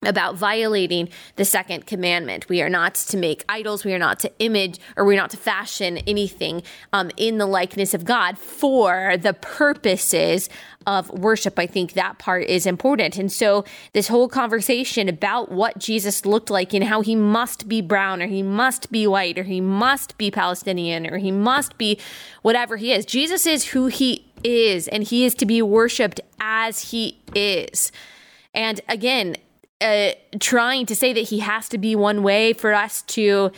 about 0.04 0.36
violating 0.36 1.08
the 1.36 1.44
second 1.44 1.86
commandment. 1.86 2.48
We 2.48 2.60
are 2.60 2.68
not 2.68 2.94
to 2.96 3.16
make 3.16 3.44
idols. 3.48 3.84
We 3.84 3.94
are 3.94 3.98
not 3.98 4.20
to 4.20 4.32
image 4.38 4.78
or 4.96 5.04
we're 5.04 5.16
not 5.16 5.30
to 5.30 5.38
fashion 5.38 5.98
anything 5.98 6.62
um, 6.92 7.10
in 7.16 7.38
the 7.38 7.46
likeness 7.46 7.94
of 7.94 8.04
God 8.04 8.38
for 8.38 9.16
the 9.16 9.32
purposes 9.32 10.50
of 10.86 11.10
worship. 11.10 11.58
I 11.58 11.66
think 11.66 11.94
that 11.94 12.18
part 12.18 12.44
is 12.44 12.66
important. 12.66 13.16
And 13.16 13.32
so, 13.32 13.64
this 13.94 14.08
whole 14.08 14.28
conversation 14.28 15.08
about 15.08 15.50
what 15.50 15.78
Jesus 15.78 16.26
looked 16.26 16.50
like 16.50 16.74
and 16.74 16.84
how 16.84 17.00
he 17.00 17.16
must 17.16 17.66
be 17.66 17.80
brown 17.80 18.22
or 18.22 18.26
he 18.26 18.42
must 18.42 18.92
be 18.92 19.06
white 19.06 19.38
or 19.38 19.44
he 19.44 19.60
must 19.60 20.16
be 20.18 20.30
Palestinian 20.30 21.06
or 21.06 21.16
he 21.16 21.32
must 21.32 21.78
be 21.78 21.98
whatever 22.42 22.76
he 22.76 22.92
is, 22.92 23.04
Jesus 23.06 23.46
is 23.46 23.64
who 23.66 23.86
he 23.86 24.30
is 24.44 24.86
and 24.88 25.02
he 25.02 25.24
is 25.24 25.34
to 25.36 25.46
be 25.46 25.62
worshiped 25.62 26.20
as 26.38 26.90
he 26.90 27.18
is. 27.34 27.90
And 28.54 28.80
again, 28.88 29.36
uh, 29.80 30.12
trying 30.40 30.86
to 30.86 30.96
say 30.96 31.12
that 31.12 31.20
he 31.28 31.40
has 31.40 31.68
to 31.68 31.78
be 31.78 31.94
one 31.94 32.22
way 32.22 32.52
for 32.52 32.72
us 32.72 33.02
to 33.02 33.50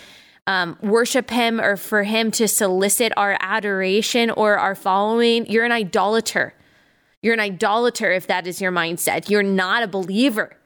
um, 0.47 0.79
worship 0.83 1.31
him 1.31 1.61
or 1.61 1.77
for 1.77 2.03
him 2.05 2.31
to 2.33 2.49
solicit 2.49 3.13
our 3.17 3.37
adoration 3.41 4.31
or 4.31 4.57
our 4.57 4.75
following, 4.75 5.47
you're 5.47 5.65
an 5.65 5.73
idolater. 5.73 6.55
You're 7.21 7.35
an 7.35 7.41
idolater 7.41 8.11
if 8.13 8.27
that 8.29 8.47
is 8.47 8.61
your 8.61 8.73
mindset. 8.73 9.29
You're 9.29 9.43
not 9.43 9.83
a 9.83 9.87
believer. 9.87 10.57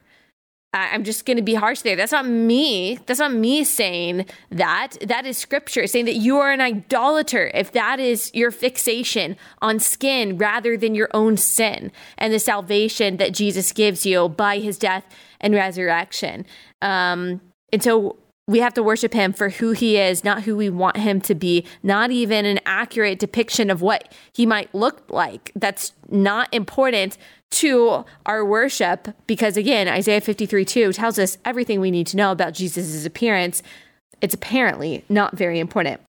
I'm 0.73 1.03
just 1.03 1.25
going 1.25 1.37
to 1.37 1.43
be 1.43 1.53
harsh 1.53 1.81
there. 1.81 1.95
That's 1.95 2.11
not 2.11 2.25
me. 2.25 2.97
That's 3.05 3.19
not 3.19 3.33
me 3.33 3.63
saying 3.63 4.25
that. 4.49 4.97
That 5.01 5.25
is 5.25 5.37
scripture 5.37 5.85
saying 5.85 6.05
that 6.05 6.15
you 6.15 6.39
are 6.39 6.51
an 6.51 6.61
idolater 6.61 7.51
if 7.53 7.71
that 7.73 7.99
is 7.99 8.31
your 8.33 8.49
fixation 8.49 9.37
on 9.61 9.79
skin 9.79 10.37
rather 10.37 10.75
than 10.75 10.95
your 10.95 11.09
own 11.13 11.37
sin 11.37 11.91
and 12.17 12.33
the 12.33 12.39
salvation 12.39 13.17
that 13.17 13.33
Jesus 13.33 13.71
gives 13.71 14.03
you 14.05 14.29
by 14.29 14.57
his 14.57 14.79
death 14.79 15.05
and 15.39 15.53
resurrection. 15.53 16.45
Um, 16.81 17.41
and 17.71 17.83
so 17.83 18.17
we 18.47 18.59
have 18.59 18.73
to 18.73 18.83
worship 18.83 19.13
him 19.13 19.31
for 19.31 19.49
who 19.49 19.71
he 19.71 19.97
is, 19.97 20.23
not 20.23 20.43
who 20.43 20.57
we 20.57 20.69
want 20.69 20.97
him 20.97 21.21
to 21.21 21.35
be, 21.35 21.65
not 21.81 22.11
even 22.11 22.45
an 22.45 22.59
accurate 22.65 23.19
depiction 23.19 23.69
of 23.69 23.81
what 23.81 24.13
he 24.33 24.45
might 24.45 24.73
look 24.75 25.09
like. 25.09 25.51
That's 25.55 25.93
not 26.09 26.53
important 26.53 27.17
to 27.51 28.03
our 28.25 28.43
worship 28.43 29.07
because, 29.27 29.55
again, 29.55 29.87
Isaiah 29.87 30.21
53 30.21 30.65
2 30.65 30.93
tells 30.93 31.17
us 31.19 31.37
everything 31.45 31.79
we 31.79 31.91
need 31.91 32.07
to 32.07 32.17
know 32.17 32.31
about 32.31 32.53
Jesus' 32.53 33.05
appearance. 33.05 33.63
It's 34.21 34.33
apparently 34.33 35.05
not 35.07 35.37
very 35.37 35.59
important. 35.59 36.01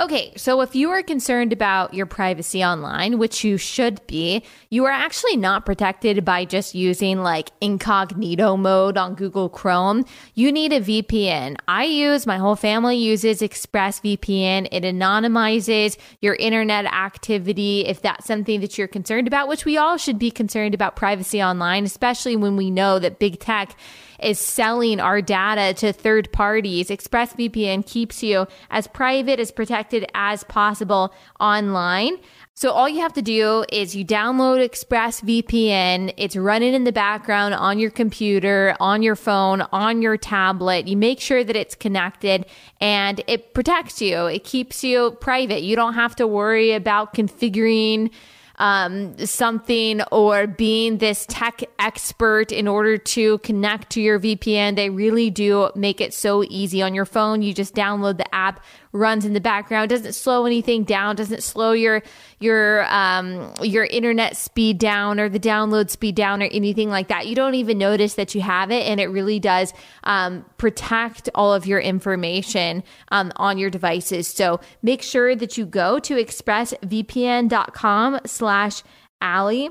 Okay, 0.00 0.32
so 0.36 0.60
if 0.60 0.76
you 0.76 0.90
are 0.90 1.02
concerned 1.02 1.52
about 1.52 1.92
your 1.92 2.06
privacy 2.06 2.62
online, 2.62 3.18
which 3.18 3.42
you 3.42 3.56
should 3.56 4.06
be, 4.06 4.44
you 4.70 4.84
are 4.84 4.92
actually 4.92 5.36
not 5.36 5.66
protected 5.66 6.24
by 6.24 6.44
just 6.44 6.72
using 6.72 7.18
like 7.20 7.50
incognito 7.60 8.56
mode 8.56 8.96
on 8.96 9.16
Google 9.16 9.48
Chrome. 9.48 10.04
You 10.34 10.52
need 10.52 10.72
a 10.72 10.80
VPN. 10.80 11.56
I 11.66 11.82
use, 11.82 12.28
my 12.28 12.38
whole 12.38 12.54
family 12.54 12.96
uses 12.96 13.40
ExpressVPN. 13.40 14.68
It 14.70 14.84
anonymizes 14.84 15.96
your 16.20 16.36
internet 16.36 16.84
activity 16.84 17.84
if 17.84 18.00
that's 18.00 18.24
something 18.24 18.60
that 18.60 18.78
you're 18.78 18.86
concerned 18.86 19.26
about, 19.26 19.48
which 19.48 19.64
we 19.64 19.78
all 19.78 19.96
should 19.96 20.20
be 20.20 20.30
concerned 20.30 20.74
about 20.74 20.94
privacy 20.94 21.42
online, 21.42 21.82
especially 21.82 22.36
when 22.36 22.56
we 22.56 22.70
know 22.70 23.00
that 23.00 23.18
big 23.18 23.40
tech 23.40 23.74
is 24.18 24.38
selling 24.38 25.00
our 25.00 25.20
data 25.22 25.74
to 25.74 25.92
third 25.92 26.32
parties. 26.32 26.88
ExpressVPN 26.88 27.86
keeps 27.86 28.22
you 28.22 28.46
as 28.70 28.86
private, 28.86 29.40
as 29.40 29.50
protected 29.50 30.06
as 30.14 30.44
possible 30.44 31.12
online. 31.40 32.16
So 32.54 32.72
all 32.72 32.88
you 32.88 33.00
have 33.02 33.12
to 33.12 33.22
do 33.22 33.64
is 33.70 33.94
you 33.94 34.04
download 34.04 34.68
ExpressVPN. 34.68 36.12
It's 36.16 36.34
running 36.34 36.74
in 36.74 36.82
the 36.82 36.90
background 36.90 37.54
on 37.54 37.78
your 37.78 37.92
computer, 37.92 38.74
on 38.80 39.00
your 39.00 39.14
phone, 39.14 39.60
on 39.72 40.02
your 40.02 40.16
tablet. 40.16 40.88
You 40.88 40.96
make 40.96 41.20
sure 41.20 41.44
that 41.44 41.54
it's 41.54 41.76
connected 41.76 42.46
and 42.80 43.22
it 43.28 43.54
protects 43.54 44.02
you. 44.02 44.26
It 44.26 44.42
keeps 44.42 44.82
you 44.82 45.12
private. 45.20 45.62
You 45.62 45.76
don't 45.76 45.94
have 45.94 46.16
to 46.16 46.26
worry 46.26 46.72
about 46.72 47.14
configuring 47.14 48.10
um, 48.58 49.16
something 49.24 50.02
or 50.12 50.46
being 50.46 50.98
this 50.98 51.26
tech 51.28 51.62
expert 51.78 52.52
in 52.52 52.68
order 52.68 52.98
to 52.98 53.38
connect 53.38 53.90
to 53.90 54.00
your 54.00 54.20
VPN. 54.20 54.76
They 54.76 54.90
really 54.90 55.30
do 55.30 55.70
make 55.74 56.00
it 56.00 56.12
so 56.12 56.44
easy 56.44 56.82
on 56.82 56.94
your 56.94 57.04
phone. 57.04 57.42
You 57.42 57.54
just 57.54 57.74
download 57.74 58.18
the 58.18 58.34
app, 58.34 58.62
runs 58.92 59.24
in 59.24 59.32
the 59.32 59.40
background, 59.40 59.90
doesn't 59.90 60.14
slow 60.14 60.46
anything 60.46 60.84
down, 60.84 61.16
doesn't 61.16 61.42
slow 61.42 61.72
your 61.72 62.02
your 62.40 62.86
um, 62.92 63.52
your 63.62 63.84
internet 63.84 64.36
speed 64.36 64.78
down 64.78 65.20
or 65.20 65.28
the 65.28 65.40
download 65.40 65.90
speed 65.90 66.14
down 66.14 66.42
or 66.42 66.46
anything 66.46 66.88
like 66.88 67.08
that. 67.08 67.26
You 67.26 67.34
don't 67.34 67.54
even 67.54 67.76
notice 67.78 68.14
that 68.14 68.34
you 68.34 68.40
have 68.40 68.70
it, 68.70 68.86
and 68.86 68.98
it 69.00 69.08
really 69.08 69.40
does 69.40 69.74
um, 70.04 70.44
protect 70.56 71.28
all 71.34 71.52
of 71.52 71.66
your 71.66 71.80
information 71.80 72.82
um, 73.10 73.32
on 73.36 73.58
your 73.58 73.68
devices. 73.70 74.28
So 74.28 74.60
make 74.82 75.02
sure 75.02 75.36
that 75.36 75.58
you 75.58 75.66
go 75.66 75.98
to 76.00 76.14
expressvpn.com 76.14 78.20
slash 78.26 78.82
Allie 79.20 79.70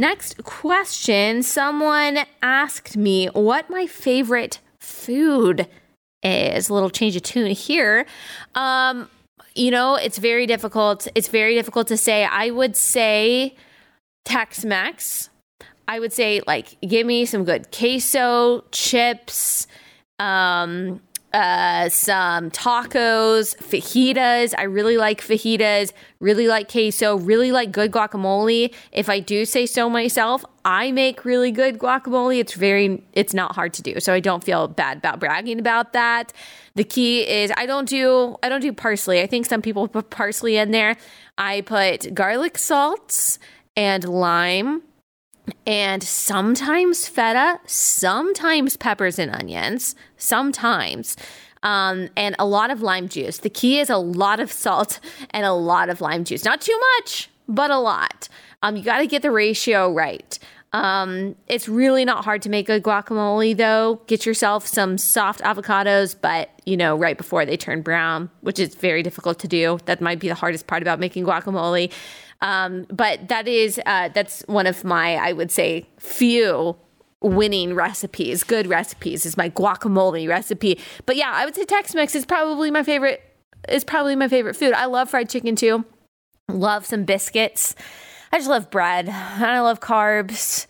Next 0.00 0.44
question. 0.44 1.42
Someone 1.42 2.20
asked 2.40 2.96
me 2.96 3.26
what 3.26 3.68
my 3.68 3.86
favorite 3.86 4.60
food 4.78 5.66
is. 6.22 6.68
A 6.68 6.74
little 6.74 6.90
change 6.90 7.16
of 7.16 7.22
tune 7.22 7.50
here. 7.50 8.06
Um, 8.54 9.10
you 9.56 9.72
know, 9.72 9.96
it's 9.96 10.18
very 10.18 10.46
difficult. 10.46 11.08
It's 11.16 11.28
very 11.28 11.54
difficult 11.54 11.88
to 11.88 11.96
say. 11.96 12.24
I 12.24 12.50
would 12.50 12.76
say 12.76 13.56
Tex 14.24 14.64
Mex. 14.64 15.30
I 15.88 15.98
would 15.98 16.12
say, 16.12 16.42
like, 16.46 16.76
give 16.82 17.06
me 17.06 17.24
some 17.24 17.44
good 17.44 17.72
queso, 17.72 18.62
chips, 18.70 19.66
um, 20.18 21.00
uh, 21.32 21.88
some 21.88 22.50
tacos, 22.50 23.56
fajitas. 23.56 24.54
I 24.56 24.64
really 24.64 24.98
like 24.98 25.22
fajitas, 25.22 25.92
really 26.20 26.46
like 26.46 26.70
queso, 26.70 27.16
really 27.16 27.52
like 27.52 27.72
good 27.72 27.90
guacamole. 27.90 28.74
If 28.92 29.08
I 29.08 29.20
do 29.20 29.46
say 29.46 29.64
so 29.64 29.88
myself, 29.88 30.44
I 30.64 30.92
make 30.92 31.24
really 31.24 31.52
good 31.52 31.78
guacamole. 31.78 32.38
It's 32.38 32.52
very, 32.52 33.02
it's 33.14 33.32
not 33.32 33.54
hard 33.54 33.72
to 33.74 33.82
do. 33.82 33.98
So 34.00 34.12
I 34.12 34.20
don't 34.20 34.44
feel 34.44 34.68
bad 34.68 34.98
about 34.98 35.20
bragging 35.20 35.58
about 35.58 35.94
that. 35.94 36.34
The 36.74 36.84
key 36.84 37.22
is 37.22 37.50
I 37.56 37.64
don't 37.64 37.88
do, 37.88 38.36
I 38.42 38.50
don't 38.50 38.60
do 38.60 38.72
parsley. 38.74 39.20
I 39.20 39.26
think 39.26 39.46
some 39.46 39.62
people 39.62 39.88
put 39.88 40.10
parsley 40.10 40.58
in 40.58 40.70
there. 40.70 40.96
I 41.38 41.62
put 41.62 42.12
garlic 42.14 42.58
salts 42.58 43.38
and 43.74 44.06
lime 44.06 44.82
and 45.66 46.02
sometimes 46.02 47.08
feta, 47.08 47.60
sometimes 47.66 48.76
peppers 48.76 49.18
and 49.18 49.34
onions, 49.34 49.94
sometimes. 50.16 51.16
Um, 51.62 52.08
and 52.16 52.36
a 52.38 52.46
lot 52.46 52.70
of 52.70 52.82
lime 52.82 53.08
juice. 53.08 53.38
The 53.38 53.50
key 53.50 53.80
is 53.80 53.90
a 53.90 53.96
lot 53.96 54.38
of 54.38 54.52
salt 54.52 55.00
and 55.30 55.44
a 55.44 55.52
lot 55.52 55.88
of 55.88 56.00
lime 56.00 56.24
juice. 56.24 56.44
Not 56.44 56.60
too 56.60 56.78
much, 56.96 57.30
but 57.48 57.70
a 57.70 57.78
lot. 57.78 58.28
Um, 58.62 58.76
you 58.76 58.82
got 58.82 58.98
to 58.98 59.06
get 59.06 59.22
the 59.22 59.30
ratio 59.30 59.92
right. 59.92 60.38
Um, 60.72 61.34
it's 61.46 61.68
really 61.68 62.04
not 62.04 62.24
hard 62.24 62.42
to 62.42 62.50
make 62.50 62.68
a 62.68 62.80
guacamole 62.80 63.56
though. 63.56 64.02
Get 64.06 64.26
yourself 64.26 64.66
some 64.66 64.98
soft 64.98 65.40
avocados, 65.40 66.14
but 66.20 66.50
you 66.66 66.76
know, 66.76 66.94
right 66.96 67.16
before 67.16 67.46
they 67.46 67.56
turn 67.56 67.80
brown, 67.80 68.30
which 68.42 68.58
is 68.58 68.74
very 68.74 69.02
difficult 69.02 69.38
to 69.40 69.48
do. 69.48 69.78
That 69.86 70.00
might 70.00 70.18
be 70.18 70.28
the 70.28 70.34
hardest 70.34 70.66
part 70.66 70.82
about 70.82 71.00
making 71.00 71.24
guacamole. 71.24 71.90
Um, 72.40 72.86
but 72.90 73.28
that 73.28 73.48
is 73.48 73.80
uh, 73.84 74.08
that's 74.08 74.42
one 74.46 74.66
of 74.66 74.84
my 74.84 75.16
I 75.16 75.32
would 75.32 75.50
say 75.50 75.86
few 75.98 76.76
winning 77.20 77.74
recipes, 77.74 78.44
good 78.44 78.66
recipes 78.66 79.26
is 79.26 79.36
my 79.36 79.50
guacamole 79.50 80.28
recipe. 80.28 80.78
But 81.06 81.16
yeah, 81.16 81.32
I 81.32 81.44
would 81.44 81.54
say 81.54 81.64
Tex-Mex 81.64 82.14
is 82.14 82.24
probably 82.24 82.70
my 82.70 82.82
favorite 82.82 83.22
is 83.68 83.84
probably 83.84 84.14
my 84.14 84.28
favorite 84.28 84.54
food. 84.54 84.72
I 84.72 84.86
love 84.86 85.10
fried 85.10 85.28
chicken 85.28 85.56
too. 85.56 85.84
Love 86.48 86.86
some 86.86 87.04
biscuits. 87.04 87.74
I 88.32 88.38
just 88.38 88.48
love 88.48 88.70
bread. 88.70 89.08
I 89.08 89.60
love 89.60 89.80
carbs. 89.80 90.66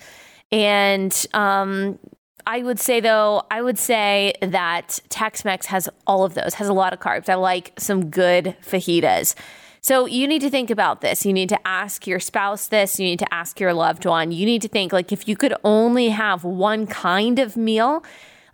And 0.51 1.27
um, 1.35 1.99
I 2.47 2.63
would 2.63 2.81
say 2.81 3.01
though, 3.01 3.43
I 3.51 3.61
would 3.61 3.79
say 3.79 4.33
that 4.41 5.01
Tex-Mex 5.11 5.67
has 5.67 5.89
all 6.07 6.25
of 6.25 6.35
those. 6.35 6.55
Has 6.55 6.69
a 6.69 6.73
lot 6.73 6.93
of 6.93 7.01
carbs. 7.01 7.29
I 7.29 7.35
like 7.35 7.73
some 7.79 8.09
good 8.09 8.57
fajitas. 8.63 9.35
So 9.81 10.07
you 10.07 10.27
need 10.27 10.41
to 10.43 10.51
think 10.51 10.71
about 10.71 11.01
this. 11.01 11.25
You 11.25 11.33
need 11.33 11.49
to 11.51 11.67
ask 11.67 12.07
your 12.07 12.21
spouse 12.21 12.69
this. 12.69 12.99
You 12.99 13.07
need 13.07 13.19
to 13.21 13.35
ask 13.35 13.61
your 13.61 13.73
loved 13.73 14.05
one. 14.05 14.33
You 14.33 14.47
need 14.47 14.63
to 14.63 14.69
think 14.69 14.93
like 14.93 15.13
if 15.13 15.29
you 15.29 15.37
could 15.37 15.55
only 15.65 16.09
have 16.09 16.45
one 16.45 16.87
kind 16.87 17.39
of 17.39 17.57
meal, 17.57 18.05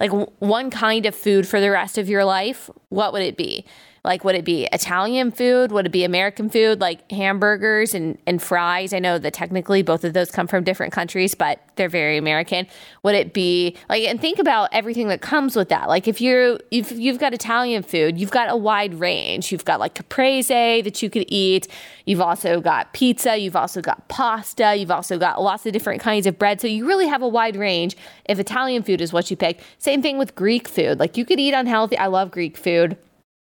like 0.01 0.11
one 0.39 0.71
kind 0.71 1.07
of 1.07 1.15
food 1.15 1.47
for 1.47 1.61
the 1.61 1.71
rest 1.71 1.99
of 1.99 2.09
your 2.09 2.25
life, 2.25 2.69
what 2.89 3.13
would 3.13 3.23
it 3.23 3.37
be? 3.37 3.65
Like, 4.05 4.23
would 4.23 4.35
it 4.35 4.45
be 4.45 4.69
Italian 4.71 5.31
food? 5.31 5.73
Would 5.73 5.87
it 5.87 5.93
be 5.93 6.05
American 6.05 6.51
food, 6.51 6.79
like 6.79 7.11
hamburgers 7.11 7.95
and, 7.95 8.19
and 8.27 8.43
fries? 8.43 8.93
I 8.93 8.99
know 8.99 9.19
that 9.19 9.33
technically 9.33 9.83
both 9.83 10.05
of 10.05 10.13
those 10.13 10.31
come 10.31 10.47
from 10.47 10.63
different 10.63 10.93
countries, 10.93 11.35
but 11.35 11.61
they're 11.77 11.89
very 11.89 12.19
American. 12.19 12.67
Would 13.03 13.15
it 13.15 13.33
be 13.33 13.77
like, 13.89 14.03
and 14.03 14.21
think 14.21 14.39
about 14.39 14.69
everything 14.73 15.09
that 15.09 15.23
comes 15.23 15.57
with 15.57 15.71
that. 15.71 15.89
Like, 15.89 16.07
if 16.07 16.21
you're, 16.21 16.59
if 16.71 16.93
you've 16.93 17.19
got 17.19 17.33
Italian 17.33 17.83
food, 17.83 18.19
you've 18.19 18.31
got 18.31 18.51
a 18.51 18.57
wide 18.57 18.93
range. 18.93 19.51
You've 19.51 19.65
got 19.65 19.81
like 19.81 19.95
caprese 19.95 20.83
that 20.83 21.03
you 21.03 21.09
could 21.09 21.25
eat. 21.29 21.67
You've 22.05 22.21
also 22.21 22.61
got 22.61 22.93
pizza. 22.93 23.39
You've 23.39 23.57
also 23.57 23.81
got 23.81 24.07
pasta. 24.09 24.77
You've 24.77 24.91
also 24.91 25.19
got 25.19 25.41
lots 25.41 25.65
of 25.65 25.73
different 25.73 26.03
kinds 26.03 26.27
of 26.27 26.39
bread. 26.39 26.61
So 26.61 26.67
you 26.67 26.87
really 26.87 27.07
have 27.07 27.23
a 27.23 27.29
wide 27.29 27.57
range 27.57 27.97
if 28.27 28.39
Italian 28.39 28.83
food 28.83 29.01
is 29.01 29.15
what 29.15 29.31
you 29.31 29.37
pick. 29.39 29.63
Same 29.79 30.03
thing 30.03 30.19
with 30.19 30.35
Greek 30.35 30.69
food. 30.69 31.01
Like, 31.01 31.17
you 31.17 31.25
could 31.25 31.41
eat 31.41 31.55
unhealthy. 31.55 31.97
I 31.97 32.09
love 32.09 32.31
Greek 32.31 32.59
food. 32.59 32.99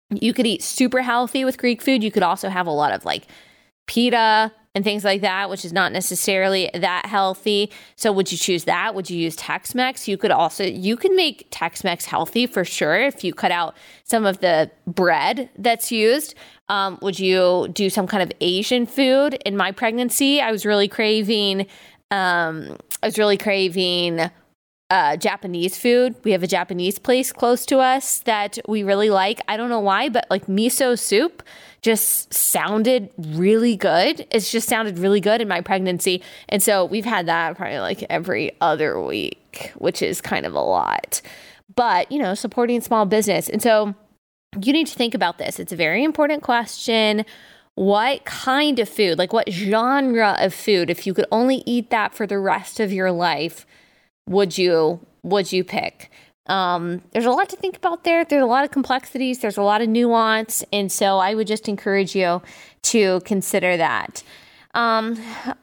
You 0.09 0.33
could 0.33 0.45
eat 0.45 0.61
super 0.61 1.01
healthy 1.01 1.45
with 1.45 1.57
Greek 1.57 1.81
food. 1.81 2.03
You 2.03 2.11
could 2.11 2.23
also 2.23 2.49
have 2.49 2.67
a 2.67 2.71
lot 2.71 2.93
of 2.93 3.05
like 3.05 3.27
pita 3.87 4.51
and 4.75 4.83
things 4.83 5.05
like 5.05 5.21
that, 5.21 5.49
which 5.49 5.63
is 5.63 5.71
not 5.71 5.93
necessarily 5.93 6.69
that 6.73 7.05
healthy. 7.05 7.71
So 7.95 8.11
would 8.11 8.31
you 8.31 8.37
choose 8.37 8.65
that? 8.65 8.93
Would 8.93 9.09
you 9.09 9.17
use 9.17 9.35
Tex-Mex? 9.37 10.07
You 10.07 10.17
could 10.17 10.31
also 10.31 10.65
you 10.65 10.97
can 10.97 11.15
make 11.15 11.47
Tex-Mex 11.49 12.05
healthy 12.05 12.45
for 12.45 12.65
sure 12.65 12.99
if 12.99 13.23
you 13.23 13.33
cut 13.33 13.51
out 13.51 13.75
some 14.03 14.25
of 14.25 14.41
the 14.41 14.69
bread 14.85 15.49
that's 15.57 15.91
used. 15.91 16.35
Um, 16.67 16.99
would 17.01 17.19
you 17.19 17.69
do 17.71 17.89
some 17.89 18.05
kind 18.05 18.21
of 18.21 18.31
Asian 18.41 18.85
food? 18.85 19.35
In 19.45 19.55
my 19.55 19.71
pregnancy, 19.71 20.41
I 20.41 20.51
was 20.51 20.65
really 20.65 20.89
craving. 20.89 21.67
Um, 22.11 22.77
I 23.01 23.07
was 23.07 23.17
really 23.17 23.37
craving 23.37 24.29
uh, 24.89 25.17
Japanese 25.17 25.77
food. 25.77 26.15
We 26.23 26.31
have 26.31 26.43
a 26.43 26.47
Japanese 26.47 26.99
place 26.99 27.31
close 27.31 27.65
to 27.67 27.79
us 27.79 28.19
that 28.19 28.59
we 28.67 28.83
really 28.83 29.09
like. 29.09 29.41
I 29.47 29.57
don't 29.57 29.69
know 29.69 29.79
why, 29.79 30.09
but 30.09 30.27
like 30.29 30.45
miso 30.45 30.97
soup 30.97 31.41
just 31.81 32.33
sounded 32.33 33.09
really 33.17 33.75
good. 33.75 34.27
It's 34.31 34.51
just 34.51 34.67
sounded 34.67 34.99
really 34.99 35.21
good 35.21 35.41
in 35.41 35.47
my 35.47 35.61
pregnancy. 35.61 36.21
And 36.49 36.61
so 36.61 36.85
we've 36.85 37.05
had 37.05 37.27
that 37.27 37.57
probably 37.57 37.79
like 37.79 38.03
every 38.09 38.51
other 38.61 39.01
week, 39.01 39.71
which 39.75 40.01
is 40.01 40.21
kind 40.21 40.45
of 40.45 40.53
a 40.53 40.61
lot. 40.61 41.21
But, 41.75 42.11
you 42.11 42.19
know, 42.19 42.33
supporting 42.33 42.81
small 42.81 43.05
business. 43.05 43.49
And 43.49 43.61
so 43.61 43.95
you 44.61 44.71
need 44.71 44.87
to 44.87 44.95
think 44.95 45.13
about 45.13 45.37
this. 45.37 45.59
It's 45.59 45.73
a 45.73 45.75
very 45.75 46.03
important 46.03 46.43
question. 46.43 47.25
What 47.73 48.23
kind 48.25 48.79
of 48.79 48.87
food, 48.87 49.17
like 49.17 49.33
what 49.33 49.51
genre 49.51 50.37
of 50.39 50.53
food, 50.53 50.89
if 50.89 51.05
you 51.05 51.13
could 51.13 51.25
only 51.31 51.61
eat 51.65 51.89
that 51.89 52.13
for 52.13 52.25
the 52.25 52.39
rest 52.39 52.79
of 52.79 52.93
your 52.93 53.11
life, 53.11 53.65
would 54.27 54.57
you 54.57 54.99
would 55.23 55.51
you 55.51 55.63
pick? 55.63 56.11
Um, 56.47 57.01
there's 57.11 57.25
a 57.25 57.31
lot 57.31 57.49
to 57.49 57.55
think 57.55 57.77
about 57.77 58.03
there. 58.03 58.23
There's 58.23 58.43
a 58.43 58.47
lot 58.47 58.63
of 58.63 58.71
complexities. 58.71 59.39
There's 59.39 59.57
a 59.57 59.63
lot 59.63 59.81
of 59.81 59.89
nuance, 59.89 60.63
and 60.71 60.91
so 60.91 61.17
I 61.17 61.33
would 61.33 61.47
just 61.47 61.67
encourage 61.67 62.15
you 62.15 62.41
to 62.83 63.21
consider 63.21 63.77
that. 63.77 64.23
Um, 64.75 65.17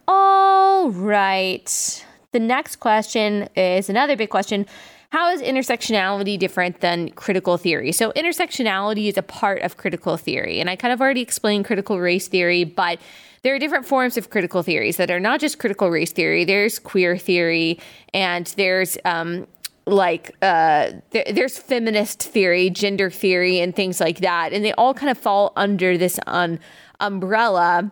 all 0.08 0.90
right. 0.90 2.04
The 2.32 2.40
next 2.40 2.76
question 2.76 3.48
is 3.54 3.88
another 3.88 4.16
big 4.16 4.30
question. 4.30 4.66
How 5.12 5.28
is 5.28 5.42
intersectionality 5.42 6.38
different 6.38 6.80
than 6.80 7.10
critical 7.10 7.58
theory? 7.58 7.92
So, 7.92 8.12
intersectionality 8.12 9.08
is 9.08 9.18
a 9.18 9.22
part 9.22 9.60
of 9.60 9.76
critical 9.76 10.16
theory. 10.16 10.58
And 10.58 10.70
I 10.70 10.74
kind 10.74 10.90
of 10.90 11.02
already 11.02 11.20
explained 11.20 11.66
critical 11.66 12.00
race 12.00 12.28
theory, 12.28 12.64
but 12.64 12.98
there 13.42 13.54
are 13.54 13.58
different 13.58 13.84
forms 13.84 14.16
of 14.16 14.30
critical 14.30 14.62
theories 14.62 14.96
that 14.96 15.10
are 15.10 15.20
not 15.20 15.38
just 15.38 15.58
critical 15.58 15.90
race 15.90 16.12
theory. 16.12 16.46
There's 16.46 16.78
queer 16.78 17.18
theory, 17.18 17.78
and 18.14 18.46
there's 18.56 18.96
um, 19.04 19.46
like 19.84 20.34
uh, 20.40 20.92
th- 21.10 21.34
there's 21.34 21.58
feminist 21.58 22.22
theory, 22.22 22.70
gender 22.70 23.10
theory, 23.10 23.60
and 23.60 23.76
things 23.76 24.00
like 24.00 24.20
that, 24.20 24.54
and 24.54 24.64
they 24.64 24.72
all 24.72 24.94
kind 24.94 25.10
of 25.10 25.18
fall 25.18 25.52
under 25.56 25.98
this 25.98 26.18
un- 26.26 26.58
umbrella 27.00 27.90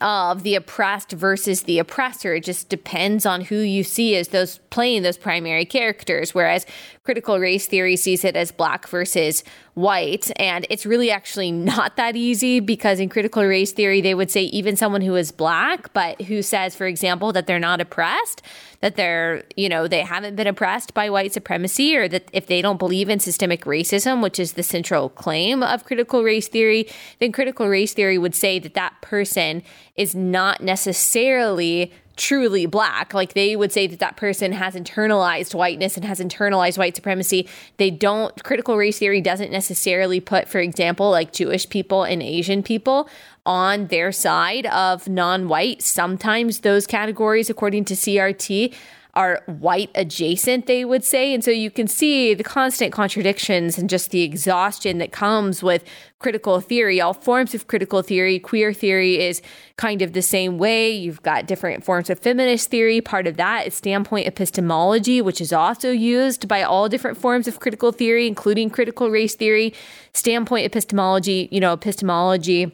of 0.00 0.42
the 0.42 0.54
oppressed 0.54 1.12
versus 1.12 1.62
the 1.62 1.78
oppressor. 1.78 2.34
It 2.34 2.44
just 2.44 2.68
depends 2.68 3.26
on 3.26 3.40
who 3.42 3.56
you 3.56 3.82
see 3.82 4.14
as 4.16 4.28
those 4.28 4.58
playing 4.70 5.02
those 5.02 5.18
primary 5.18 5.64
characters. 5.64 6.34
Whereas 6.34 6.66
critical 7.04 7.40
race 7.40 7.66
theory 7.66 7.96
sees 7.96 8.24
it 8.24 8.36
as 8.36 8.52
black 8.52 8.86
versus 8.86 9.42
white. 9.74 10.30
And 10.36 10.66
it's 10.70 10.86
really 10.86 11.10
actually 11.10 11.50
not 11.50 11.96
that 11.96 12.14
easy 12.14 12.60
because 12.60 13.00
in 13.00 13.08
critical 13.08 13.44
race 13.44 13.72
theory, 13.72 14.00
they 14.00 14.14
would 14.14 14.30
say 14.30 14.42
even 14.44 14.76
someone 14.76 15.00
who 15.00 15.16
is 15.16 15.32
black, 15.32 15.92
but 15.92 16.22
who 16.22 16.42
says, 16.42 16.76
for 16.76 16.86
example, 16.86 17.32
that 17.32 17.48
they're 17.48 17.58
not 17.58 17.80
oppressed, 17.80 18.42
that 18.80 18.94
they're, 18.94 19.42
you 19.56 19.68
know, 19.68 19.88
they 19.88 20.02
haven't 20.02 20.36
been 20.36 20.46
oppressed 20.46 20.94
by 20.94 21.10
white 21.10 21.32
supremacy, 21.32 21.96
or 21.96 22.06
that 22.06 22.28
if 22.32 22.46
they 22.46 22.62
don't 22.62 22.78
believe 22.78 23.08
in 23.08 23.18
systemic 23.18 23.64
racism, 23.64 24.22
which 24.22 24.38
is 24.38 24.52
the 24.52 24.62
central 24.62 25.08
claim 25.08 25.62
of 25.62 25.84
critical 25.84 26.22
race 26.22 26.46
theory, 26.46 26.86
then 27.18 27.32
critical 27.32 27.66
race 27.66 27.94
theory 27.94 28.18
would 28.18 28.34
say 28.34 28.60
that 28.60 28.74
that 28.74 28.94
person 29.00 29.62
is 29.96 30.14
not 30.14 30.60
necessarily 30.60 31.92
truly 32.16 32.66
black. 32.66 33.14
Like 33.14 33.34
they 33.34 33.56
would 33.56 33.72
say 33.72 33.86
that 33.86 33.98
that 33.98 34.16
person 34.16 34.52
has 34.52 34.74
internalized 34.74 35.54
whiteness 35.54 35.96
and 35.96 36.04
has 36.04 36.20
internalized 36.20 36.78
white 36.78 36.96
supremacy. 36.96 37.48
They 37.76 37.90
don't, 37.90 38.42
critical 38.44 38.76
race 38.76 38.98
theory 38.98 39.20
doesn't 39.20 39.50
necessarily 39.50 40.20
put, 40.20 40.48
for 40.48 40.58
example, 40.60 41.10
like 41.10 41.32
Jewish 41.32 41.68
people 41.68 42.04
and 42.04 42.22
Asian 42.22 42.62
people 42.62 43.08
on 43.44 43.88
their 43.88 44.12
side 44.12 44.66
of 44.66 45.08
non 45.08 45.48
white. 45.48 45.82
Sometimes 45.82 46.60
those 46.60 46.86
categories, 46.86 47.50
according 47.50 47.84
to 47.86 47.94
CRT, 47.94 48.74
are 49.14 49.42
white 49.46 49.90
adjacent, 49.94 50.66
they 50.66 50.84
would 50.84 51.04
say. 51.04 51.34
And 51.34 51.44
so 51.44 51.50
you 51.50 51.70
can 51.70 51.86
see 51.86 52.32
the 52.32 52.44
constant 52.44 52.92
contradictions 52.92 53.76
and 53.76 53.90
just 53.90 54.10
the 54.10 54.22
exhaustion 54.22 54.98
that 54.98 55.12
comes 55.12 55.62
with 55.62 55.84
critical 56.18 56.60
theory. 56.60 57.00
All 57.00 57.12
forms 57.12 57.54
of 57.54 57.66
critical 57.66 58.00
theory, 58.00 58.38
queer 58.38 58.72
theory 58.72 59.20
is 59.20 59.42
kind 59.76 60.00
of 60.00 60.14
the 60.14 60.22
same 60.22 60.56
way. 60.56 60.90
You've 60.90 61.22
got 61.22 61.46
different 61.46 61.84
forms 61.84 62.08
of 62.08 62.20
feminist 62.20 62.70
theory. 62.70 63.02
Part 63.02 63.26
of 63.26 63.36
that 63.36 63.66
is 63.66 63.74
standpoint 63.74 64.26
epistemology, 64.26 65.20
which 65.20 65.40
is 65.42 65.52
also 65.52 65.90
used 65.90 66.48
by 66.48 66.62
all 66.62 66.88
different 66.88 67.18
forms 67.18 67.46
of 67.46 67.60
critical 67.60 67.92
theory, 67.92 68.26
including 68.26 68.70
critical 68.70 69.10
race 69.10 69.34
theory. 69.34 69.74
Standpoint 70.14 70.64
epistemology, 70.64 71.48
you 71.52 71.60
know, 71.60 71.74
epistemology 71.74 72.72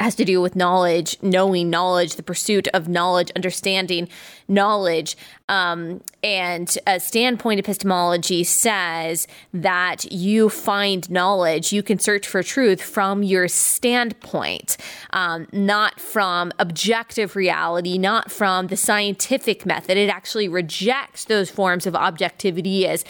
has 0.00 0.14
to 0.14 0.24
do 0.24 0.40
with 0.40 0.56
knowledge, 0.56 1.18
knowing 1.20 1.68
knowledge, 1.68 2.16
the 2.16 2.22
pursuit 2.22 2.68
of 2.68 2.88
knowledge, 2.88 3.30
understanding 3.36 4.08
knowledge. 4.48 5.14
Um, 5.46 6.00
and 6.22 6.74
a 6.86 6.98
standpoint 6.98 7.60
epistemology 7.60 8.44
says 8.44 9.28
that 9.52 10.10
you 10.10 10.48
find 10.48 11.10
knowledge, 11.10 11.70
you 11.70 11.82
can 11.82 11.98
search 11.98 12.26
for 12.26 12.42
truth 12.42 12.80
from 12.80 13.22
your 13.22 13.46
standpoint, 13.46 14.78
um, 15.10 15.48
not 15.52 16.00
from 16.00 16.50
objective 16.58 17.36
reality, 17.36 17.98
not 17.98 18.30
from 18.30 18.68
the 18.68 18.78
scientific 18.78 19.66
method. 19.66 19.98
It 19.98 20.08
actually 20.08 20.48
rejects 20.48 21.26
those 21.26 21.50
forms 21.50 21.86
of 21.86 21.94
objectivity 21.94 22.88
as 22.88 23.04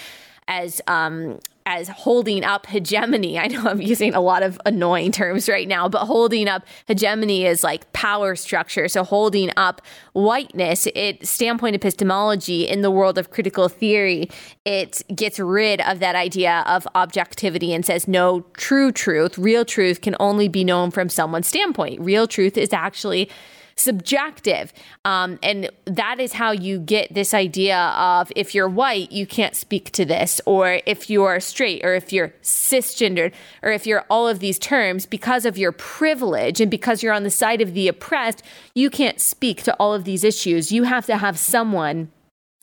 as 0.47 0.83
um, 0.89 1.39
as 1.67 1.89
holding 1.89 2.45
up 2.45 2.67
hegemony. 2.67 3.39
I 3.39 3.47
know 3.47 3.63
I'm 3.65 3.81
using 3.81 4.15
a 4.15 4.21
lot 4.21 4.43
of 4.43 4.61
annoying 4.67 5.13
terms 5.13 5.49
right 5.49 5.67
now, 5.67 5.89
but 5.89 6.05
holding 6.05 6.47
up 6.47 6.65
hegemony 6.87 7.47
is 7.47 7.65
like 7.65 7.91
power 7.93 8.37
structure. 8.37 8.87
So 8.87 9.03
holding 9.03 9.51
up 9.57 9.81
whiteness, 10.13 10.87
it 10.95 11.27
standpoint 11.27 11.75
epistemology 11.75 12.69
in 12.69 12.83
the 12.83 12.91
world 12.91 13.17
of 13.17 13.31
critical 13.31 13.69
theory, 13.69 14.29
it 14.67 15.03
gets 15.15 15.39
rid 15.39 15.81
of 15.83 16.01
that 16.01 16.15
idea 16.15 16.65
of 16.67 16.87
objectivity 16.95 17.73
and 17.73 17.85
says 17.85 18.07
no 18.07 18.43
true 18.59 18.93
truth, 18.93 19.39
real 19.39 19.65
truth 19.65 20.03
can 20.03 20.17
only 20.21 20.49
be 20.49 20.65
known 20.65 20.91
from 20.91 21.09
someone's 21.09 21.47
standpoint. 21.47 21.99
Real 22.01 22.27
truth 22.27 22.59
is 22.59 22.73
actually 22.75 23.31
subjective. 23.77 24.73
Um, 25.05 25.39
and 25.43 25.71
that 25.85 26.21
is 26.21 26.35
how 26.35 26.53
you 26.53 26.79
get 26.79 27.13
this 27.13 27.35
idea 27.35 27.79
of 27.79 28.33
if 28.37 28.55
you're 28.55 28.69
white, 28.69 29.13
you 29.13 29.27
can't 29.27 29.55
speak 29.55 29.91
to 29.93 30.05
this, 30.05 30.41
or 30.47 30.81
if 30.87 31.11
you're 31.11 31.41
straight, 31.41 31.85
or 31.85 31.95
if 31.95 32.13
you're 32.13 32.35
cisgendered, 32.43 33.33
or 33.63 33.73
if 33.73 33.87
you're 33.87 34.05
all 34.09 34.29
of 34.29 34.39
these 34.39 34.59
terms, 34.59 35.07
because 35.07 35.45
of 35.45 35.59
your 35.59 35.73
privilege 35.73 36.61
and 36.61 36.71
because 36.71 37.03
you're 37.03 37.13
on 37.13 37.25
the 37.25 37.31
side 37.31 37.61
of 37.61 37.75
the 37.75 37.89
oppressed, 37.89 38.43
you 38.75 38.91
can't 38.91 39.21
speak 39.21 39.63
to 39.63 39.75
all 39.75 39.95
of 39.95 40.05
these 40.05 40.25
issues. 40.25 40.73
You 40.73 40.85
have 40.85 41.07
to 41.07 41.17
have 41.17 41.39
someone 41.39 42.11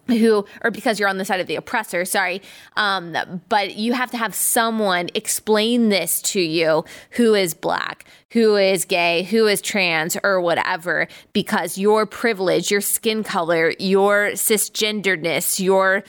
who 0.08 0.46
or 0.64 0.72
because 0.72 1.00
you're 1.00 1.10
on 1.10 1.18
the 1.18 1.26
side 1.26 1.40
of 1.40 1.48
the 1.48 1.56
oppressor 1.56 2.06
sorry 2.06 2.42
um, 2.78 3.16
but 3.50 3.76
you 3.76 3.94
have 3.94 4.12
to 4.12 4.18
have 4.18 4.34
someone 4.36 5.10
explain 5.14 5.90
this 5.90 6.22
to 6.22 6.42
you 6.42 6.84
who 7.12 7.34
is 7.34 7.54
black 7.54 8.06
who 8.32 8.56
is 8.56 8.86
gay 8.86 9.24
who 9.24 9.48
is 9.48 9.62
trans 9.62 10.18
or 10.24 10.42
whatever 10.42 11.08
because 11.34 11.78
your 11.78 12.06
privilege 12.06 12.72
your 12.72 12.82
skin 12.82 13.24
color 13.24 13.74
your 13.80 14.32
cisgenderedness 14.32 15.60
your 15.60 16.04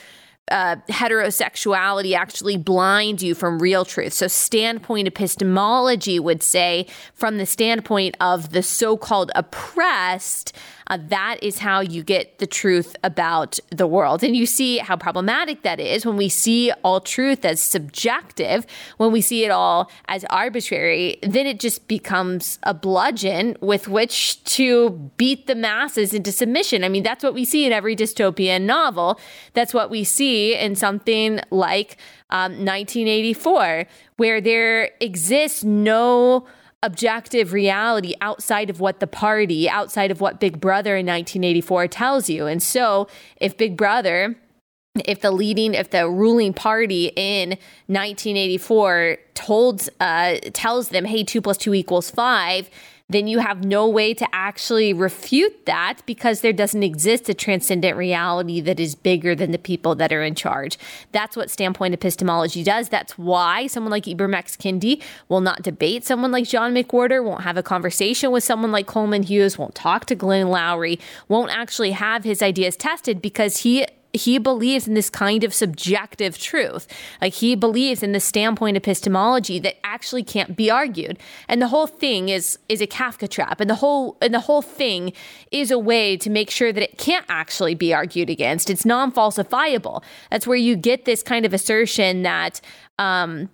uh, 0.52 0.76
heterosexuality 0.88 2.14
actually 2.14 2.56
blinds 2.56 3.22
you 3.22 3.34
from 3.34 3.58
real 3.58 3.84
truth. 3.84 4.12
So, 4.12 4.26
standpoint 4.26 5.08
epistemology 5.08 6.18
would 6.18 6.42
say, 6.42 6.86
from 7.14 7.38
the 7.38 7.46
standpoint 7.46 8.16
of 8.20 8.50
the 8.50 8.62
so 8.62 8.96
called 8.96 9.30
oppressed, 9.34 10.54
uh, 10.92 10.98
that 11.08 11.38
is 11.42 11.58
how 11.58 11.80
you 11.80 12.02
get 12.02 12.38
the 12.38 12.46
truth 12.46 12.94
about 13.02 13.58
the 13.70 13.86
world. 13.86 14.22
And 14.22 14.36
you 14.36 14.44
see 14.44 14.76
how 14.76 14.94
problematic 14.94 15.62
that 15.62 15.80
is 15.80 16.04
when 16.04 16.18
we 16.18 16.28
see 16.28 16.70
all 16.84 17.00
truth 17.00 17.46
as 17.46 17.62
subjective, 17.62 18.66
when 18.98 19.10
we 19.10 19.22
see 19.22 19.42
it 19.46 19.50
all 19.50 19.90
as 20.08 20.26
arbitrary, 20.28 21.18
then 21.22 21.46
it 21.46 21.60
just 21.60 21.88
becomes 21.88 22.58
a 22.64 22.74
bludgeon 22.74 23.56
with 23.62 23.88
which 23.88 24.44
to 24.44 24.90
beat 25.16 25.46
the 25.46 25.54
masses 25.54 26.12
into 26.12 26.30
submission. 26.30 26.84
I 26.84 26.90
mean, 26.90 27.02
that's 27.02 27.24
what 27.24 27.32
we 27.32 27.46
see 27.46 27.64
in 27.64 27.72
every 27.72 27.96
dystopian 27.96 28.62
novel. 28.62 29.18
That's 29.54 29.72
what 29.72 29.88
we 29.88 30.04
see 30.04 30.54
in 30.54 30.76
something 30.76 31.40
like 31.50 31.96
um, 32.28 32.52
1984, 32.66 33.86
where 34.18 34.42
there 34.42 34.90
exists 35.00 35.64
no 35.64 36.46
objective 36.82 37.52
reality 37.52 38.14
outside 38.20 38.70
of 38.70 38.80
what 38.80 39.00
the 39.00 39.06
party, 39.06 39.68
outside 39.68 40.10
of 40.10 40.20
what 40.20 40.40
Big 40.40 40.60
Brother 40.60 40.96
in 40.96 41.06
1984 41.06 41.88
tells 41.88 42.28
you. 42.28 42.46
And 42.46 42.62
so, 42.62 43.08
if 43.36 43.56
Big 43.56 43.76
Brother 43.76 44.36
if 45.06 45.22
the 45.22 45.30
leading 45.30 45.72
if 45.72 45.88
the 45.90 46.08
ruling 46.08 46.52
party 46.52 47.12
in 47.16 47.50
1984 47.86 49.16
told 49.32 49.88
uh, 50.00 50.36
tells 50.52 50.90
them 50.90 51.06
hey 51.06 51.24
2 51.24 51.40
plus 51.40 51.56
2 51.56 51.72
equals 51.72 52.10
5 52.10 52.68
then 53.12 53.26
you 53.26 53.38
have 53.38 53.64
no 53.64 53.88
way 53.88 54.14
to 54.14 54.26
actually 54.32 54.92
refute 54.92 55.66
that 55.66 56.00
because 56.06 56.40
there 56.40 56.52
doesn't 56.52 56.82
exist 56.82 57.28
a 57.28 57.34
transcendent 57.34 57.96
reality 57.96 58.60
that 58.60 58.80
is 58.80 58.94
bigger 58.94 59.34
than 59.34 59.52
the 59.52 59.58
people 59.58 59.94
that 59.94 60.12
are 60.12 60.22
in 60.22 60.34
charge. 60.34 60.78
That's 61.12 61.36
what 61.36 61.50
standpoint 61.50 61.94
epistemology 61.94 62.62
does. 62.62 62.88
That's 62.88 63.18
why 63.18 63.66
someone 63.66 63.90
like 63.90 64.04
Ibram 64.04 64.34
X. 64.34 64.56
Kendi 64.56 65.02
will 65.28 65.40
not 65.40 65.62
debate 65.62 66.04
someone 66.04 66.32
like 66.32 66.46
John 66.46 66.74
McWhorter, 66.74 67.22
won't 67.24 67.42
have 67.42 67.56
a 67.56 67.62
conversation 67.62 68.30
with 68.30 68.44
someone 68.44 68.72
like 68.72 68.86
Coleman 68.86 69.22
Hughes, 69.22 69.58
won't 69.58 69.74
talk 69.74 70.06
to 70.06 70.14
Glenn 70.14 70.46
Loury, 70.46 71.00
won't 71.28 71.50
actually 71.50 71.92
have 71.92 72.24
his 72.24 72.42
ideas 72.42 72.76
tested 72.76 73.22
because 73.22 73.58
he 73.58 73.86
he 74.12 74.38
believes 74.38 74.86
in 74.86 74.94
this 74.94 75.08
kind 75.08 75.42
of 75.42 75.54
subjective 75.54 76.38
truth. 76.38 76.86
Like 77.20 77.34
he 77.34 77.54
believes 77.54 78.02
in 78.02 78.12
the 78.12 78.20
standpoint 78.20 78.76
epistemology 78.76 79.58
that 79.60 79.76
actually 79.84 80.22
can't 80.22 80.54
be 80.56 80.70
argued. 80.70 81.18
And 81.48 81.62
the 81.62 81.68
whole 81.68 81.86
thing 81.86 82.28
is 82.28 82.58
is 82.68 82.80
a 82.80 82.86
Kafka 82.86 83.28
trap. 83.28 83.60
And 83.60 83.70
the 83.70 83.76
whole 83.76 84.18
and 84.20 84.34
the 84.34 84.40
whole 84.40 84.62
thing 84.62 85.12
is 85.50 85.70
a 85.70 85.78
way 85.78 86.16
to 86.18 86.30
make 86.30 86.50
sure 86.50 86.72
that 86.72 86.82
it 86.82 86.98
can't 86.98 87.26
actually 87.28 87.74
be 87.74 87.94
argued 87.94 88.28
against. 88.28 88.68
It's 88.68 88.84
non-falsifiable. 88.84 90.02
That's 90.30 90.46
where 90.46 90.56
you 90.56 90.76
get 90.76 91.04
this 91.04 91.22
kind 91.22 91.46
of 91.46 91.54
assertion 91.54 92.22
that 92.22 92.60
um 92.98 93.48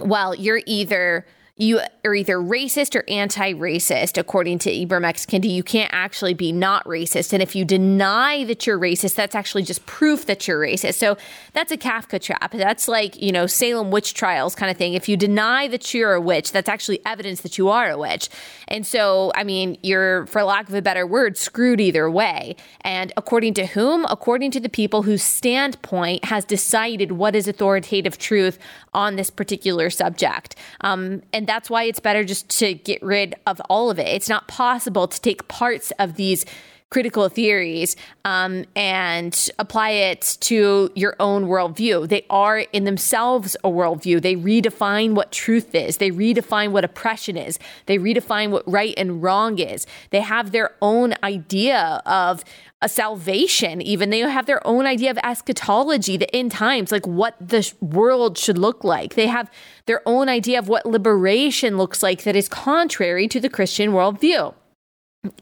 well, 0.00 0.34
you're 0.34 0.62
either 0.66 1.24
you 1.56 1.80
are 2.04 2.14
either 2.16 2.36
racist 2.38 2.96
or 2.96 3.04
anti-racist 3.08 4.18
according 4.18 4.58
to 4.58 4.70
Ibram 4.70 5.04
X. 5.04 5.24
Kendi. 5.24 5.48
You 5.48 5.62
can't 5.62 5.90
actually 5.92 6.34
be 6.34 6.50
not 6.50 6.84
racist. 6.84 7.32
And 7.32 7.40
if 7.40 7.54
you 7.54 7.64
deny 7.64 8.42
that 8.44 8.66
you're 8.66 8.78
racist, 8.78 9.14
that's 9.14 9.36
actually 9.36 9.62
just 9.62 9.86
proof 9.86 10.26
that 10.26 10.48
you're 10.48 10.60
racist. 10.60 10.94
So 10.94 11.16
that's 11.52 11.70
a 11.70 11.76
Kafka 11.76 12.20
trap. 12.20 12.50
That's 12.50 12.88
like, 12.88 13.22
you 13.22 13.30
know, 13.30 13.46
Salem 13.46 13.92
witch 13.92 14.14
trials 14.14 14.56
kind 14.56 14.68
of 14.68 14.76
thing. 14.76 14.94
If 14.94 15.08
you 15.08 15.16
deny 15.16 15.68
that 15.68 15.94
you're 15.94 16.14
a 16.14 16.20
witch, 16.20 16.50
that's 16.50 16.68
actually 16.68 17.00
evidence 17.06 17.42
that 17.42 17.56
you 17.56 17.68
are 17.68 17.90
a 17.90 17.98
witch. 17.98 18.30
And 18.66 18.84
so, 18.84 19.30
I 19.36 19.44
mean, 19.44 19.78
you're, 19.80 20.26
for 20.26 20.42
lack 20.42 20.68
of 20.68 20.74
a 20.74 20.82
better 20.82 21.06
word, 21.06 21.38
screwed 21.38 21.80
either 21.80 22.10
way. 22.10 22.56
And 22.80 23.12
according 23.16 23.54
to 23.54 23.66
whom? 23.66 24.06
According 24.06 24.50
to 24.52 24.60
the 24.60 24.68
people 24.68 25.02
whose 25.04 25.22
standpoint 25.22 26.24
has 26.24 26.44
decided 26.44 27.12
what 27.12 27.36
is 27.36 27.46
authoritative 27.46 28.18
truth 28.18 28.58
on 28.92 29.14
this 29.14 29.30
particular 29.30 29.88
subject. 29.88 30.56
Um, 30.80 31.22
and 31.32 31.43
and 31.44 31.48
that's 31.50 31.68
why 31.68 31.82
it's 31.84 32.00
better 32.00 32.24
just 32.24 32.48
to 32.48 32.72
get 32.72 33.02
rid 33.02 33.34
of 33.46 33.60
all 33.68 33.90
of 33.90 33.98
it. 33.98 34.08
It's 34.08 34.30
not 34.30 34.48
possible 34.48 35.06
to 35.06 35.20
take 35.20 35.46
parts 35.46 35.92
of 35.98 36.16
these 36.16 36.46
critical 36.90 37.28
theories 37.28 37.96
um, 38.24 38.64
and 38.76 39.50
apply 39.58 39.90
it 39.90 40.36
to 40.40 40.90
your 40.94 41.16
own 41.18 41.46
worldview. 41.46 42.08
They 42.08 42.24
are 42.30 42.58
in 42.58 42.84
themselves 42.84 43.56
a 43.64 43.68
worldview. 43.68 44.22
They 44.22 44.36
redefine 44.36 45.14
what 45.14 45.32
truth 45.32 45.74
is, 45.74 45.96
they 45.96 46.10
redefine 46.10 46.70
what 46.70 46.84
oppression 46.84 47.36
is, 47.36 47.58
they 47.86 47.98
redefine 47.98 48.50
what 48.50 48.62
right 48.70 48.94
and 48.96 49.22
wrong 49.22 49.58
is. 49.58 49.86
They 50.10 50.20
have 50.20 50.52
their 50.52 50.70
own 50.80 51.14
idea 51.24 52.00
of 52.06 52.44
a 52.80 52.88
salvation, 52.88 53.80
even. 53.80 54.10
They 54.10 54.20
have 54.20 54.46
their 54.46 54.64
own 54.66 54.86
idea 54.86 55.10
of 55.10 55.18
eschatology, 55.24 56.18
the 56.18 56.32
end 56.36 56.52
times, 56.52 56.92
like 56.92 57.06
what 57.06 57.34
the 57.40 57.72
world 57.80 58.36
should 58.36 58.58
look 58.58 58.84
like. 58.84 59.14
They 59.14 59.26
have 59.26 59.50
their 59.86 60.02
own 60.06 60.28
idea 60.28 60.58
of 60.58 60.68
what 60.68 60.84
liberation 60.84 61.78
looks 61.78 62.02
like 62.02 62.24
that 62.24 62.36
is 62.36 62.48
contrary 62.48 63.26
to 63.28 63.40
the 63.40 63.48
Christian 63.48 63.92
worldview. 63.92 64.54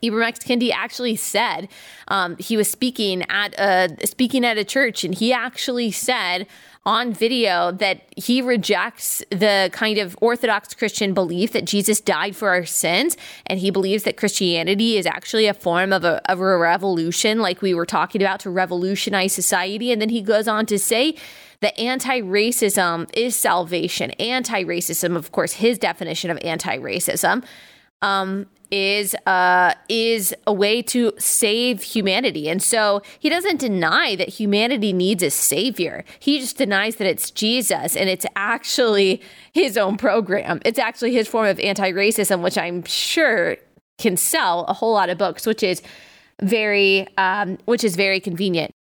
Ibram 0.03 0.25
X. 0.25 0.41
Kendi 0.41 0.71
actually 0.71 1.17
said 1.17 1.69
um, 2.09 2.37
he 2.39 2.57
was 2.57 2.71
speaking 2.71 3.23
at 3.29 3.55
a 3.59 4.07
speaking 4.07 4.45
at 4.45 4.59
a 4.59 4.65
church, 4.65 5.05
and 5.05 5.15
he 5.15 5.33
actually 5.33 5.91
said 5.91 6.47
on 6.85 7.13
video 7.13 7.71
that 7.71 8.03
he 8.17 8.43
rejects 8.43 9.23
the 9.31 9.71
kind 9.73 9.99
of 9.99 10.17
Orthodox 10.21 10.75
Christian 10.75 11.15
belief 11.15 11.53
that 11.53 11.65
Jesus 11.65 12.01
died 12.01 12.35
for 12.35 12.49
our 12.49 12.65
sins, 12.65 13.17
and 13.47 13.61
he 13.61 13.71
believes 13.71 14.03
that 14.03 14.17
Christianity 14.17 14.97
is 14.97 15.07
actually 15.07 15.47
a 15.47 15.55
form 15.55 15.93
of 15.93 16.05
a, 16.05 16.21
of 16.31 16.41
a 16.41 16.59
revolution, 16.59 17.39
like 17.39 17.63
we 17.63 17.73
were 17.73 17.87
talking 17.87 18.21
about, 18.21 18.41
to 18.41 18.51
revolutionize 18.51 19.33
society. 19.33 19.93
And 19.93 20.03
then 20.03 20.09
he 20.09 20.23
goes 20.23 20.49
on 20.49 20.67
to 20.67 20.79
say 20.79 21.17
that 21.61 21.79
anti 21.79 22.21
racism 22.21 23.09
is 23.15 23.37
salvation. 23.37 24.11
Anti 24.13 24.65
racism, 24.65 25.17
of 25.17 25.31
course, 25.31 25.53
his 25.55 25.79
definition 25.79 26.31
of 26.31 26.39
anti 26.43 26.77
racism. 26.79 27.45
Um, 28.03 28.47
is 28.73 29.15
uh, 29.27 29.75
is 29.89 30.35
a 30.47 30.53
way 30.53 30.81
to 30.81 31.13
save 31.19 31.83
humanity. 31.83 32.49
And 32.49 32.61
so 32.63 33.03
he 33.19 33.29
doesn't 33.29 33.61
deny 33.61 34.17
that 34.17 34.31
humanity 34.31 34.93
needs 34.95 35.23
a 35.23 35.31
savior. 35.31 36.05
He 36.19 36.41
just 36.41 36.57
denies 36.57 36.97
that 36.97 37.07
it's 37.07 37.31
Jesus 37.31 37.95
and 37.95 38.09
it's 38.09 38.25
actually 38.35 39.21
his 39.53 39.77
own 39.77 39.99
program. 39.99 40.61
It's 40.65 40.79
actually 40.79 41.13
his 41.13 41.29
form 41.29 41.47
of 41.47 41.61
anti-racism, 41.61 42.43
which 42.43 42.57
I'm 42.57 42.83
sure 42.85 43.59
can 43.99 44.17
sell 44.17 44.65
a 44.65 44.73
whole 44.73 44.95
lot 44.95 45.11
of 45.11 45.19
books, 45.19 45.47
which 45.47 45.63
is 45.63 45.83
very 46.41 47.07
um, 47.19 47.59
which 47.67 47.85
is 47.85 47.95
very 47.95 48.21
convenient. 48.21 48.73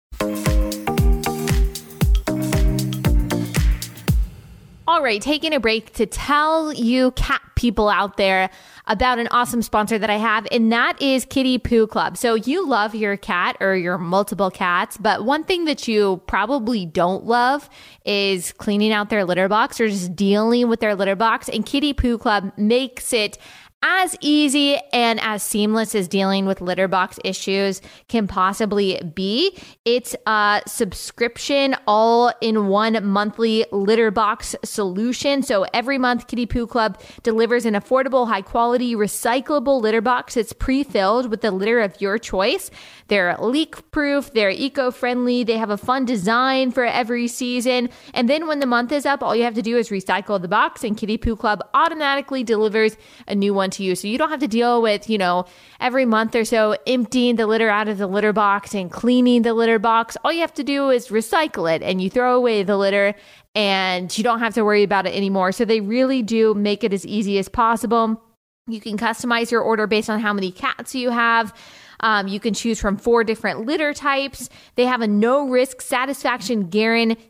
All 5.00 5.04
right, 5.04 5.22
taking 5.22 5.54
a 5.54 5.60
break 5.60 5.94
to 5.94 6.04
tell 6.04 6.74
you 6.74 7.12
cat 7.12 7.40
people 7.54 7.88
out 7.88 8.18
there 8.18 8.50
about 8.86 9.18
an 9.18 9.28
awesome 9.30 9.62
sponsor 9.62 9.98
that 9.98 10.10
I 10.10 10.18
have, 10.18 10.46
and 10.52 10.70
that 10.72 11.00
is 11.00 11.24
Kitty 11.24 11.56
Poo 11.56 11.86
Club. 11.86 12.18
So 12.18 12.34
you 12.34 12.68
love 12.68 12.94
your 12.94 13.16
cat 13.16 13.56
or 13.60 13.74
your 13.74 13.96
multiple 13.96 14.50
cats, 14.50 14.98
but 14.98 15.24
one 15.24 15.44
thing 15.44 15.64
that 15.64 15.88
you 15.88 16.20
probably 16.26 16.84
don't 16.84 17.24
love 17.24 17.70
is 18.04 18.52
cleaning 18.52 18.92
out 18.92 19.08
their 19.08 19.24
litter 19.24 19.48
box 19.48 19.80
or 19.80 19.88
just 19.88 20.14
dealing 20.14 20.68
with 20.68 20.80
their 20.80 20.94
litter 20.94 21.16
box. 21.16 21.48
And 21.48 21.64
Kitty 21.64 21.94
Poo 21.94 22.18
Club 22.18 22.52
makes 22.58 23.14
it 23.14 23.38
as 23.82 24.14
easy 24.20 24.76
and 24.92 25.18
as 25.20 25.42
seamless 25.42 25.94
as 25.94 26.06
dealing 26.06 26.44
with 26.44 26.60
litter 26.60 26.86
box 26.86 27.18
issues 27.24 27.80
can 28.08 28.26
possibly 28.26 29.00
be. 29.14 29.58
It's 29.84 30.14
a 30.26 30.60
subscription 30.66 31.74
all 31.86 32.32
in 32.40 32.66
one 32.66 33.02
monthly 33.06 33.64
litter 33.72 34.10
box 34.10 34.54
solution. 34.64 35.42
So 35.42 35.66
every 35.72 35.96
month, 35.96 36.26
Kitty 36.26 36.46
Poo 36.46 36.66
Club 36.66 37.00
delivers 37.22 37.64
an 37.64 37.74
affordable, 37.74 38.28
high 38.28 38.42
quality, 38.42 38.94
recyclable 38.94 39.80
litter 39.80 40.02
box. 40.02 40.36
It's 40.36 40.52
pre 40.52 40.84
filled 40.84 41.30
with 41.30 41.40
the 41.40 41.50
litter 41.50 41.80
of 41.80 42.00
your 42.00 42.18
choice. 42.18 42.70
They're 43.08 43.36
leak 43.38 43.90
proof, 43.90 44.32
they're 44.32 44.50
eco 44.50 44.90
friendly, 44.90 45.42
they 45.42 45.56
have 45.56 45.70
a 45.70 45.76
fun 45.76 46.04
design 46.04 46.70
for 46.70 46.84
every 46.84 47.26
season. 47.26 47.88
And 48.14 48.28
then 48.28 48.46
when 48.46 48.60
the 48.60 48.66
month 48.66 48.92
is 48.92 49.06
up, 49.06 49.22
all 49.22 49.34
you 49.34 49.42
have 49.44 49.54
to 49.54 49.62
do 49.62 49.76
is 49.76 49.88
recycle 49.88 50.40
the 50.40 50.48
box, 50.48 50.84
and 50.84 50.96
Kitty 50.96 51.16
Poo 51.16 51.34
Club 51.34 51.60
automatically 51.74 52.44
delivers 52.44 52.96
a 53.26 53.34
new 53.34 53.52
one 53.54 53.69
to 53.70 53.82
you. 53.82 53.94
So 53.94 54.08
you 54.08 54.18
don't 54.18 54.30
have 54.30 54.40
to 54.40 54.48
deal 54.48 54.82
with, 54.82 55.08
you 55.08 55.18
know, 55.18 55.46
every 55.80 56.04
month 56.04 56.34
or 56.34 56.44
so 56.44 56.76
emptying 56.86 57.36
the 57.36 57.46
litter 57.46 57.68
out 57.68 57.88
of 57.88 57.98
the 57.98 58.06
litter 58.06 58.32
box 58.32 58.74
and 58.74 58.90
cleaning 58.90 59.42
the 59.42 59.54
litter 59.54 59.78
box. 59.78 60.16
All 60.24 60.32
you 60.32 60.40
have 60.40 60.54
to 60.54 60.64
do 60.64 60.90
is 60.90 61.08
recycle 61.08 61.72
it 61.74 61.82
and 61.82 62.00
you 62.00 62.10
throw 62.10 62.36
away 62.36 62.62
the 62.62 62.76
litter 62.76 63.14
and 63.54 64.16
you 64.16 64.24
don't 64.24 64.40
have 64.40 64.54
to 64.54 64.64
worry 64.64 64.82
about 64.82 65.06
it 65.06 65.14
anymore. 65.14 65.52
So 65.52 65.64
they 65.64 65.80
really 65.80 66.22
do 66.22 66.54
make 66.54 66.84
it 66.84 66.92
as 66.92 67.06
easy 67.06 67.38
as 67.38 67.48
possible. 67.48 68.22
You 68.66 68.80
can 68.80 68.96
customize 68.96 69.50
your 69.50 69.62
order 69.62 69.86
based 69.86 70.10
on 70.10 70.20
how 70.20 70.32
many 70.32 70.52
cats 70.52 70.94
you 70.94 71.10
have. 71.10 71.54
Um, 72.00 72.28
you 72.28 72.40
can 72.40 72.54
choose 72.54 72.80
from 72.80 72.96
four 72.96 73.24
different 73.24 73.66
litter 73.66 73.92
types. 73.92 74.48
They 74.76 74.86
have 74.86 75.02
a 75.02 75.06
no 75.06 75.48
risk 75.48 75.80
satisfaction 75.80 76.68
guarantee, 76.68 77.22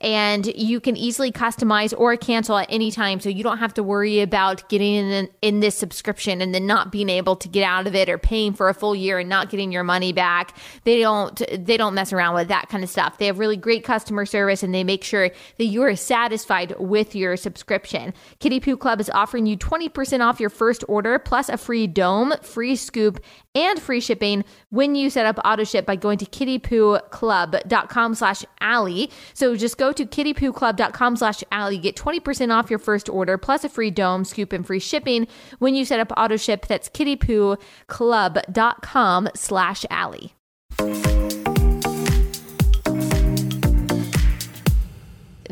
and 0.00 0.46
you 0.56 0.80
can 0.80 0.96
easily 0.96 1.30
customize 1.30 1.94
or 1.96 2.16
cancel 2.16 2.56
at 2.56 2.66
any 2.68 2.90
time. 2.90 3.20
So 3.20 3.28
you 3.28 3.44
don't 3.44 3.58
have 3.58 3.72
to 3.74 3.82
worry 3.82 4.20
about 4.20 4.68
getting 4.68 4.94
in, 4.94 5.28
in 5.40 5.60
this 5.60 5.76
subscription 5.76 6.42
and 6.42 6.52
then 6.52 6.66
not 6.66 6.90
being 6.90 7.08
able 7.08 7.36
to 7.36 7.48
get 7.48 7.62
out 7.62 7.86
of 7.86 7.94
it 7.94 8.08
or 8.08 8.18
paying 8.18 8.52
for 8.52 8.68
a 8.68 8.74
full 8.74 8.94
year 8.94 9.20
and 9.20 9.28
not 9.28 9.48
getting 9.48 9.70
your 9.70 9.84
money 9.84 10.12
back. 10.12 10.56
They 10.82 11.00
don't 11.00 11.40
they 11.52 11.76
don't 11.76 11.94
mess 11.94 12.12
around 12.12 12.34
with 12.34 12.48
that 12.48 12.68
kind 12.68 12.82
of 12.82 12.90
stuff. 12.90 13.18
They 13.18 13.26
have 13.26 13.38
really 13.38 13.56
great 13.56 13.84
customer 13.84 14.26
service 14.26 14.64
and 14.64 14.74
they 14.74 14.82
make 14.82 15.04
sure 15.04 15.30
that 15.58 15.64
you 15.64 15.82
are 15.82 15.94
satisfied 15.94 16.74
with 16.78 17.14
your 17.14 17.36
subscription. 17.36 18.12
Kitty 18.40 18.58
Poo 18.58 18.76
Club 18.76 19.00
is 19.00 19.10
offering 19.10 19.46
you 19.46 19.56
20% 19.56 20.26
off 20.26 20.40
your 20.40 20.50
first 20.50 20.84
order 20.88 21.20
plus 21.20 21.48
a 21.48 21.56
free 21.56 21.86
dome, 21.86 22.34
free 22.42 22.74
scoop, 22.74 23.20
and 23.54 23.80
free 23.80 24.00
shipping 24.00 24.44
when 24.70 24.94
you 24.94 25.10
set 25.10 25.26
up 25.26 25.38
auto 25.44 25.64
ship 25.64 25.86
by 25.86 25.96
going 25.96 26.18
to 26.18 26.26
kittypooclub.com 26.26 28.14
slash 28.14 28.44
Allie. 28.60 29.10
So 29.34 29.56
just 29.56 29.78
go 29.78 29.92
to 29.92 30.04
kittypooclub.com 30.04 31.16
slash 31.16 31.42
Allie, 31.50 31.78
get 31.78 31.96
20% 31.96 32.56
off 32.56 32.70
your 32.70 32.78
first 32.78 33.08
order 33.08 33.36
plus 33.38 33.64
a 33.64 33.68
free 33.68 33.90
dome, 33.90 34.24
scoop, 34.24 34.52
and 34.52 34.64
free 34.66 34.78
shipping 34.78 35.26
when 35.58 35.74
you 35.74 35.84
set 35.84 35.98
up 36.00 36.12
auto 36.16 36.36
ship. 36.36 36.66
That's 36.66 36.88
kittypooclub.com 36.88 39.28
slash 39.34 39.84
Allie. 39.90 40.34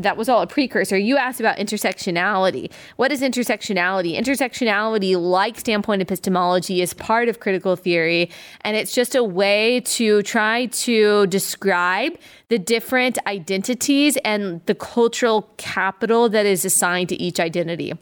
That 0.02 0.16
was 0.16 0.28
all 0.28 0.42
a 0.42 0.46
precursor. 0.46 0.96
You 0.96 1.16
asked 1.16 1.40
about 1.40 1.58
intersectionality. 1.58 2.70
What 2.96 3.12
is 3.12 3.20
intersectionality? 3.20 4.18
Intersectionality, 4.18 5.20
like 5.20 5.58
standpoint 5.58 6.02
epistemology, 6.02 6.80
is 6.80 6.94
part 6.94 7.28
of 7.28 7.40
critical 7.40 7.76
theory, 7.76 8.30
and 8.62 8.76
it's 8.76 8.94
just 8.94 9.14
a 9.14 9.24
way 9.24 9.80
to 9.80 10.22
try 10.22 10.66
to 10.66 11.26
describe 11.26 12.16
the 12.48 12.58
different 12.58 13.18
identities 13.26 14.16
and 14.24 14.64
the 14.66 14.74
cultural 14.74 15.50
capital 15.56 16.28
that 16.28 16.46
is 16.46 16.64
assigned 16.64 17.08
to 17.10 17.16
each 17.16 17.38
identity 17.38 17.92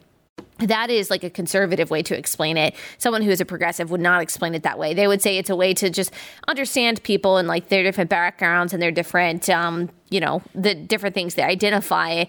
that 0.59 0.89
is 0.89 1.09
like 1.09 1.23
a 1.23 1.29
conservative 1.29 1.89
way 1.89 2.01
to 2.03 2.17
explain 2.17 2.57
it. 2.57 2.75
Someone 2.97 3.21
who 3.21 3.31
is 3.31 3.41
a 3.41 3.45
progressive 3.45 3.91
would 3.91 4.01
not 4.01 4.21
explain 4.21 4.55
it 4.55 4.63
that 4.63 4.79
way. 4.79 4.93
They 4.93 5.07
would 5.07 5.21
say 5.21 5.37
it's 5.37 5.49
a 5.49 5.55
way 5.55 5.73
to 5.75 5.89
just 5.89 6.11
understand 6.47 7.03
people 7.03 7.37
and 7.37 7.47
like 7.47 7.69
their 7.69 7.83
different 7.83 8.09
backgrounds 8.09 8.73
and 8.73 8.81
their 8.81 8.91
different, 8.91 9.49
um, 9.49 9.89
you 10.09 10.19
know, 10.19 10.41
the 10.55 10.73
different 10.73 11.13
things 11.13 11.35
they 11.35 11.43
identify 11.43 12.25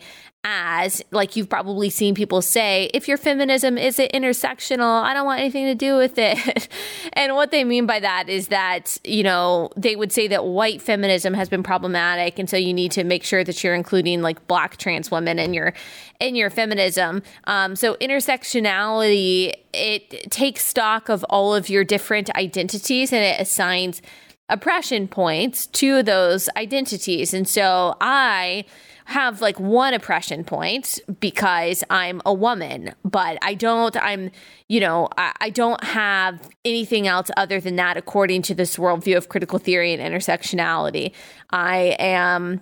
as 0.51 1.03
like 1.11 1.37
you've 1.37 1.49
probably 1.49 1.91
seen 1.91 2.15
people 2.15 2.41
say 2.41 2.91
if 2.95 3.07
your 3.07 3.19
feminism 3.19 3.77
isn't 3.77 4.11
intersectional 4.13 5.03
i 5.03 5.13
don't 5.13 5.27
want 5.27 5.41
anything 5.41 5.67
to 5.67 5.75
do 5.75 5.97
with 5.97 6.19
it. 6.19 6.69
And 7.15 7.35
what 7.35 7.51
they 7.51 7.65
mean 7.65 7.87
by 7.87 8.01
that 8.01 8.29
is 8.29 8.49
that 8.49 8.97
you 9.03 9.23
know 9.23 9.71
they 9.77 9.97
would 9.97 10.13
say 10.13 10.29
that 10.29 10.45
white 10.45 10.81
feminism 10.81 11.35
has 11.35 11.49
been 11.49 11.63
problematic 11.63 12.39
and 12.39 12.49
so 12.49 12.57
you 12.57 12.73
need 12.73 12.93
to 12.93 13.03
make 13.03 13.25
sure 13.25 13.43
that 13.43 13.63
you're 13.65 13.75
including 13.75 14.23
like 14.23 14.47
black 14.47 14.77
trans 14.77 15.11
women 15.11 15.39
in 15.39 15.53
your 15.53 15.75
in 16.21 16.37
your 16.37 16.51
feminism. 16.51 17.23
Um, 17.45 17.77
so 17.77 17.95
intersectionality 17.97 19.53
it 19.73 20.31
takes 20.31 20.65
stock 20.65 21.09
of 21.09 21.25
all 21.25 21.55
of 21.55 21.69
your 21.69 21.85
different 21.85 22.31
identities 22.37 23.13
and 23.13 23.25
it 23.25 23.41
assigns 23.41 24.01
oppression 24.49 25.09
points 25.09 25.67
to 25.67 26.03
those 26.03 26.49
identities. 26.57 27.35
And 27.35 27.49
so 27.49 27.97
i 28.01 28.65
have 29.09 29.41
like 29.41 29.59
one 29.59 29.95
oppression 29.95 30.45
point 30.45 31.01
because 31.19 31.83
I'm 31.89 32.21
a 32.27 32.35
woman, 32.35 32.95
but 33.07 33.39
I 33.41 33.55
don't, 33.55 33.97
I'm, 33.97 34.31
you 34.69 34.81
know, 34.81 35.09
I, 35.17 35.33
I, 35.41 35.49
don't 35.49 35.83
have 35.83 36.47
anything 36.63 37.07
else 37.07 37.31
other 37.35 37.59
than 37.59 37.77
that 37.77 37.97
according 37.97 38.43
to 38.43 38.55
this 38.55 38.77
worldview 38.77 39.17
of 39.17 39.31
critical 39.31 39.59
theory 39.59 39.95
and 39.95 40.03
intersectionality. 40.03 41.13
I 41.49 41.97
am, 41.99 42.61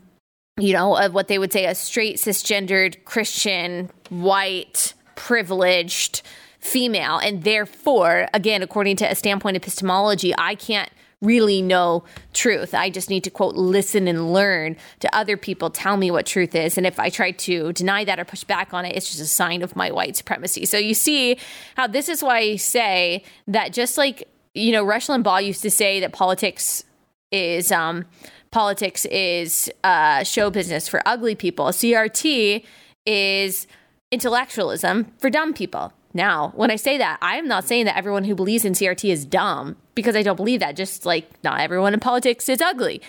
you 0.57 0.72
know, 0.72 0.97
of 0.97 1.14
what 1.14 1.26
they 1.26 1.40
would 1.40 1.53
say 1.53 1.66
a 1.66 1.74
straight, 1.74 2.18
cisgendered, 2.18 3.05
Christian, 3.05 3.90
white, 4.09 4.94
privileged 5.16 6.22
female. 6.61 7.18
And 7.18 7.42
therefore, 7.42 8.28
again, 8.32 8.62
according 8.62 8.99
to 8.99 9.11
a 9.11 9.16
standpoint 9.16 9.57
epistemology, 9.57 10.32
I 10.38 10.55
can't 10.55 10.90
really 11.23 11.62
know 11.62 12.05
truth. 12.35 12.75
I 12.75 12.91
just 12.91 13.09
need 13.09 13.25
to 13.25 13.31
quote 13.31 13.55
listen 13.55 14.07
and 14.07 14.33
learn 14.33 14.77
to 15.01 15.17
other 15.17 15.37
people 15.37 15.71
tell 15.71 15.97
me 15.97 16.11
what 16.11 16.27
truth 16.27 16.55
is. 16.55 16.77
And 16.77 16.87
if 16.87 17.01
I 17.01 17.09
try 17.09 17.31
to 17.31 17.73
deny 17.73 18.05
that 18.05 18.21
or 18.21 18.25
push 18.25 18.45
back 18.45 18.75
on 18.75 18.85
it, 18.85 18.95
it's 18.95 19.09
just 19.09 19.21
a 19.21 19.27
sign 19.27 19.62
of 19.62 19.75
my 19.75 19.91
white 19.91 20.17
supremacy. 20.17 20.67
So 20.67 20.77
you 20.77 20.95
see 20.95 21.39
how 21.75 21.87
this 21.87 22.09
is 22.09 22.23
why 22.23 22.39
I 22.39 22.57
say 22.57 23.25
that 23.47 23.73
just 23.73 23.97
like, 23.97 24.29
you 24.55 24.73
know, 24.73 24.85
Rush 24.85 25.07
Limbaugh 25.07 25.45
used 25.45 25.62
to 25.62 25.71
say 25.71 26.01
that 26.01 26.12
politics 26.12 26.85
is 27.33 27.73
um 27.73 28.05
politics 28.51 29.05
is 29.07 29.71
uh 29.85 30.23
show 30.23 30.51
business 30.51 30.87
for 30.87 31.03
ugly 31.07 31.35
people. 31.35 31.67
CRT 31.67 32.62
is 33.07 33.67
intellectualism 34.11 35.12
for 35.19 35.31
dumb 35.31 35.55
people. 35.55 35.93
Now, 36.17 36.53
when 36.57 36.71
I 36.71 36.77
say 36.77 36.97
that, 36.99 37.19
I 37.21 37.37
am 37.37 37.47
not 37.47 37.64
saying 37.64 37.85
that 37.85 37.97
everyone 37.97 38.25
who 38.25 38.35
believes 38.35 38.64
in 38.64 38.73
CRT 38.73 39.11
is 39.12 39.25
dumb 39.25 39.77
because 39.95 40.17
I 40.17 40.23
don't 40.23 40.37
believe 40.37 40.61
that, 40.61 40.75
just 40.75 41.05
like 41.05 41.31
not 41.45 41.61
everyone 41.61 41.95
in 41.95 42.01
politics 42.01 42.49
is 42.49 42.61
ugly. 42.61 43.03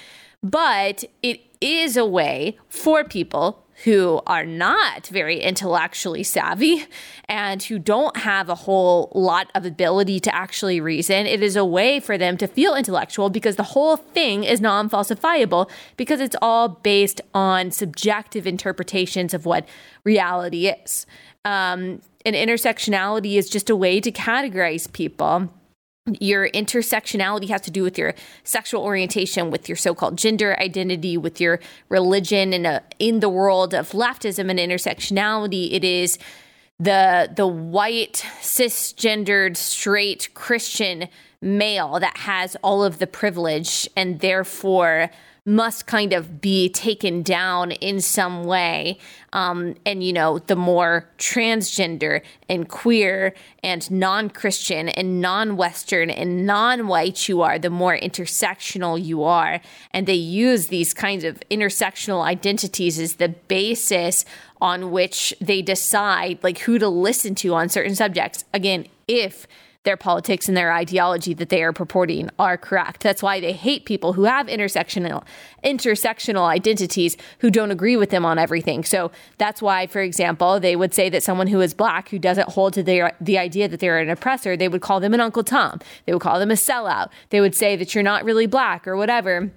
But 0.43 1.05
it 1.23 1.41
is 1.61 1.97
a 1.97 2.05
way 2.05 2.57
for 2.69 3.03
people 3.03 3.65
who 3.83 4.21
are 4.25 4.45
not 4.45 5.05
very 5.07 5.39
intellectually 5.39 6.23
savvy 6.23 6.85
and 7.25 7.61
who 7.63 7.77
don't 7.77 8.17
have 8.17 8.49
a 8.49 8.55
whole 8.55 9.11
lot 9.13 9.51
of 9.53 9.65
ability 9.65 10.19
to 10.19 10.33
actually 10.33 10.81
reason. 10.81 11.27
It 11.27 11.43
is 11.43 11.55
a 11.55 11.63
way 11.63 11.99
for 11.99 12.17
them 12.17 12.37
to 12.37 12.47
feel 12.47 12.73
intellectual 12.73 13.29
because 13.29 13.55
the 13.55 13.63
whole 13.63 13.95
thing 13.95 14.43
is 14.43 14.59
non 14.59 14.89
falsifiable 14.89 15.69
because 15.95 16.19
it's 16.19 16.35
all 16.41 16.69
based 16.69 17.21
on 17.35 17.69
subjective 17.69 18.47
interpretations 18.47 19.35
of 19.35 19.45
what 19.45 19.67
reality 20.03 20.67
is. 20.67 21.05
Um, 21.45 22.01
and 22.25 22.35
intersectionality 22.35 23.35
is 23.35 23.47
just 23.47 23.69
a 23.69 23.75
way 23.75 24.01
to 24.01 24.11
categorize 24.11 24.91
people 24.91 25.49
your 26.19 26.49
intersectionality 26.49 27.49
has 27.49 27.61
to 27.61 27.71
do 27.71 27.83
with 27.83 27.97
your 27.97 28.13
sexual 28.43 28.83
orientation, 28.83 29.51
with 29.51 29.67
your 29.67 29.75
so-called 29.75 30.17
gender 30.17 30.57
identity, 30.59 31.17
with 31.17 31.41
your 31.41 31.59
religion, 31.89 32.53
and 32.53 32.65
uh, 32.65 32.79
in 32.99 33.19
the 33.19 33.29
world 33.29 33.73
of 33.73 33.91
leftism 33.91 34.49
and 34.49 34.59
intersectionality, 34.59 35.73
it 35.73 35.83
is 35.83 36.17
the 36.79 37.31
the 37.35 37.47
white 37.47 38.23
cisgendered 38.41 39.57
straight 39.57 40.29
Christian 40.33 41.07
male 41.41 41.99
that 41.99 42.17
has 42.17 42.55
all 42.63 42.83
of 42.83 42.99
the 42.99 43.07
privilege 43.07 43.87
and 43.95 44.19
therefore 44.19 45.09
must 45.47 45.87
kind 45.87 46.11
of 46.11 46.41
be 46.41 46.67
taken 46.67 47.23
down 47.23 47.71
in 47.71 48.01
some 48.01 48.43
way. 48.43 48.99
Um, 49.31 49.75
and, 49.85 50.03
you 50.03 50.11
know, 50.11 50.39
the 50.39 50.57
more 50.57 51.09
transgender 51.17 52.21
and 52.49 52.67
queer 52.67 53.33
and 53.63 53.89
non 53.89 54.29
Christian 54.29 54.89
and 54.89 55.21
non 55.21 55.55
Western 55.55 56.09
and 56.09 56.45
non 56.45 56.87
white 56.87 57.29
you 57.29 57.41
are, 57.41 57.57
the 57.57 57.69
more 57.69 57.97
intersectional 57.97 59.01
you 59.01 59.23
are. 59.23 59.61
And 59.91 60.05
they 60.05 60.15
use 60.15 60.67
these 60.67 60.93
kinds 60.93 61.23
of 61.23 61.41
intersectional 61.49 62.21
identities 62.23 62.99
as 62.99 63.15
the 63.15 63.29
basis 63.29 64.25
on 64.59 64.91
which 64.91 65.33
they 65.39 65.61
decide, 65.61 66.39
like, 66.43 66.59
who 66.59 66.77
to 66.77 66.89
listen 66.89 67.35
to 67.35 67.53
on 67.53 67.69
certain 67.69 67.95
subjects. 67.95 68.43
Again, 68.53 68.87
if 69.07 69.47
their 69.87 69.97
politics 69.97 70.49
and 70.49 70.57
their 70.57 70.73
ideology 70.73 71.33
that 71.33 71.47
they 71.47 71.63
are 71.63 71.71
purporting 71.71 72.29
are 72.37 72.57
correct. 72.57 73.01
That's 73.01 73.23
why 73.23 73.39
they 73.39 73.53
hate 73.53 73.85
people 73.85 74.13
who 74.13 74.25
have 74.25 74.47
intersectional 74.47 75.23
intersectional 75.63 76.45
identities 76.47 77.15
who 77.39 77.49
don't 77.49 77.71
agree 77.71 77.95
with 77.95 78.09
them 78.09 78.25
on 78.25 78.37
everything. 78.37 78.83
So 78.83 79.11
that's 79.37 79.61
why, 79.61 79.87
for 79.87 80.01
example, 80.01 80.59
they 80.59 80.75
would 80.75 80.93
say 80.93 81.09
that 81.09 81.23
someone 81.23 81.47
who 81.47 81.61
is 81.61 81.73
black 81.73 82.09
who 82.09 82.19
doesn't 82.19 82.49
hold 82.49 82.73
to 82.73 82.83
their 82.83 83.13
the 83.21 83.37
idea 83.37 83.69
that 83.69 83.79
they're 83.79 83.99
an 83.99 84.09
oppressor, 84.09 84.57
they 84.57 84.67
would 84.67 84.81
call 84.81 84.99
them 84.99 85.13
an 85.13 85.21
Uncle 85.21 85.43
Tom. 85.43 85.79
They 86.05 86.13
would 86.13 86.21
call 86.21 86.37
them 86.37 86.51
a 86.51 86.55
sellout. 86.55 87.07
They 87.29 87.39
would 87.39 87.55
say 87.55 87.77
that 87.77 87.95
you're 87.95 88.03
not 88.03 88.25
really 88.25 88.45
black 88.45 88.87
or 88.87 88.97
whatever. 88.97 89.51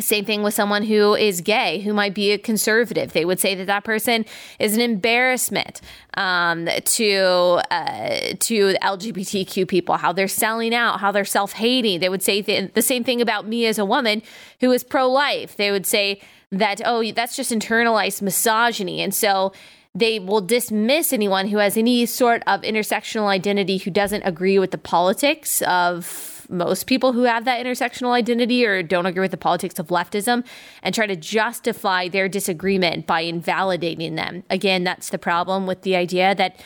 Same 0.00 0.24
thing 0.24 0.42
with 0.42 0.54
someone 0.54 0.82
who 0.82 1.14
is 1.14 1.40
gay, 1.40 1.78
who 1.78 1.94
might 1.94 2.14
be 2.14 2.32
a 2.32 2.38
conservative. 2.38 3.12
They 3.12 3.24
would 3.24 3.38
say 3.38 3.54
that 3.54 3.66
that 3.66 3.84
person 3.84 4.24
is 4.58 4.74
an 4.74 4.80
embarrassment 4.80 5.80
um, 6.16 6.66
to 6.66 7.60
uh, 7.70 8.34
to 8.40 8.74
LGBTQ 8.82 9.68
people, 9.68 9.96
how 9.96 10.12
they're 10.12 10.26
selling 10.26 10.74
out, 10.74 10.98
how 10.98 11.12
they're 11.12 11.24
self 11.24 11.52
hating. 11.52 12.00
They 12.00 12.08
would 12.08 12.24
say 12.24 12.42
th- 12.42 12.72
the 12.72 12.82
same 12.82 13.04
thing 13.04 13.20
about 13.20 13.46
me 13.46 13.66
as 13.66 13.78
a 13.78 13.84
woman 13.84 14.22
who 14.58 14.72
is 14.72 14.82
pro 14.82 15.08
life. 15.08 15.54
They 15.54 15.70
would 15.70 15.86
say 15.86 16.20
that 16.50 16.82
oh, 16.84 17.12
that's 17.12 17.36
just 17.36 17.52
internalized 17.52 18.20
misogyny, 18.20 19.00
and 19.00 19.14
so 19.14 19.52
they 19.94 20.18
will 20.18 20.40
dismiss 20.40 21.12
anyone 21.12 21.46
who 21.46 21.58
has 21.58 21.76
any 21.76 22.04
sort 22.04 22.42
of 22.48 22.62
intersectional 22.62 23.26
identity 23.26 23.78
who 23.78 23.92
doesn't 23.92 24.24
agree 24.24 24.58
with 24.58 24.72
the 24.72 24.78
politics 24.78 25.62
of 25.62 26.33
most 26.48 26.86
people 26.86 27.12
who 27.12 27.22
have 27.22 27.44
that 27.44 27.64
intersectional 27.64 28.10
identity 28.10 28.64
or 28.64 28.82
don't 28.82 29.06
agree 29.06 29.22
with 29.22 29.30
the 29.30 29.36
politics 29.36 29.78
of 29.78 29.88
leftism 29.88 30.44
and 30.82 30.94
try 30.94 31.06
to 31.06 31.16
justify 31.16 32.08
their 32.08 32.28
disagreement 32.28 33.06
by 33.06 33.20
invalidating 33.20 34.14
them. 34.14 34.44
Again, 34.50 34.84
that's 34.84 35.10
the 35.10 35.18
problem 35.18 35.66
with 35.66 35.82
the 35.82 35.96
idea 35.96 36.34
that 36.34 36.60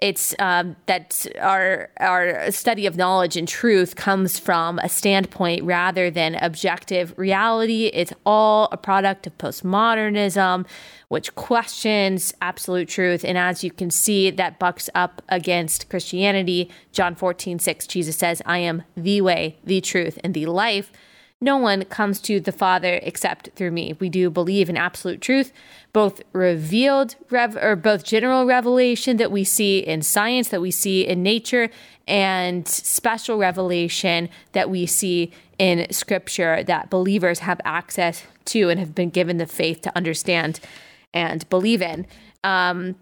it's 0.00 0.34
um, 0.40 0.74
that 0.86 1.24
our 1.40 1.88
our 2.00 2.50
study 2.50 2.86
of 2.86 2.96
knowledge 2.96 3.36
and 3.36 3.46
truth 3.46 3.94
comes 3.94 4.38
from 4.38 4.78
a 4.80 4.88
standpoint 4.88 5.62
rather 5.62 6.10
than 6.10 6.34
objective 6.34 7.14
reality. 7.16 7.86
It's 7.86 8.12
all 8.26 8.68
a 8.72 8.76
product 8.76 9.26
of 9.28 9.38
postmodernism, 9.38 10.66
which 11.08 11.34
questions 11.36 12.34
absolute 12.40 12.88
truth. 12.88 13.24
And 13.24 13.38
as 13.38 13.62
you 13.62 13.70
can 13.70 13.90
see, 13.90 14.30
that 14.32 14.58
bucks 14.58 14.90
up 14.96 15.22
against 15.28 15.88
Christianity. 15.88 16.70
John 16.92 17.14
14, 17.14 17.60
6, 17.60 17.86
Jesus 17.86 18.16
says, 18.16 18.42
I 18.44 18.58
am 18.58 18.82
the 18.96 19.20
way, 19.20 19.58
the 19.62 19.80
truth, 19.80 20.18
and 20.24 20.34
the 20.34 20.46
life. 20.46 20.90
No 21.44 21.58
one 21.58 21.84
comes 21.84 22.20
to 22.22 22.40
the 22.40 22.52
Father 22.52 22.98
except 23.02 23.50
through 23.54 23.70
me. 23.70 23.94
We 24.00 24.08
do 24.08 24.30
believe 24.30 24.70
in 24.70 24.78
absolute 24.78 25.20
truth, 25.20 25.52
both 25.92 26.22
revealed 26.32 27.16
rev- 27.28 27.58
or 27.58 27.76
both 27.76 28.02
general 28.02 28.46
revelation 28.46 29.18
that 29.18 29.30
we 29.30 29.44
see 29.44 29.80
in 29.80 30.00
science, 30.00 30.48
that 30.48 30.62
we 30.62 30.70
see 30.70 31.06
in 31.06 31.22
nature, 31.22 31.68
and 32.08 32.66
special 32.66 33.36
revelation 33.36 34.30
that 34.52 34.70
we 34.70 34.86
see 34.86 35.32
in 35.58 35.86
scripture 35.92 36.64
that 36.64 36.88
believers 36.88 37.40
have 37.40 37.60
access 37.62 38.22
to 38.46 38.70
and 38.70 38.80
have 38.80 38.94
been 38.94 39.10
given 39.10 39.36
the 39.36 39.44
faith 39.44 39.82
to 39.82 39.94
understand 39.94 40.60
and 41.12 41.46
believe 41.50 41.82
in. 41.82 42.06
Um, 42.42 42.94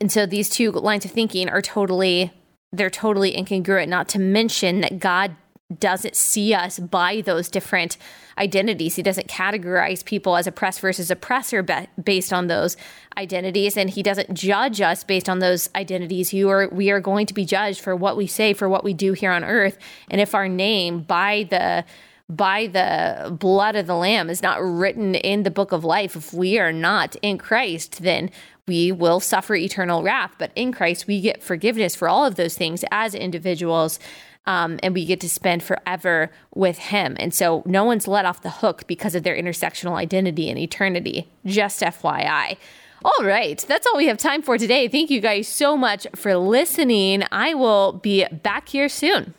and 0.00 0.12
so 0.12 0.24
these 0.24 0.48
two 0.48 0.70
lines 0.70 1.04
of 1.04 1.10
thinking 1.10 1.48
are 1.48 1.60
totally 1.60 2.30
they're 2.72 2.88
totally 2.88 3.34
incongruent 3.34 3.88
not 3.88 4.08
to 4.08 4.18
mention 4.18 4.80
that 4.80 4.98
god 4.98 5.36
doesn't 5.80 6.16
see 6.16 6.54
us 6.54 6.78
by 6.78 7.20
those 7.20 7.48
different 7.48 7.96
identities. 8.38 8.96
He 8.96 9.02
doesn't 9.02 9.28
categorize 9.28 10.04
people 10.04 10.36
as 10.36 10.46
oppressed 10.46 10.80
versus 10.80 11.10
oppressor 11.10 11.62
be- 11.62 11.88
based 12.02 12.32
on 12.32 12.46
those 12.46 12.76
identities, 13.16 13.76
and 13.76 13.90
he 13.90 14.02
doesn't 14.02 14.34
judge 14.34 14.80
us 14.80 15.04
based 15.04 15.28
on 15.28 15.38
those 15.38 15.68
identities. 15.74 16.32
You 16.32 16.48
are 16.50 16.68
we 16.68 16.90
are 16.90 17.00
going 17.00 17.26
to 17.26 17.34
be 17.34 17.44
judged 17.44 17.80
for 17.80 17.94
what 17.94 18.16
we 18.16 18.26
say, 18.26 18.52
for 18.52 18.68
what 18.68 18.84
we 18.84 18.94
do 18.94 19.12
here 19.12 19.32
on 19.32 19.44
earth, 19.44 19.78
and 20.10 20.20
if 20.20 20.34
our 20.34 20.48
name 20.48 21.00
by 21.00 21.46
the 21.50 21.84
by 22.28 22.66
the 22.66 23.36
blood 23.38 23.76
of 23.76 23.86
the 23.86 23.94
lamb 23.94 24.30
is 24.30 24.42
not 24.42 24.62
written 24.62 25.14
in 25.14 25.42
the 25.42 25.50
book 25.50 25.72
of 25.72 25.84
life 25.84 26.16
if 26.16 26.32
we 26.32 26.58
are 26.58 26.72
not 26.72 27.14
in 27.20 27.36
Christ 27.36 28.02
then 28.02 28.30
we 28.66 28.90
will 28.90 29.20
suffer 29.20 29.54
eternal 29.54 30.02
wrath 30.02 30.32
but 30.38 30.50
in 30.54 30.72
Christ 30.72 31.06
we 31.06 31.20
get 31.20 31.42
forgiveness 31.42 31.94
for 31.94 32.08
all 32.08 32.24
of 32.24 32.36
those 32.36 32.54
things 32.54 32.84
as 32.90 33.14
individuals 33.14 33.98
um, 34.46 34.78
and 34.82 34.94
we 34.94 35.04
get 35.04 35.20
to 35.20 35.28
spend 35.28 35.62
forever 35.62 36.30
with 36.54 36.78
him. 36.78 37.16
And 37.18 37.32
so 37.32 37.62
no 37.66 37.84
one's 37.84 38.08
let 38.08 38.24
off 38.24 38.42
the 38.42 38.50
hook 38.50 38.86
because 38.86 39.14
of 39.14 39.22
their 39.22 39.36
intersectional 39.36 39.94
identity 39.94 40.50
and 40.50 40.58
eternity. 40.58 41.28
Just 41.46 41.80
FYI. 41.80 42.56
All 43.04 43.24
right, 43.24 43.58
that's 43.66 43.86
all 43.86 43.96
we 43.96 44.06
have 44.06 44.18
time 44.18 44.42
for 44.42 44.56
today. 44.58 44.86
Thank 44.86 45.10
you 45.10 45.20
guys 45.20 45.48
so 45.48 45.76
much 45.76 46.06
for 46.14 46.36
listening. 46.36 47.24
I 47.32 47.54
will 47.54 47.94
be 47.94 48.24
back 48.26 48.68
here 48.68 48.88
soon. 48.88 49.34